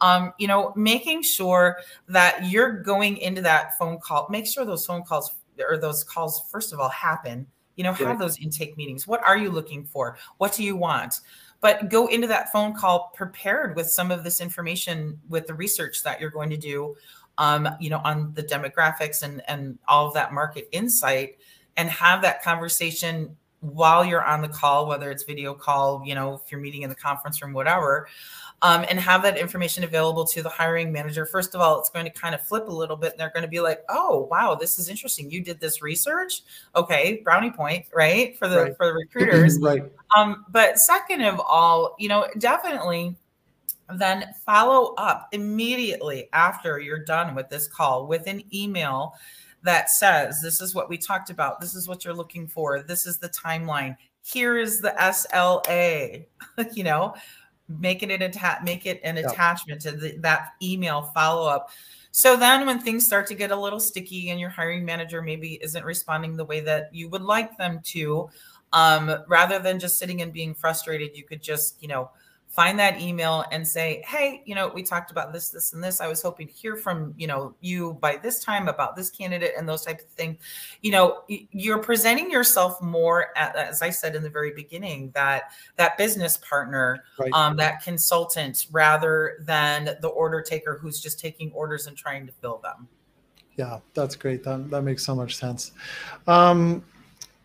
um, 0.00 0.32
you 0.38 0.48
know 0.48 0.72
making 0.76 1.22
sure 1.22 1.78
that 2.08 2.50
you're 2.50 2.82
going 2.82 3.16
into 3.18 3.42
that 3.42 3.76
phone 3.78 3.98
call 3.98 4.26
make 4.30 4.46
sure 4.46 4.64
those 4.64 4.86
phone 4.86 5.02
calls 5.02 5.34
or 5.68 5.76
those 5.76 6.04
calls 6.04 6.42
first 6.50 6.72
of 6.72 6.80
all 6.80 6.88
happen. 6.88 7.46
You 7.76 7.84
know 7.84 7.92
have 7.92 8.06
right. 8.06 8.18
those 8.18 8.38
intake 8.38 8.76
meetings. 8.76 9.06
What 9.06 9.22
are 9.26 9.38
you 9.38 9.50
looking 9.50 9.84
for? 9.84 10.18
What 10.38 10.52
do 10.52 10.62
you 10.62 10.76
want? 10.76 11.20
But 11.60 11.90
go 11.90 12.06
into 12.06 12.26
that 12.26 12.52
phone 12.52 12.74
call 12.74 13.12
prepared 13.14 13.76
with 13.76 13.88
some 13.88 14.10
of 14.10 14.24
this 14.24 14.40
information 14.40 15.20
with 15.28 15.46
the 15.46 15.54
research 15.54 16.02
that 16.02 16.20
you're 16.20 16.30
going 16.30 16.50
to 16.50 16.56
do 16.56 16.96
um, 17.38 17.68
you 17.80 17.90
know 17.90 18.00
on 18.04 18.32
the 18.34 18.42
demographics 18.42 19.22
and 19.22 19.42
and 19.48 19.78
all 19.88 20.06
of 20.06 20.14
that 20.14 20.32
market 20.32 20.68
insight 20.72 21.38
and 21.76 21.88
have 21.88 22.22
that 22.22 22.42
conversation 22.42 23.36
while 23.60 24.04
you're 24.04 24.24
on 24.24 24.42
the 24.42 24.48
call 24.48 24.86
whether 24.86 25.10
it's 25.10 25.24
video 25.24 25.54
call 25.54 26.02
you 26.04 26.14
know 26.14 26.34
if 26.34 26.52
you're 26.52 26.60
meeting 26.60 26.82
in 26.82 26.88
the 26.88 26.94
conference 26.94 27.42
room 27.42 27.52
whatever 27.52 28.08
um, 28.62 28.84
and 28.88 28.98
have 29.00 29.22
that 29.22 29.38
information 29.38 29.84
available 29.84 30.24
to 30.26 30.42
the 30.42 30.48
hiring 30.48 30.92
manager. 30.92 31.24
First 31.24 31.54
of 31.54 31.60
all, 31.60 31.78
it's 31.80 31.90
going 31.90 32.04
to 32.04 32.10
kind 32.10 32.34
of 32.34 32.42
flip 32.42 32.68
a 32.68 32.72
little 32.72 32.96
bit, 32.96 33.12
and 33.12 33.20
they're 33.20 33.30
going 33.30 33.42
to 33.42 33.48
be 33.48 33.60
like, 33.60 33.82
"Oh, 33.88 34.28
wow, 34.30 34.54
this 34.54 34.78
is 34.78 34.88
interesting. 34.88 35.30
You 35.30 35.42
did 35.42 35.60
this 35.60 35.82
research, 35.82 36.42
okay? 36.76 37.20
Brownie 37.24 37.50
point, 37.50 37.86
right, 37.94 38.36
for 38.38 38.48
the 38.48 38.62
right. 38.62 38.76
for 38.76 38.86
the 38.86 38.92
recruiters, 38.92 39.58
right? 39.62 39.84
Um, 40.16 40.44
but 40.50 40.78
second 40.78 41.22
of 41.22 41.40
all, 41.40 41.96
you 41.98 42.08
know, 42.08 42.26
definitely." 42.38 43.16
Then 43.92 44.32
follow 44.46 44.94
up 44.98 45.26
immediately 45.32 46.28
after 46.32 46.78
you're 46.78 47.04
done 47.04 47.34
with 47.34 47.48
this 47.48 47.66
call 47.66 48.06
with 48.06 48.28
an 48.28 48.44
email 48.54 49.14
that 49.62 49.90
says, 49.90 50.40
This 50.40 50.60
is 50.60 50.74
what 50.74 50.88
we 50.88 50.96
talked 50.96 51.30
about. 51.30 51.60
This 51.60 51.74
is 51.74 51.88
what 51.88 52.04
you're 52.04 52.14
looking 52.14 52.46
for. 52.46 52.82
This 52.82 53.06
is 53.06 53.18
the 53.18 53.28
timeline. 53.28 53.96
Here 54.22 54.58
is 54.58 54.80
the 54.80 54.94
SLA. 54.98 56.24
you 56.72 56.84
know, 56.84 57.14
making 57.78 58.10
it 58.10 58.22
attach 58.22 58.62
make 58.62 58.86
it 58.86 59.00
an 59.04 59.16
yep. 59.16 59.26
attachment 59.26 59.80
to 59.80 59.92
the, 59.92 60.16
that 60.18 60.52
email 60.62 61.02
follow-up 61.14 61.70
so 62.12 62.36
then 62.36 62.66
when 62.66 62.80
things 62.80 63.06
start 63.06 63.26
to 63.26 63.34
get 63.34 63.52
a 63.52 63.56
little 63.56 63.78
sticky 63.78 64.30
and 64.30 64.40
your 64.40 64.50
hiring 64.50 64.84
manager 64.84 65.22
maybe 65.22 65.54
isn't 65.62 65.84
responding 65.84 66.36
the 66.36 66.44
way 66.44 66.60
that 66.60 66.92
you 66.92 67.08
would 67.08 67.22
like 67.22 67.56
them 67.56 67.80
to 67.84 68.28
um, 68.72 69.16
rather 69.28 69.58
than 69.58 69.78
just 69.78 69.98
sitting 69.98 70.22
and 70.22 70.32
being 70.32 70.54
frustrated 70.54 71.16
you 71.16 71.24
could 71.24 71.42
just 71.42 71.80
you 71.80 71.88
know 71.88 72.10
find 72.50 72.76
that 72.80 73.00
email 73.00 73.44
and 73.52 73.66
say, 73.66 74.02
hey, 74.04 74.42
you 74.44 74.56
know, 74.56 74.68
we 74.74 74.82
talked 74.82 75.12
about 75.12 75.32
this, 75.32 75.50
this, 75.50 75.72
and 75.72 75.82
this. 75.82 76.00
I 76.00 76.08
was 76.08 76.20
hoping 76.20 76.48
to 76.48 76.52
hear 76.52 76.74
from, 76.74 77.14
you 77.16 77.28
know, 77.28 77.54
you 77.60 77.94
by 78.00 78.16
this 78.16 78.42
time 78.42 78.66
about 78.66 78.96
this 78.96 79.08
candidate 79.08 79.52
and 79.56 79.68
those 79.68 79.84
type 79.84 80.00
of 80.00 80.06
things. 80.06 80.36
You 80.82 80.90
know, 80.90 81.22
you're 81.28 81.78
presenting 81.78 82.28
yourself 82.28 82.82
more, 82.82 83.28
at, 83.36 83.54
as 83.54 83.82
I 83.82 83.90
said 83.90 84.16
in 84.16 84.24
the 84.24 84.28
very 84.28 84.52
beginning, 84.52 85.12
that 85.14 85.52
that 85.76 85.96
business 85.96 86.38
partner, 86.38 87.04
right. 87.20 87.32
um, 87.32 87.56
that 87.56 87.84
consultant, 87.84 88.66
rather 88.72 89.38
than 89.46 89.96
the 90.00 90.08
order 90.08 90.42
taker 90.42 90.76
who's 90.76 91.00
just 91.00 91.20
taking 91.20 91.52
orders 91.52 91.86
and 91.86 91.96
trying 91.96 92.26
to 92.26 92.32
fill 92.32 92.58
them. 92.58 92.88
Yeah, 93.54 93.78
that's 93.94 94.16
great. 94.16 94.42
That, 94.42 94.70
that 94.70 94.82
makes 94.82 95.04
so 95.04 95.14
much 95.14 95.36
sense. 95.36 95.70
Um, 96.26 96.84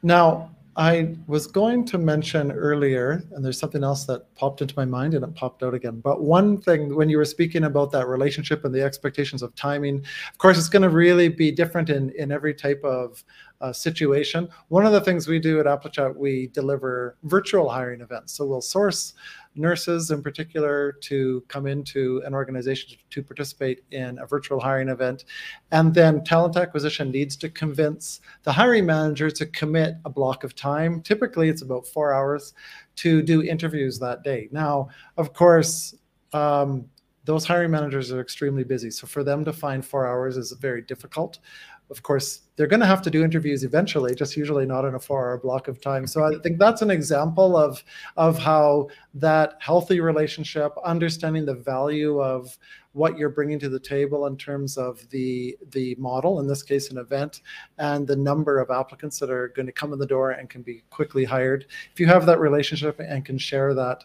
now, 0.01 0.54
I 0.77 1.15
was 1.27 1.47
going 1.47 1.85
to 1.85 1.97
mention 1.97 2.51
earlier, 2.51 3.23
and 3.31 3.45
there's 3.45 3.57
something 3.57 3.83
else 3.83 4.03
that 4.05 4.33
popped 4.35 4.61
into 4.61 4.73
my 4.75 4.83
mind 4.83 5.13
and 5.13 5.23
it 5.23 5.33
popped 5.33 5.63
out 5.63 5.73
again. 5.73 6.01
But 6.01 6.21
one 6.21 6.59
thing, 6.59 6.93
when 6.93 7.07
you 7.07 7.17
were 7.17 7.25
speaking 7.25 7.63
about 7.63 7.91
that 7.91 8.07
relationship 8.07 8.65
and 8.65 8.75
the 8.75 8.81
expectations 8.81 9.41
of 9.41 9.55
timing, 9.55 9.99
of 10.29 10.37
course, 10.37 10.57
it's 10.57 10.67
going 10.67 10.81
to 10.81 10.89
really 10.89 11.29
be 11.29 11.49
different 11.49 11.89
in, 11.89 12.09
in 12.11 12.29
every 12.29 12.53
type 12.53 12.83
of 12.83 13.23
uh, 13.61 13.71
situation. 13.71 14.49
One 14.67 14.85
of 14.85 14.91
the 14.91 14.99
things 14.99 15.29
we 15.29 15.39
do 15.39 15.61
at 15.61 15.65
Applichat, 15.65 16.13
we 16.13 16.47
deliver 16.47 17.15
virtual 17.23 17.69
hiring 17.69 18.01
events. 18.01 18.33
So 18.33 18.45
we'll 18.45 18.59
source 18.59 19.13
nurses 19.55 20.11
in 20.11 20.21
particular 20.21 20.93
to 21.01 21.43
come 21.47 21.67
into 21.67 22.21
an 22.25 22.33
organization 22.33 22.97
to 23.09 23.23
participate 23.23 23.83
in 23.91 24.19
a 24.19 24.25
virtual 24.25 24.59
hiring 24.59 24.89
event. 24.89 25.25
And 25.71 25.93
then 25.93 26.23
talent 26.23 26.57
acquisition 26.57 27.11
needs 27.11 27.35
to 27.37 27.49
convince 27.49 28.21
the 28.43 28.51
hiring 28.51 28.85
manager 28.85 29.29
to 29.31 29.45
commit 29.45 29.95
a 30.05 30.09
block 30.09 30.43
of 30.43 30.55
time. 30.55 31.01
Typically, 31.01 31.49
it's 31.49 31.61
about 31.61 31.87
four 31.87 32.13
hours 32.13 32.53
to 32.97 33.21
do 33.21 33.43
interviews 33.43 33.99
that 33.99 34.23
day. 34.23 34.49
Now, 34.51 34.89
of 35.17 35.33
course, 35.33 35.95
um, 36.33 36.89
those 37.25 37.45
hiring 37.45 37.71
managers 37.71 38.11
are 38.11 38.21
extremely 38.21 38.63
busy. 38.63 38.91
So 38.91 39.07
for 39.07 39.23
them 39.23 39.43
to 39.45 39.53
find 39.53 39.83
four 39.83 40.05
hours 40.05 40.37
is 40.37 40.51
very 40.53 40.83
difficult 40.83 41.39
of 41.89 42.01
course, 42.03 42.41
they're 42.55 42.67
going 42.67 42.79
to 42.79 42.85
have 42.85 43.01
to 43.03 43.11
do 43.11 43.23
interviews 43.23 43.63
eventually, 43.63 44.15
just 44.15 44.35
usually 44.35 44.65
not 44.65 44.85
in 44.85 44.95
a 44.95 44.99
four-hour 44.99 45.37
block 45.37 45.67
of 45.67 45.81
time. 45.81 46.07
So 46.07 46.23
I 46.23 46.39
think 46.41 46.57
that's 46.57 46.81
an 46.81 46.89
example 46.89 47.55
of 47.55 47.83
of 48.17 48.39
how 48.39 48.87
that 49.13 49.55
healthy 49.59 49.99
relationship, 49.99 50.73
understanding 50.83 51.45
the 51.45 51.53
value 51.53 52.21
of 52.21 52.57
what 52.93 53.17
you're 53.17 53.29
bringing 53.29 53.59
to 53.59 53.69
the 53.69 53.79
table 53.79 54.25
in 54.27 54.37
terms 54.37 54.77
of 54.77 55.07
the 55.09 55.57
the 55.71 55.95
model, 55.99 56.39
in 56.39 56.47
this 56.47 56.63
case, 56.63 56.89
an 56.89 56.97
event, 56.97 57.41
and 57.77 58.07
the 58.07 58.15
number 58.15 58.59
of 58.59 58.71
applicants 58.71 59.19
that 59.19 59.29
are 59.29 59.49
going 59.49 59.67
to 59.67 59.71
come 59.71 59.93
in 59.93 59.99
the 59.99 60.07
door 60.07 60.31
and 60.31 60.49
can 60.49 60.61
be 60.61 60.83
quickly 60.89 61.25
hired. 61.25 61.65
If 61.91 61.99
you 61.99 62.07
have 62.07 62.25
that 62.25 62.39
relationship 62.39 62.99
and 62.99 63.25
can 63.25 63.37
share 63.37 63.73
that. 63.73 64.03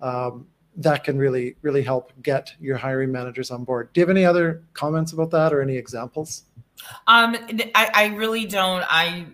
Um, 0.00 0.48
that 0.76 1.04
can 1.04 1.18
really 1.18 1.56
really 1.62 1.82
help 1.82 2.12
get 2.22 2.52
your 2.60 2.76
hiring 2.76 3.12
managers 3.12 3.50
on 3.50 3.64
board. 3.64 3.92
Do 3.92 4.00
you 4.00 4.06
have 4.06 4.10
any 4.10 4.24
other 4.24 4.62
comments 4.72 5.12
about 5.12 5.30
that 5.30 5.52
or 5.52 5.60
any 5.60 5.76
examples? 5.76 6.44
Um, 7.06 7.36
I, 7.74 7.90
I 7.94 8.06
really 8.16 8.46
don't. 8.46 8.84
I 8.88 9.26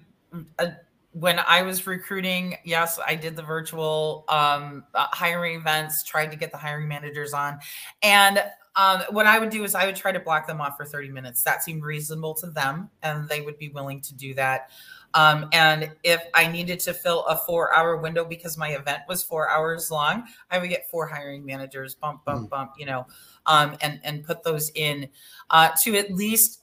uh, 0.59 0.67
when 1.13 1.39
I 1.39 1.63
was 1.63 1.87
recruiting, 1.87 2.57
yes, 2.65 2.99
I 3.05 3.15
did 3.15 3.35
the 3.35 3.43
virtual 3.43 4.25
um, 4.29 4.85
uh, 4.95 5.07
hiring 5.11 5.57
events, 5.57 6.05
tried 6.05 6.31
to 6.31 6.37
get 6.37 6.53
the 6.53 6.59
hiring 6.59 6.89
managers 6.89 7.33
on, 7.33 7.59
and 8.03 8.43
um, 8.79 9.03
what 9.11 9.27
I 9.27 9.41
would 9.41 9.51
do 9.51 9.65
is 9.65 9.75
I 9.75 9.87
would 9.87 9.97
try 9.97 10.13
to 10.13 10.21
block 10.21 10.47
them 10.47 10.61
off 10.61 10.77
for 10.77 10.85
30 10.85 11.11
minutes. 11.11 11.43
That 11.43 11.65
seemed 11.65 11.83
reasonable 11.83 12.35
to 12.35 12.47
them, 12.47 12.91
and 13.03 13.29
they 13.29 13.41
would 13.41 13.59
be 13.59 13.71
willing 13.71 14.01
to 14.03 14.15
do 14.15 14.35
that. 14.35 14.71
Um, 15.15 15.49
and 15.53 15.91
if 16.05 16.23
I 16.35 16.49
needed 16.49 16.81
to 16.81 16.95
fill 16.95 17.25
a 17.27 17.37
four 17.37 17.75
hour 17.75 17.97
window 17.97 18.25
because 18.25 18.59
my 18.59 18.71
event 18.71 19.03
was 19.09 19.23
four 19.23 19.51
hours 19.51 19.91
long, 19.91 20.25
I 20.51 20.59
would 20.59 20.69
get 20.69 20.89
four 20.91 21.07
hiring 21.07 21.45
managers, 21.45 21.95
bump, 21.95 22.25
bump, 22.25 22.47
mm. 22.47 22.51
bump, 22.51 22.73
you 22.79 22.87
know, 22.87 23.07
um, 23.47 23.77
and, 23.81 24.01
and 24.05 24.25
put 24.25 24.43
those 24.43 24.71
in 24.75 25.09
uh, 25.51 25.71
to 25.83 25.97
at 25.97 26.13
least 26.13 26.63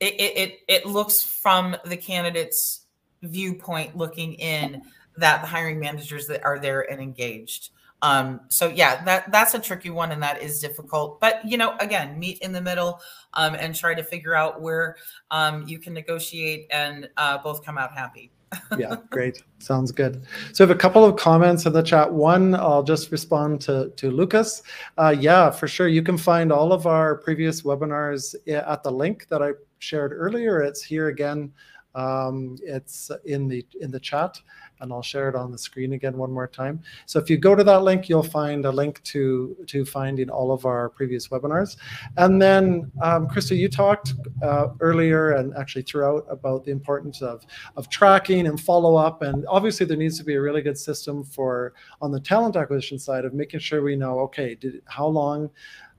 it, 0.00 0.14
it, 0.18 0.60
it 0.66 0.86
looks 0.86 1.22
from 1.22 1.76
the 1.84 1.96
candidate's 1.96 2.86
viewpoint 3.22 3.96
looking 3.96 4.34
in 4.34 4.82
that 5.16 5.40
the 5.40 5.46
hiring 5.46 5.78
managers 5.78 6.26
that 6.26 6.44
are 6.44 6.58
there 6.58 6.90
and 6.90 7.00
engaged. 7.00 7.70
Um, 8.04 8.40
so 8.48 8.68
yeah, 8.68 9.02
that 9.04 9.32
that's 9.32 9.54
a 9.54 9.58
tricky 9.58 9.88
one 9.88 10.12
and 10.12 10.22
that 10.22 10.42
is 10.42 10.60
difficult. 10.60 11.22
But 11.22 11.40
you 11.42 11.56
know, 11.56 11.74
again, 11.80 12.18
meet 12.18 12.38
in 12.40 12.52
the 12.52 12.60
middle 12.60 13.00
um, 13.32 13.54
and 13.54 13.74
try 13.74 13.94
to 13.94 14.04
figure 14.04 14.34
out 14.34 14.60
where 14.60 14.96
um, 15.30 15.66
you 15.66 15.78
can 15.78 15.94
negotiate 15.94 16.66
and 16.70 17.08
uh, 17.16 17.38
both 17.38 17.64
come 17.64 17.78
out 17.78 17.96
happy. 17.96 18.30
yeah, 18.78 18.96
great. 19.08 19.42
Sounds 19.58 19.90
good. 19.90 20.22
So 20.52 20.64
I 20.64 20.68
have 20.68 20.76
a 20.76 20.78
couple 20.78 21.02
of 21.02 21.16
comments 21.16 21.64
in 21.64 21.72
the 21.72 21.82
chat. 21.82 22.12
One, 22.12 22.54
I'll 22.54 22.82
just 22.82 23.10
respond 23.10 23.62
to, 23.62 23.90
to 23.96 24.10
Lucas. 24.10 24.62
Uh, 24.98 25.16
yeah, 25.18 25.50
for 25.50 25.66
sure. 25.66 25.88
You 25.88 26.02
can 26.02 26.18
find 26.18 26.52
all 26.52 26.72
of 26.72 26.86
our 26.86 27.16
previous 27.16 27.62
webinars 27.62 28.34
at 28.46 28.82
the 28.82 28.92
link 28.92 29.26
that 29.28 29.42
I 29.42 29.52
shared 29.78 30.12
earlier. 30.12 30.60
It's 30.60 30.82
here 30.82 31.08
again. 31.08 31.52
Um, 31.94 32.58
it's 32.62 33.10
in 33.24 33.48
the 33.48 33.64
in 33.80 33.90
the 33.90 34.00
chat, 34.00 34.40
and 34.80 34.92
I'll 34.92 35.02
share 35.02 35.28
it 35.28 35.34
on 35.34 35.52
the 35.52 35.58
screen 35.58 35.92
again 35.92 36.16
one 36.16 36.32
more 36.32 36.48
time. 36.48 36.82
So 37.06 37.18
if 37.18 37.30
you 37.30 37.36
go 37.36 37.54
to 37.54 37.64
that 37.64 37.82
link, 37.82 38.08
you'll 38.08 38.22
find 38.22 38.64
a 38.66 38.72
link 38.72 39.02
to, 39.04 39.56
to 39.66 39.84
finding 39.84 40.30
all 40.30 40.52
of 40.52 40.66
our 40.66 40.88
previous 40.88 41.28
webinars. 41.28 41.76
And 42.16 42.40
then, 42.40 42.90
um, 43.02 43.28
Krista, 43.28 43.56
you 43.56 43.68
talked 43.68 44.14
uh, 44.42 44.68
earlier 44.80 45.32
and 45.32 45.54
actually 45.56 45.82
throughout 45.82 46.26
about 46.28 46.64
the 46.64 46.70
importance 46.70 47.22
of, 47.22 47.44
of 47.76 47.88
tracking 47.88 48.46
and 48.46 48.60
follow 48.60 48.96
up. 48.96 49.22
And 49.22 49.46
obviously 49.46 49.86
there 49.86 49.96
needs 49.96 50.18
to 50.18 50.24
be 50.24 50.34
a 50.34 50.40
really 50.40 50.62
good 50.62 50.78
system 50.78 51.24
for 51.24 51.74
on 52.00 52.10
the 52.10 52.20
talent 52.20 52.56
acquisition 52.56 52.98
side 52.98 53.24
of 53.24 53.34
making 53.34 53.60
sure 53.60 53.82
we 53.82 53.96
know, 53.96 54.18
okay, 54.20 54.54
did, 54.54 54.82
how 54.86 55.06
long 55.06 55.50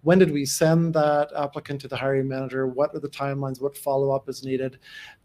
when 0.05 0.19
did 0.19 0.29
we 0.29 0.45
send 0.45 0.93
that 0.93 1.31
applicant 1.35 1.81
to 1.81 1.87
the 1.87 1.97
hiring 1.97 2.27
manager? 2.27 2.67
What 2.67 2.93
are 2.93 2.99
the 2.99 3.09
timelines? 3.09 3.59
What 3.59 3.75
follow 3.75 4.11
up 4.11 4.29
is 4.29 4.43
needed? 4.43 4.77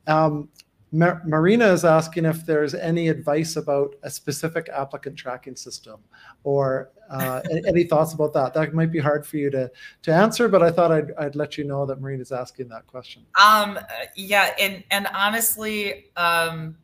Um, 0.07 0.49
Mar 0.93 1.23
Marina 1.25 1.67
is 1.67 1.85
asking 1.85 2.25
if 2.25 2.45
there's 2.45 2.75
any 2.75 3.09
advice 3.09 3.57
about 3.57 3.95
a 4.03 4.11
specific 4.11 4.69
applicant 4.73 5.17
tracking 5.17 5.55
system 5.55 6.01
or 6.43 6.91
uh, 7.11 7.41
any 7.67 7.85
thoughts 7.85 8.13
about 8.13 8.33
that. 8.33 8.55
That 8.55 8.75
might 8.75 8.91
be 8.91 8.99
hard 8.99 9.27
for 9.27 9.37
you 9.37 9.51
to 9.51 9.71
to 10.03 10.13
answer, 10.13 10.49
but 10.49 10.63
I 10.63 10.71
thought 10.71 10.91
I'd, 10.91 11.13
I'd 11.19 11.37
let 11.37 11.57
you 11.57 11.65
know 11.65 11.87
that 11.87 12.01
Marina's 12.01 12.33
asking 12.33 12.69
that 12.69 12.87
question. 12.87 13.25
Um, 13.41 13.79
yeah, 14.17 14.55
and 14.59 14.83
and 14.91 15.07
honestly, 15.15 16.07
um, 16.17 16.77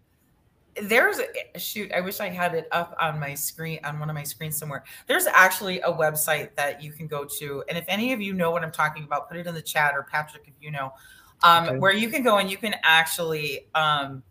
there's 0.82 1.18
a 1.54 1.58
shoot 1.58 1.90
i 1.92 2.00
wish 2.00 2.20
i 2.20 2.28
had 2.28 2.54
it 2.54 2.68
up 2.70 2.94
on 3.00 3.18
my 3.18 3.34
screen 3.34 3.78
on 3.82 3.98
one 3.98 4.10
of 4.10 4.14
my 4.14 4.22
screens 4.22 4.58
somewhere 4.58 4.84
there's 5.06 5.26
actually 5.26 5.80
a 5.80 5.90
website 5.90 6.54
that 6.54 6.82
you 6.82 6.92
can 6.92 7.06
go 7.06 7.24
to 7.24 7.64
and 7.68 7.78
if 7.78 7.84
any 7.88 8.12
of 8.12 8.20
you 8.20 8.34
know 8.34 8.50
what 8.50 8.62
i'm 8.62 8.70
talking 8.70 9.04
about 9.04 9.26
put 9.26 9.38
it 9.38 9.46
in 9.46 9.54
the 9.54 9.62
chat 9.62 9.94
or 9.94 10.02
patrick 10.02 10.42
if 10.46 10.52
you 10.60 10.70
know 10.70 10.92
um, 11.42 11.64
okay. 11.64 11.78
where 11.78 11.92
you 11.92 12.08
can 12.08 12.22
go 12.22 12.38
and 12.38 12.50
you 12.50 12.56
can 12.56 12.74
actually 12.82 13.66
um, 13.74 14.22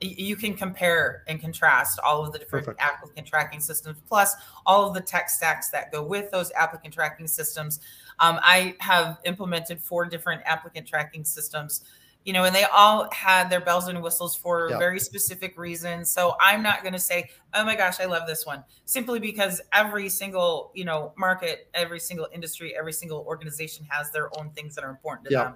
you 0.00 0.34
can 0.34 0.54
compare 0.54 1.22
and 1.28 1.40
contrast 1.40 2.00
all 2.04 2.24
of 2.24 2.32
the 2.32 2.38
different 2.38 2.66
Perfect. 2.66 2.82
applicant 2.82 3.26
tracking 3.26 3.60
systems 3.60 3.98
plus 4.08 4.34
all 4.66 4.88
of 4.88 4.94
the 4.94 5.00
tech 5.00 5.30
stacks 5.30 5.70
that 5.70 5.92
go 5.92 6.02
with 6.02 6.30
those 6.30 6.50
applicant 6.52 6.92
tracking 6.92 7.28
systems 7.28 7.80
um, 8.18 8.40
i 8.42 8.74
have 8.80 9.18
implemented 9.24 9.80
four 9.80 10.04
different 10.04 10.42
applicant 10.44 10.88
tracking 10.88 11.24
systems 11.24 11.84
you 12.24 12.32
know, 12.32 12.44
and 12.44 12.54
they 12.54 12.64
all 12.64 13.08
had 13.12 13.50
their 13.50 13.60
bells 13.60 13.88
and 13.88 14.00
whistles 14.00 14.36
for 14.36 14.70
yep. 14.70 14.78
very 14.78 15.00
specific 15.00 15.58
reasons. 15.58 16.08
So 16.08 16.36
I'm 16.40 16.62
not 16.62 16.82
going 16.82 16.92
to 16.92 16.98
say, 16.98 17.30
oh 17.54 17.64
my 17.64 17.74
gosh, 17.74 18.00
I 18.00 18.04
love 18.04 18.28
this 18.28 18.46
one, 18.46 18.62
simply 18.84 19.18
because 19.18 19.60
every 19.72 20.08
single, 20.08 20.70
you 20.74 20.84
know, 20.84 21.12
market, 21.16 21.68
every 21.74 21.98
single 21.98 22.28
industry, 22.32 22.76
every 22.76 22.92
single 22.92 23.24
organization 23.26 23.86
has 23.88 24.10
their 24.12 24.30
own 24.38 24.50
things 24.50 24.74
that 24.76 24.84
are 24.84 24.90
important 24.90 25.26
to 25.28 25.32
yep. 25.32 25.44
them. 25.46 25.54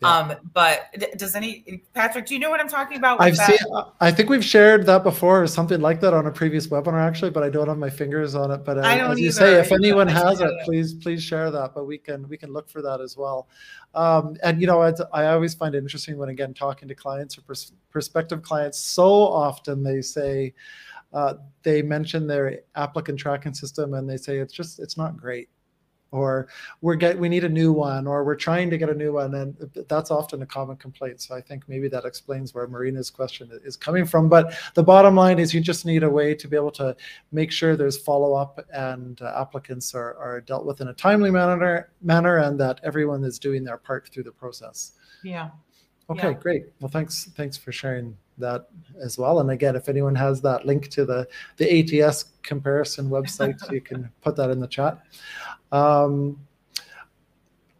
Yeah. 0.00 0.16
Um, 0.16 0.34
but 0.54 0.94
does 1.16 1.34
any 1.34 1.82
Patrick, 1.92 2.26
do 2.26 2.34
you 2.34 2.38
know 2.38 2.50
what 2.50 2.60
I'm 2.60 2.68
talking 2.68 2.98
about? 2.98 3.20
I've 3.20 3.36
that? 3.36 3.58
seen. 3.58 3.68
I 4.00 4.12
think 4.12 4.30
we've 4.30 4.44
shared 4.44 4.86
that 4.86 5.02
before, 5.02 5.42
or 5.42 5.46
something 5.48 5.80
like 5.80 6.00
that, 6.02 6.14
on 6.14 6.26
a 6.26 6.30
previous 6.30 6.68
webinar, 6.68 7.02
actually. 7.04 7.30
But 7.30 7.42
I 7.42 7.50
don't 7.50 7.66
have 7.66 7.78
my 7.78 7.90
fingers 7.90 8.36
on 8.36 8.52
it. 8.52 8.64
But 8.64 8.78
uh, 8.78 8.82
as 8.82 9.18
you 9.18 9.32
say, 9.32 9.58
if 9.58 9.72
anyone 9.72 10.06
has 10.06 10.40
it, 10.40 10.52
please 10.64 10.94
please 10.94 11.20
share 11.22 11.50
that. 11.50 11.74
But 11.74 11.86
we 11.86 11.98
can 11.98 12.28
we 12.28 12.36
can 12.36 12.52
look 12.52 12.70
for 12.70 12.80
that 12.82 13.00
as 13.00 13.16
well. 13.16 13.48
Um, 13.94 14.36
and 14.44 14.60
you 14.60 14.68
know, 14.68 14.80
I 14.80 15.26
always 15.26 15.54
find 15.54 15.74
it 15.74 15.78
interesting 15.78 16.16
when 16.16 16.28
again 16.28 16.54
talking 16.54 16.86
to 16.86 16.94
clients 16.94 17.36
or 17.36 17.42
pers 17.42 17.72
prospective 17.90 18.42
clients. 18.42 18.78
So 18.78 19.10
often 19.10 19.82
they 19.82 20.00
say 20.00 20.54
uh, 21.12 21.34
they 21.64 21.82
mention 21.82 22.28
their 22.28 22.60
applicant 22.76 23.18
tracking 23.18 23.54
system, 23.54 23.94
and 23.94 24.08
they 24.08 24.16
say 24.16 24.38
it's 24.38 24.52
just 24.52 24.78
it's 24.78 24.96
not 24.96 25.16
great 25.16 25.48
or 26.10 26.48
we're 26.80 26.94
get 26.94 27.18
we 27.18 27.28
need 27.28 27.44
a 27.44 27.48
new 27.48 27.72
one 27.72 28.06
or 28.06 28.24
we're 28.24 28.34
trying 28.34 28.70
to 28.70 28.78
get 28.78 28.88
a 28.88 28.94
new 28.94 29.12
one 29.12 29.34
and 29.34 29.56
that's 29.88 30.10
often 30.10 30.42
a 30.42 30.46
common 30.46 30.76
complaint. 30.76 31.20
So 31.20 31.34
i 31.34 31.40
think 31.40 31.68
maybe 31.68 31.88
that 31.88 32.04
explains 32.04 32.54
where 32.54 32.66
marina's 32.66 33.10
question 33.10 33.50
is 33.64 33.76
coming 33.76 34.06
from. 34.06 34.28
But 34.28 34.54
the 34.74 34.82
bottom 34.82 35.14
line 35.14 35.38
is 35.38 35.52
you 35.52 35.60
just 35.60 35.84
need 35.84 36.02
a 36.02 36.10
way 36.10 36.34
to 36.34 36.48
be 36.48 36.56
able 36.56 36.70
to 36.72 36.96
make 37.32 37.52
sure 37.52 37.76
there's 37.76 37.98
follow-up 37.98 38.64
and 38.72 39.20
uh, 39.20 39.34
applicants 39.40 39.94
are, 39.94 40.16
are 40.16 40.40
dealt 40.40 40.64
with 40.64 40.80
in 40.80 40.88
a 40.88 40.94
timely 40.94 41.30
manner 41.30 41.90
manner 42.02 42.38
and 42.38 42.58
that 42.60 42.80
everyone 42.82 43.24
is 43.24 43.38
doing 43.38 43.64
their 43.64 43.78
part 43.78 44.08
through 44.08 44.24
the 44.24 44.32
process. 44.32 44.92
Yeah. 45.22 45.50
Okay 46.10 46.28
yeah. 46.28 46.34
great. 46.34 46.62
Well 46.80 46.90
thanks 46.90 47.26
thanks 47.36 47.56
for 47.56 47.72
sharing 47.72 48.16
that 48.38 48.68
as 49.00 49.18
well. 49.18 49.40
And 49.40 49.50
again, 49.50 49.76
if 49.76 49.88
anyone 49.88 50.14
has 50.14 50.40
that 50.42 50.66
link 50.66 50.88
to 50.90 51.04
the, 51.04 51.26
the 51.56 52.02
ATS 52.02 52.24
comparison 52.42 53.10
website, 53.10 53.58
you 53.70 53.80
can 53.80 54.10
put 54.22 54.36
that 54.36 54.50
in 54.50 54.60
the 54.60 54.66
chat. 54.66 55.00
Um, 55.72 56.38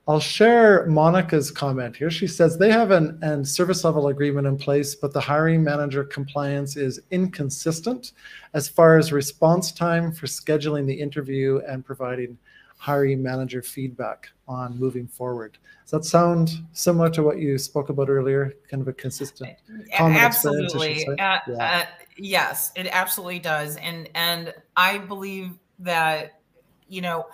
I'll 0.08 0.20
share 0.20 0.86
Monica's 0.86 1.50
comment 1.50 1.94
here. 1.94 2.10
She 2.10 2.26
says 2.26 2.56
they 2.56 2.72
have 2.72 2.92
an, 2.92 3.18
an 3.20 3.44
service 3.44 3.84
level 3.84 4.08
agreement 4.08 4.46
in 4.46 4.56
place, 4.56 4.94
but 4.94 5.12
the 5.12 5.20
hiring 5.20 5.62
manager 5.62 6.02
compliance 6.02 6.76
is 6.76 6.98
inconsistent 7.10 8.12
as 8.54 8.68
far 8.68 8.96
as 8.96 9.12
response 9.12 9.70
time 9.70 10.10
for 10.10 10.26
scheduling 10.26 10.86
the 10.86 10.98
interview 10.98 11.60
and 11.68 11.84
providing 11.84 12.38
hiring 12.78 13.22
manager 13.22 13.60
feedback 13.60 14.30
on 14.46 14.78
moving 14.78 15.06
forward. 15.06 15.58
Does 15.84 15.90
that 15.90 16.04
sound 16.04 16.62
similar 16.72 17.10
to 17.10 17.22
what 17.22 17.38
you 17.38 17.58
spoke 17.58 17.88
about 17.90 18.08
earlier? 18.08 18.54
Kind 18.70 18.80
of 18.80 18.88
a 18.88 18.92
consistent, 18.92 19.56
absolutely. 19.98 21.06
Uh, 21.06 21.14
yeah. 21.16 21.38
uh, 21.58 21.84
yes, 22.16 22.72
it 22.76 22.86
absolutely 22.90 23.40
does, 23.40 23.76
and 23.76 24.08
and 24.14 24.54
I 24.76 24.98
believe 24.98 25.50
that 25.80 26.40
you 26.88 27.00
know 27.00 27.26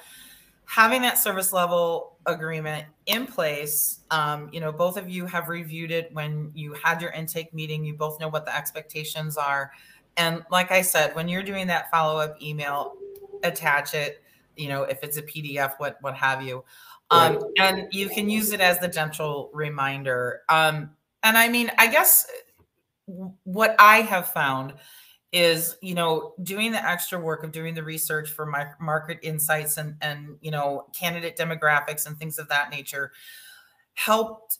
having 0.66 1.02
that 1.02 1.18
service 1.18 1.52
level 1.52 2.16
agreement 2.26 2.86
in 3.06 3.26
place 3.26 4.00
um, 4.10 4.48
you 4.52 4.60
know 4.60 4.72
both 4.72 4.96
of 4.96 5.08
you 5.08 5.26
have 5.26 5.48
reviewed 5.48 5.90
it 5.90 6.10
when 6.12 6.50
you 6.54 6.72
had 6.74 7.00
your 7.00 7.10
intake 7.12 7.52
meeting 7.52 7.84
you 7.84 7.94
both 7.94 8.18
know 8.18 8.28
what 8.28 8.44
the 8.44 8.56
expectations 8.56 9.36
are 9.36 9.70
and 10.16 10.42
like 10.50 10.70
i 10.70 10.80
said 10.80 11.14
when 11.14 11.28
you're 11.28 11.42
doing 11.42 11.66
that 11.66 11.90
follow-up 11.90 12.40
email 12.42 12.94
attach 13.42 13.94
it 13.94 14.22
you 14.56 14.68
know 14.68 14.82
if 14.82 15.02
it's 15.02 15.16
a 15.16 15.22
pdf 15.22 15.74
what 15.78 15.98
what 16.00 16.14
have 16.14 16.42
you 16.42 16.64
um, 17.10 17.34
right. 17.34 17.42
and 17.58 17.92
you 17.92 18.08
can 18.08 18.30
use 18.30 18.52
it 18.52 18.60
as 18.60 18.78
the 18.78 18.88
gentle 18.88 19.50
reminder 19.52 20.42
um, 20.48 20.90
and 21.22 21.36
i 21.36 21.48
mean 21.48 21.70
i 21.78 21.86
guess 21.86 22.26
what 23.44 23.76
i 23.78 24.00
have 24.00 24.28
found 24.28 24.74
is 25.32 25.76
you 25.82 25.94
know 25.94 26.32
doing 26.44 26.70
the 26.70 26.88
extra 26.88 27.18
work 27.18 27.42
of 27.42 27.50
doing 27.50 27.74
the 27.74 27.82
research 27.82 28.30
for 28.30 28.46
my 28.46 28.68
market 28.80 29.18
insights 29.22 29.76
and 29.78 29.96
and 30.00 30.36
you 30.40 30.50
know 30.50 30.86
candidate 30.96 31.36
demographics 31.36 32.06
and 32.06 32.16
things 32.16 32.38
of 32.38 32.48
that 32.48 32.70
nature 32.70 33.10
helped 33.94 34.58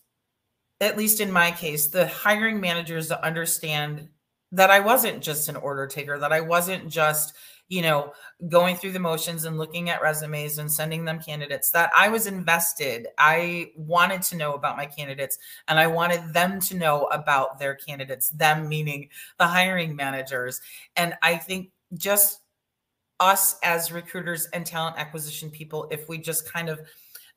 at 0.81 0.97
least 0.99 1.21
in 1.21 1.31
my 1.31 1.53
case 1.53 1.87
the 1.87 2.09
hiring 2.09 2.61
managers 2.61 3.07
to 3.07 3.25
understand 3.25 4.09
that 4.51 4.71
I 4.71 4.81
wasn't 4.81 5.23
just 5.23 5.49
an 5.49 5.57
order 5.57 5.87
taker 5.87 6.19
that 6.19 6.33
I 6.33 6.41
wasn't 6.41 6.89
just 6.89 7.35
you 7.75 7.83
know, 7.83 8.13
going 8.49 8.77
through 8.77 8.93
the 8.93 9.01
motions 9.01 9.45
and 9.45 9.59
looking 9.59 9.91
at 9.91 10.01
resumes 10.01 10.59
and 10.59 10.71
sending 10.71 11.05
them 11.05 11.19
candidates 11.19 11.73
that 11.73 11.91
I 11.93 12.09
was 12.09 12.29
invested. 12.29 13.09
I 13.19 13.73
wanted 13.77 14.23
to 14.23 14.37
know 14.37 14.55
about 14.55 14.77
my 14.77 14.87
candidates 14.87 15.39
and 15.67 15.77
I 15.77 15.89
wanted 15.89 16.33
them 16.33 16.61
to 16.61 16.77
know 16.77 17.07
about 17.07 17.59
their 17.59 17.75
candidates, 17.75 18.31
them 18.31 18.69
meaning 18.69 19.09
the 19.41 19.49
hiring 19.49 19.97
managers. 19.97 20.61
And 20.95 21.15
I 21.21 21.35
think 21.35 21.71
just 21.95 22.43
us 23.19 23.57
as 23.65 23.91
recruiters 23.91 24.47
and 24.53 24.65
talent 24.65 24.97
acquisition 24.97 25.51
people, 25.51 25.89
if 25.91 26.09
we 26.09 26.19
just 26.19 26.49
kind 26.51 26.69
of 26.69 26.81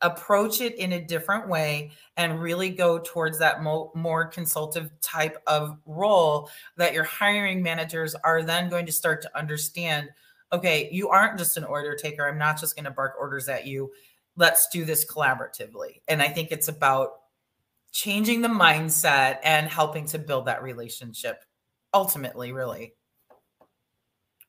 approach 0.02 0.62
it 0.62 0.76
in 0.76 0.94
a 0.94 1.04
different 1.04 1.48
way 1.48 1.92
and 2.18 2.40
really 2.40 2.70
go 2.70 3.00
towards 3.00 3.40
that 3.40 3.64
mo- 3.64 3.92
more 3.96 4.26
consultative 4.26 4.92
type 5.02 5.42
of 5.48 5.78
role 5.88 6.50
that 6.76 6.94
your 6.94 7.04
hiring 7.04 7.64
managers 7.64 8.14
are 8.24 8.44
then 8.44 8.70
going 8.70 8.86
to 8.86 8.92
start 8.92 9.22
to 9.24 9.38
understand 9.38 10.10
okay 10.52 10.90
you 10.92 11.10
aren't 11.10 11.38
just 11.38 11.58
an 11.58 11.64
order 11.64 11.96
taker 11.96 12.28
i'm 12.28 12.38
not 12.38 12.60
just 12.60 12.76
going 12.76 12.86
to 12.86 12.92
bark 12.92 13.14
orders 13.20 13.50
at 13.50 13.68
you. 13.68 13.92
Let's 14.36 14.68
do 14.68 14.86
this 14.86 15.06
collaboratively. 15.06 16.02
And 16.08 16.22
i 16.22 16.28
think 16.28 16.52
it's 16.52 16.68
about 16.68 17.12
changing 17.92 18.42
the 18.42 18.48
mindset 18.48 19.40
and 19.44 19.68
helping 19.68 20.06
to 20.06 20.20
build 20.20 20.46
that 20.46 20.62
relationship 20.62 21.44
ultimately 21.94 22.52
really 22.52 22.94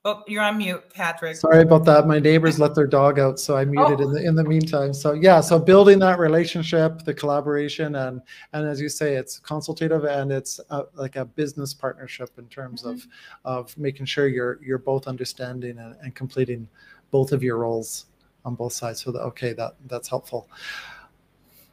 Oh, 0.04 0.22
you're 0.28 0.42
on 0.42 0.58
mute, 0.58 0.82
Patrick. 0.94 1.36
Sorry 1.36 1.62
about 1.62 1.84
that. 1.86 2.06
My 2.06 2.20
neighbors 2.20 2.60
let 2.60 2.74
their 2.74 2.86
dog 2.86 3.18
out, 3.18 3.40
so 3.40 3.56
I 3.56 3.64
muted 3.64 4.00
oh. 4.00 4.04
in 4.04 4.12
the 4.12 4.24
in 4.24 4.34
the 4.36 4.44
meantime. 4.44 4.94
So 4.94 5.12
yeah, 5.12 5.40
so 5.40 5.58
building 5.58 5.98
that 5.98 6.20
relationship, 6.20 7.02
the 7.04 7.12
collaboration, 7.12 7.96
and 7.96 8.22
and 8.52 8.66
as 8.66 8.80
you 8.80 8.88
say, 8.88 9.16
it's 9.16 9.40
consultative 9.40 10.04
and 10.04 10.30
it's 10.30 10.60
a, 10.70 10.84
like 10.94 11.16
a 11.16 11.24
business 11.24 11.74
partnership 11.74 12.30
in 12.38 12.46
terms 12.46 12.82
mm 12.82 12.88
-hmm. 12.88 12.94
of 12.94 13.00
mm-hmm. 13.00 13.58
of 13.58 13.78
making 13.78 14.06
sure 14.06 14.28
you're 14.28 14.58
you're 14.62 14.82
both 14.84 15.08
understanding 15.08 15.78
and, 15.78 15.96
and 16.02 16.14
completing 16.14 16.68
both 17.10 17.32
of 17.32 17.42
your 17.42 17.58
roles 17.58 18.06
on 18.44 18.54
both 18.54 18.72
sides. 18.72 19.02
So 19.02 19.12
that 19.12 19.22
okay, 19.22 19.54
that 19.54 19.74
that's 19.88 20.08
helpful. 20.08 20.46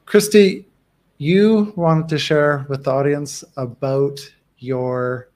Christy, 0.06 0.66
you 1.18 1.74
wanted 1.76 2.10
to 2.10 2.18
share 2.18 2.66
with 2.70 2.84
the 2.84 2.92
audience 2.92 3.46
about 3.56 4.20
your 4.58 5.30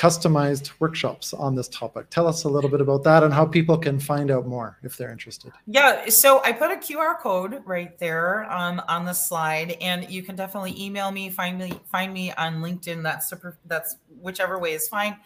customized 0.00 0.70
workshops 0.78 1.34
on 1.34 1.54
this 1.54 1.68
topic. 1.68 2.08
Tell 2.08 2.26
us 2.26 2.44
a 2.44 2.48
little 2.48 2.70
bit 2.70 2.80
about 2.80 3.04
that 3.04 3.22
and 3.22 3.34
how 3.34 3.44
people 3.44 3.76
can 3.76 4.00
find 4.00 4.30
out 4.30 4.46
more 4.46 4.78
if 4.82 4.96
they're 4.96 5.12
interested. 5.12 5.52
Yeah, 5.66 6.08
so 6.08 6.42
I 6.42 6.52
put 6.52 6.70
a 6.70 6.76
QR 6.76 7.18
code 7.18 7.62
right 7.66 7.98
there 7.98 8.50
um, 8.50 8.80
on 8.88 9.04
the 9.04 9.12
slide, 9.12 9.76
and 9.82 10.10
you 10.10 10.22
can 10.22 10.36
definitely 10.36 10.74
email 10.82 11.10
me, 11.10 11.28
find 11.28 11.58
me, 11.58 11.74
find 11.92 12.14
me 12.14 12.32
on 12.32 12.62
LinkedIn. 12.62 13.02
That's 13.02 13.28
super. 13.28 13.58
That's 13.66 13.96
whichever 14.22 14.58
way 14.58 14.72
is 14.72 14.88
fine. 14.88 15.18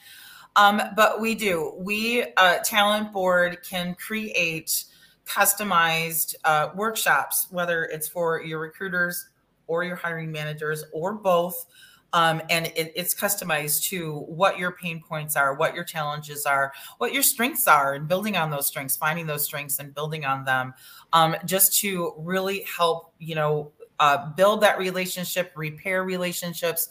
Um, 0.57 0.83
but 0.97 1.21
we 1.21 1.37
do. 1.37 1.75
We 1.79 2.25
uh, 2.37 2.59
talent 2.65 3.13
board 3.13 3.59
can 3.63 3.95
create 3.95 4.87
customized 5.25 6.35
uh, 6.45 6.71
workshops, 6.75 7.47
whether 7.51 7.85
it's 7.85 8.09
for 8.09 8.43
your 8.43 8.59
recruiters 8.59 9.29
or 9.69 9.85
your 9.85 9.97
hiring 9.97 10.33
managers 10.33 10.83
or 10.93 11.13
both. 11.13 11.65
Um, 12.15 12.41
and 12.49 12.67
it, 12.77 12.93
it's 12.95 13.13
customized 13.13 13.83
to 13.89 14.21
what 14.21 14.57
your 14.57 14.71
pain 14.71 15.03
points 15.07 15.35
are, 15.35 15.55
what 15.55 15.75
your 15.75 15.83
challenges 15.83 16.47
are, 16.47 16.73
what 16.99 17.13
your 17.13 17.25
strengths 17.25 17.67
are, 17.67 17.95
and 17.95 18.07
building 18.07 18.37
on 18.37 18.51
those 18.51 18.69
strengths, 18.69 18.97
finding 18.97 19.27
those 19.27 19.45
strengths 19.45 19.81
and 19.81 19.93
building 19.93 20.25
on 20.25 20.45
them, 20.45 20.75
um, 21.13 21.35
just 21.45 21.77
to 21.81 22.15
really 22.17 22.63
help 22.63 23.13
you 23.19 23.35
know 23.35 23.73
uh, 23.99 24.31
build 24.35 24.61
that 24.61 24.79
relationship, 24.79 25.53
repair 25.57 26.05
relationships, 26.05 26.89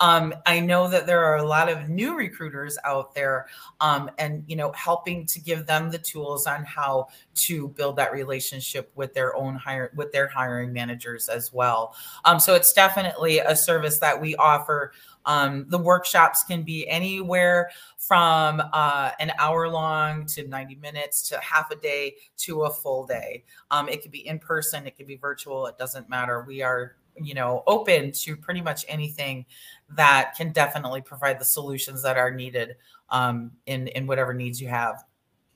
um, 0.00 0.34
I 0.44 0.60
know 0.60 0.88
that 0.88 1.06
there 1.06 1.24
are 1.24 1.36
a 1.36 1.44
lot 1.44 1.68
of 1.68 1.88
new 1.88 2.16
recruiters 2.16 2.78
out 2.84 3.14
there, 3.14 3.46
um, 3.80 4.10
and 4.18 4.44
you 4.46 4.56
know, 4.56 4.72
helping 4.72 5.26
to 5.26 5.40
give 5.40 5.66
them 5.66 5.90
the 5.90 5.98
tools 5.98 6.46
on 6.46 6.64
how 6.64 7.08
to 7.34 7.68
build 7.68 7.96
that 7.96 8.12
relationship 8.12 8.90
with 8.94 9.14
their 9.14 9.34
own 9.36 9.54
hire 9.54 9.92
with 9.96 10.12
their 10.12 10.28
hiring 10.28 10.72
managers 10.72 11.28
as 11.28 11.52
well. 11.52 11.94
Um, 12.24 12.38
so 12.38 12.54
it's 12.54 12.72
definitely 12.72 13.38
a 13.38 13.56
service 13.56 13.98
that 14.00 14.20
we 14.20 14.36
offer. 14.36 14.92
Um, 15.24 15.66
the 15.68 15.78
workshops 15.78 16.44
can 16.44 16.62
be 16.62 16.86
anywhere 16.86 17.70
from 17.98 18.62
uh, 18.72 19.10
an 19.18 19.32
hour 19.38 19.68
long 19.68 20.24
to 20.26 20.46
90 20.46 20.76
minutes 20.76 21.28
to 21.30 21.38
half 21.40 21.70
a 21.72 21.76
day 21.76 22.14
to 22.38 22.62
a 22.62 22.70
full 22.70 23.06
day. 23.06 23.42
Um, 23.72 23.88
it 23.88 24.02
could 24.02 24.12
be 24.12 24.26
in 24.26 24.38
person, 24.38 24.86
it 24.86 24.96
could 24.96 25.08
be 25.08 25.16
virtual, 25.16 25.66
it 25.66 25.78
doesn't 25.78 26.08
matter. 26.08 26.44
We 26.46 26.62
are 26.62 26.96
you 27.20 27.34
know 27.34 27.62
open 27.66 28.12
to 28.12 28.36
pretty 28.36 28.60
much 28.60 28.84
anything 28.88 29.46
that 29.90 30.34
can 30.36 30.52
definitely 30.52 31.00
provide 31.00 31.38
the 31.38 31.44
solutions 31.44 32.02
that 32.02 32.16
are 32.16 32.30
needed 32.30 32.76
um, 33.10 33.52
in 33.66 33.88
in 33.88 34.06
whatever 34.06 34.34
needs 34.34 34.60
you 34.60 34.68
have. 34.68 35.04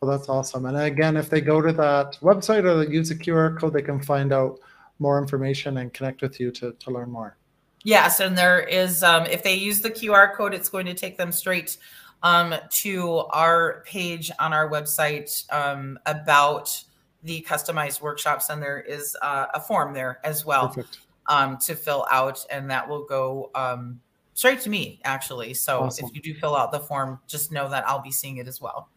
Well 0.01 0.11
that's 0.11 0.29
awesome. 0.29 0.67
And 0.67 0.77
again 0.77 1.17
if 1.17 1.29
they 1.29 1.41
go 1.41 1.61
to 1.61 1.73
that 1.73 2.19
website 2.23 2.65
or 2.65 2.85
they 2.85 2.93
use 2.93 3.11
a 3.11 3.17
qr 3.17 3.59
code 3.59 3.73
they 3.73 3.83
can 3.83 4.01
find 4.01 4.33
out 4.33 4.59
more 4.99 5.19
information 5.19 5.79
and 5.79 5.93
connect 5.93 6.21
with 6.23 6.39
you 6.39 6.51
to, 6.53 6.73
to 6.73 6.91
learn 6.91 7.11
more. 7.11 7.37
Yes 7.85 8.21
and 8.21 8.37
there 8.37 8.61
is 8.61 9.03
um, 9.03 9.27
if 9.27 9.43
they 9.43 9.55
use 9.55 9.81
the 9.81 9.91
qr 9.91 10.35
code 10.35 10.55
it's 10.55 10.69
going 10.69 10.87
to 10.87 10.95
take 10.95 11.19
them 11.19 11.33
straight 11.33 11.77
um, 12.23 12.55
to 12.71 13.09
our 13.31 13.83
page 13.87 14.31
on 14.39 14.53
our 14.53 14.69
website 14.71 15.51
um, 15.53 15.99
about 16.07 16.85
the 17.23 17.45
customized 17.49 18.01
workshops 18.01 18.49
and 18.49 18.63
there 18.63 18.81
is 18.81 19.17
uh, 19.23 19.47
a 19.55 19.61
form 19.61 19.93
there 19.93 20.21
as 20.25 20.45
well. 20.45 20.69
Perfect 20.69 21.01
um, 21.31 21.57
to 21.59 21.75
fill 21.75 22.07
out, 22.11 22.45
and 22.51 22.71
that 22.71 22.87
will 22.87 23.07
go 23.07 23.51
um, 23.55 24.01
straight 24.35 24.61
to 24.61 24.69
me 24.69 25.01
actually. 25.05 25.55
So 25.55 25.85
awesome. 25.85 26.07
if 26.07 26.15
you 26.15 26.21
do 26.21 26.39
fill 26.39 26.55
out 26.55 26.73
the 26.73 26.81
form, 26.81 27.21
just 27.27 27.53
know 27.53 27.69
that 27.71 27.89
I'll 27.89 28.03
be 28.03 28.11
seeing 28.11 28.37
it 28.37 28.49
as 28.49 28.61
well. 28.61 28.91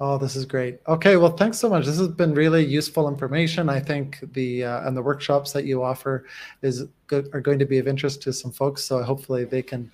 Oh, 0.00 0.18
this 0.18 0.34
is 0.34 0.44
great. 0.44 0.80
Okay, 0.88 1.16
well, 1.16 1.36
thanks 1.36 1.56
so 1.56 1.68
much. 1.68 1.86
This 1.86 1.98
has 1.98 2.08
been 2.08 2.34
really 2.34 2.64
useful 2.64 3.06
information. 3.06 3.68
I 3.68 3.78
think 3.78 4.18
the 4.32 4.64
uh, 4.64 4.88
and 4.88 4.96
the 4.96 5.02
workshops 5.02 5.52
that 5.52 5.66
you 5.66 5.84
offer 5.84 6.26
is 6.62 6.86
good 7.06 7.28
are 7.32 7.40
going 7.40 7.60
to 7.60 7.64
be 7.64 7.78
of 7.78 7.86
interest 7.86 8.20
to 8.22 8.32
some 8.32 8.50
folks. 8.50 8.82
So 8.82 9.00
hopefully 9.04 9.44
they 9.44 9.62
can 9.62 9.90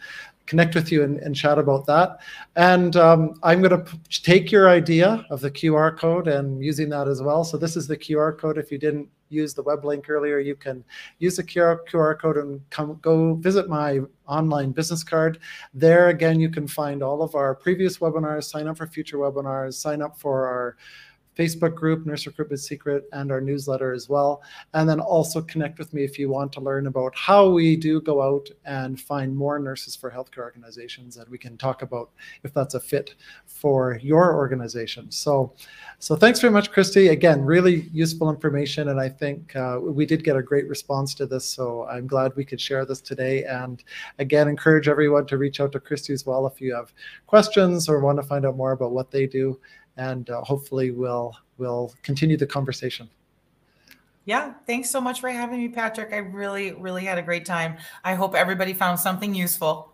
connect 0.50 0.74
with 0.74 0.90
you 0.90 1.04
and, 1.04 1.20
and 1.20 1.36
chat 1.36 1.58
about 1.58 1.86
that. 1.86 2.18
And 2.56 2.96
um, 2.96 3.38
I'm 3.44 3.62
going 3.62 3.84
to 3.84 3.98
take 4.08 4.50
your 4.50 4.68
idea 4.68 5.24
of 5.30 5.40
the 5.40 5.50
QR 5.50 5.96
code 5.96 6.26
and 6.26 6.62
using 6.62 6.88
that 6.88 7.06
as 7.06 7.22
well. 7.22 7.44
So 7.44 7.56
this 7.56 7.76
is 7.76 7.86
the 7.86 7.96
QR 7.96 8.36
code. 8.36 8.58
If 8.58 8.72
you 8.72 8.78
didn't 8.78 9.08
use 9.28 9.54
the 9.54 9.62
web 9.62 9.84
link 9.84 10.10
earlier, 10.10 10.40
you 10.40 10.56
can 10.56 10.82
use 11.20 11.36
the 11.36 11.44
QR, 11.44 11.78
QR 11.88 12.18
code 12.18 12.36
and 12.36 12.60
come 12.70 12.98
go 13.00 13.34
visit 13.34 13.68
my 13.68 14.00
online 14.26 14.72
business 14.72 15.04
card. 15.04 15.38
There 15.72 16.08
again, 16.08 16.40
you 16.40 16.50
can 16.50 16.66
find 16.66 17.00
all 17.00 17.22
of 17.22 17.36
our 17.36 17.54
previous 17.54 17.98
webinars, 17.98 18.44
sign 18.44 18.66
up 18.66 18.78
for 18.78 18.88
future 18.88 19.18
webinars, 19.18 19.74
sign 19.74 20.02
up 20.02 20.18
for 20.18 20.48
our 20.48 20.76
Facebook 21.36 21.74
group, 21.74 22.04
Nurse 22.06 22.26
Recruitment 22.26 22.60
Secret, 22.60 23.08
and 23.12 23.30
our 23.30 23.40
newsletter 23.40 23.92
as 23.92 24.08
well. 24.08 24.42
And 24.74 24.88
then 24.88 25.00
also 25.00 25.40
connect 25.40 25.78
with 25.78 25.94
me 25.94 26.04
if 26.04 26.18
you 26.18 26.28
want 26.28 26.52
to 26.52 26.60
learn 26.60 26.86
about 26.86 27.14
how 27.16 27.48
we 27.48 27.76
do 27.76 28.00
go 28.00 28.20
out 28.20 28.50
and 28.64 29.00
find 29.00 29.34
more 29.34 29.58
nurses 29.58 29.96
for 29.96 30.10
healthcare 30.10 30.38
organizations. 30.38 31.16
And 31.16 31.28
we 31.28 31.38
can 31.38 31.56
talk 31.56 31.82
about 31.82 32.10
if 32.42 32.52
that's 32.52 32.74
a 32.74 32.80
fit 32.80 33.14
for 33.46 33.98
your 34.02 34.34
organization. 34.34 35.10
So, 35.10 35.54
so 35.98 36.16
thanks 36.16 36.40
very 36.40 36.52
much, 36.52 36.72
Christy. 36.72 37.08
Again, 37.08 37.44
really 37.44 37.88
useful 37.92 38.30
information. 38.30 38.88
And 38.88 39.00
I 39.00 39.08
think 39.08 39.54
uh, 39.56 39.78
we 39.80 40.06
did 40.06 40.24
get 40.24 40.36
a 40.36 40.42
great 40.42 40.68
response 40.68 41.14
to 41.14 41.26
this. 41.26 41.44
So 41.44 41.86
I'm 41.86 42.06
glad 42.06 42.36
we 42.36 42.44
could 42.44 42.60
share 42.60 42.84
this 42.84 43.00
today. 43.00 43.44
And 43.44 43.82
again, 44.18 44.48
encourage 44.48 44.88
everyone 44.88 45.26
to 45.26 45.38
reach 45.38 45.60
out 45.60 45.72
to 45.72 45.80
Christy 45.80 46.12
as 46.12 46.26
well 46.26 46.46
if 46.46 46.60
you 46.60 46.74
have 46.74 46.92
questions 47.26 47.88
or 47.88 48.00
want 48.00 48.18
to 48.18 48.26
find 48.26 48.44
out 48.44 48.56
more 48.56 48.72
about 48.72 48.92
what 48.92 49.10
they 49.10 49.26
do 49.26 49.58
and 49.96 50.28
uh, 50.30 50.42
hopefully 50.42 50.90
we'll 50.90 51.36
we'll 51.58 51.94
continue 52.02 52.36
the 52.36 52.46
conversation. 52.46 53.08
Yeah, 54.24 54.54
thanks 54.66 54.90
so 54.90 55.00
much 55.00 55.20
for 55.20 55.30
having 55.30 55.58
me, 55.58 55.68
Patrick. 55.68 56.12
I 56.12 56.18
really, 56.18 56.72
really 56.72 57.04
had 57.04 57.18
a 57.18 57.22
great 57.22 57.44
time. 57.44 57.78
I 58.04 58.14
hope 58.14 58.34
everybody 58.34 58.74
found 58.74 59.00
something 59.00 59.34
useful. 59.34 59.92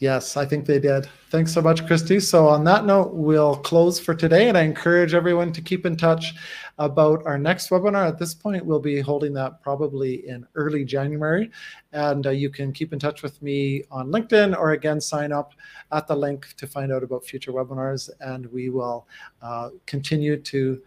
Yes, 0.00 0.38
I 0.38 0.46
think 0.46 0.64
they 0.64 0.80
did. 0.80 1.06
Thanks 1.28 1.52
so 1.52 1.60
much, 1.60 1.86
Christy. 1.86 2.20
So, 2.20 2.48
on 2.48 2.64
that 2.64 2.86
note, 2.86 3.12
we'll 3.12 3.56
close 3.56 4.00
for 4.00 4.14
today. 4.14 4.48
And 4.48 4.56
I 4.56 4.62
encourage 4.62 5.12
everyone 5.12 5.52
to 5.52 5.60
keep 5.60 5.84
in 5.84 5.94
touch 5.94 6.32
about 6.78 7.24
our 7.26 7.36
next 7.36 7.68
webinar. 7.68 8.08
At 8.08 8.18
this 8.18 8.32
point, 8.32 8.64
we'll 8.64 8.80
be 8.80 9.00
holding 9.00 9.34
that 9.34 9.60
probably 9.60 10.26
in 10.26 10.46
early 10.54 10.86
January. 10.86 11.50
And 11.92 12.26
uh, 12.26 12.30
you 12.30 12.48
can 12.48 12.72
keep 12.72 12.94
in 12.94 12.98
touch 12.98 13.22
with 13.22 13.42
me 13.42 13.84
on 13.90 14.10
LinkedIn 14.10 14.56
or 14.56 14.70
again, 14.70 15.02
sign 15.02 15.32
up 15.32 15.52
at 15.92 16.06
the 16.06 16.16
link 16.16 16.54
to 16.56 16.66
find 16.66 16.90
out 16.90 17.02
about 17.02 17.26
future 17.26 17.52
webinars. 17.52 18.08
And 18.20 18.46
we 18.46 18.70
will 18.70 19.06
uh, 19.42 19.68
continue 19.84 20.38
to 20.38 20.80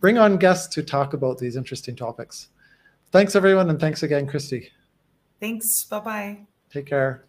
bring 0.00 0.16
on 0.16 0.38
guests 0.38 0.74
to 0.74 0.82
talk 0.82 1.12
about 1.12 1.36
these 1.36 1.54
interesting 1.54 1.96
topics. 1.96 2.48
Thanks, 3.12 3.36
everyone. 3.36 3.68
And 3.68 3.78
thanks 3.78 4.02
again, 4.02 4.26
Christy. 4.26 4.70
Thanks. 5.38 5.84
Bye 5.84 6.00
bye. 6.00 6.38
Take 6.72 6.86
care. 6.86 7.26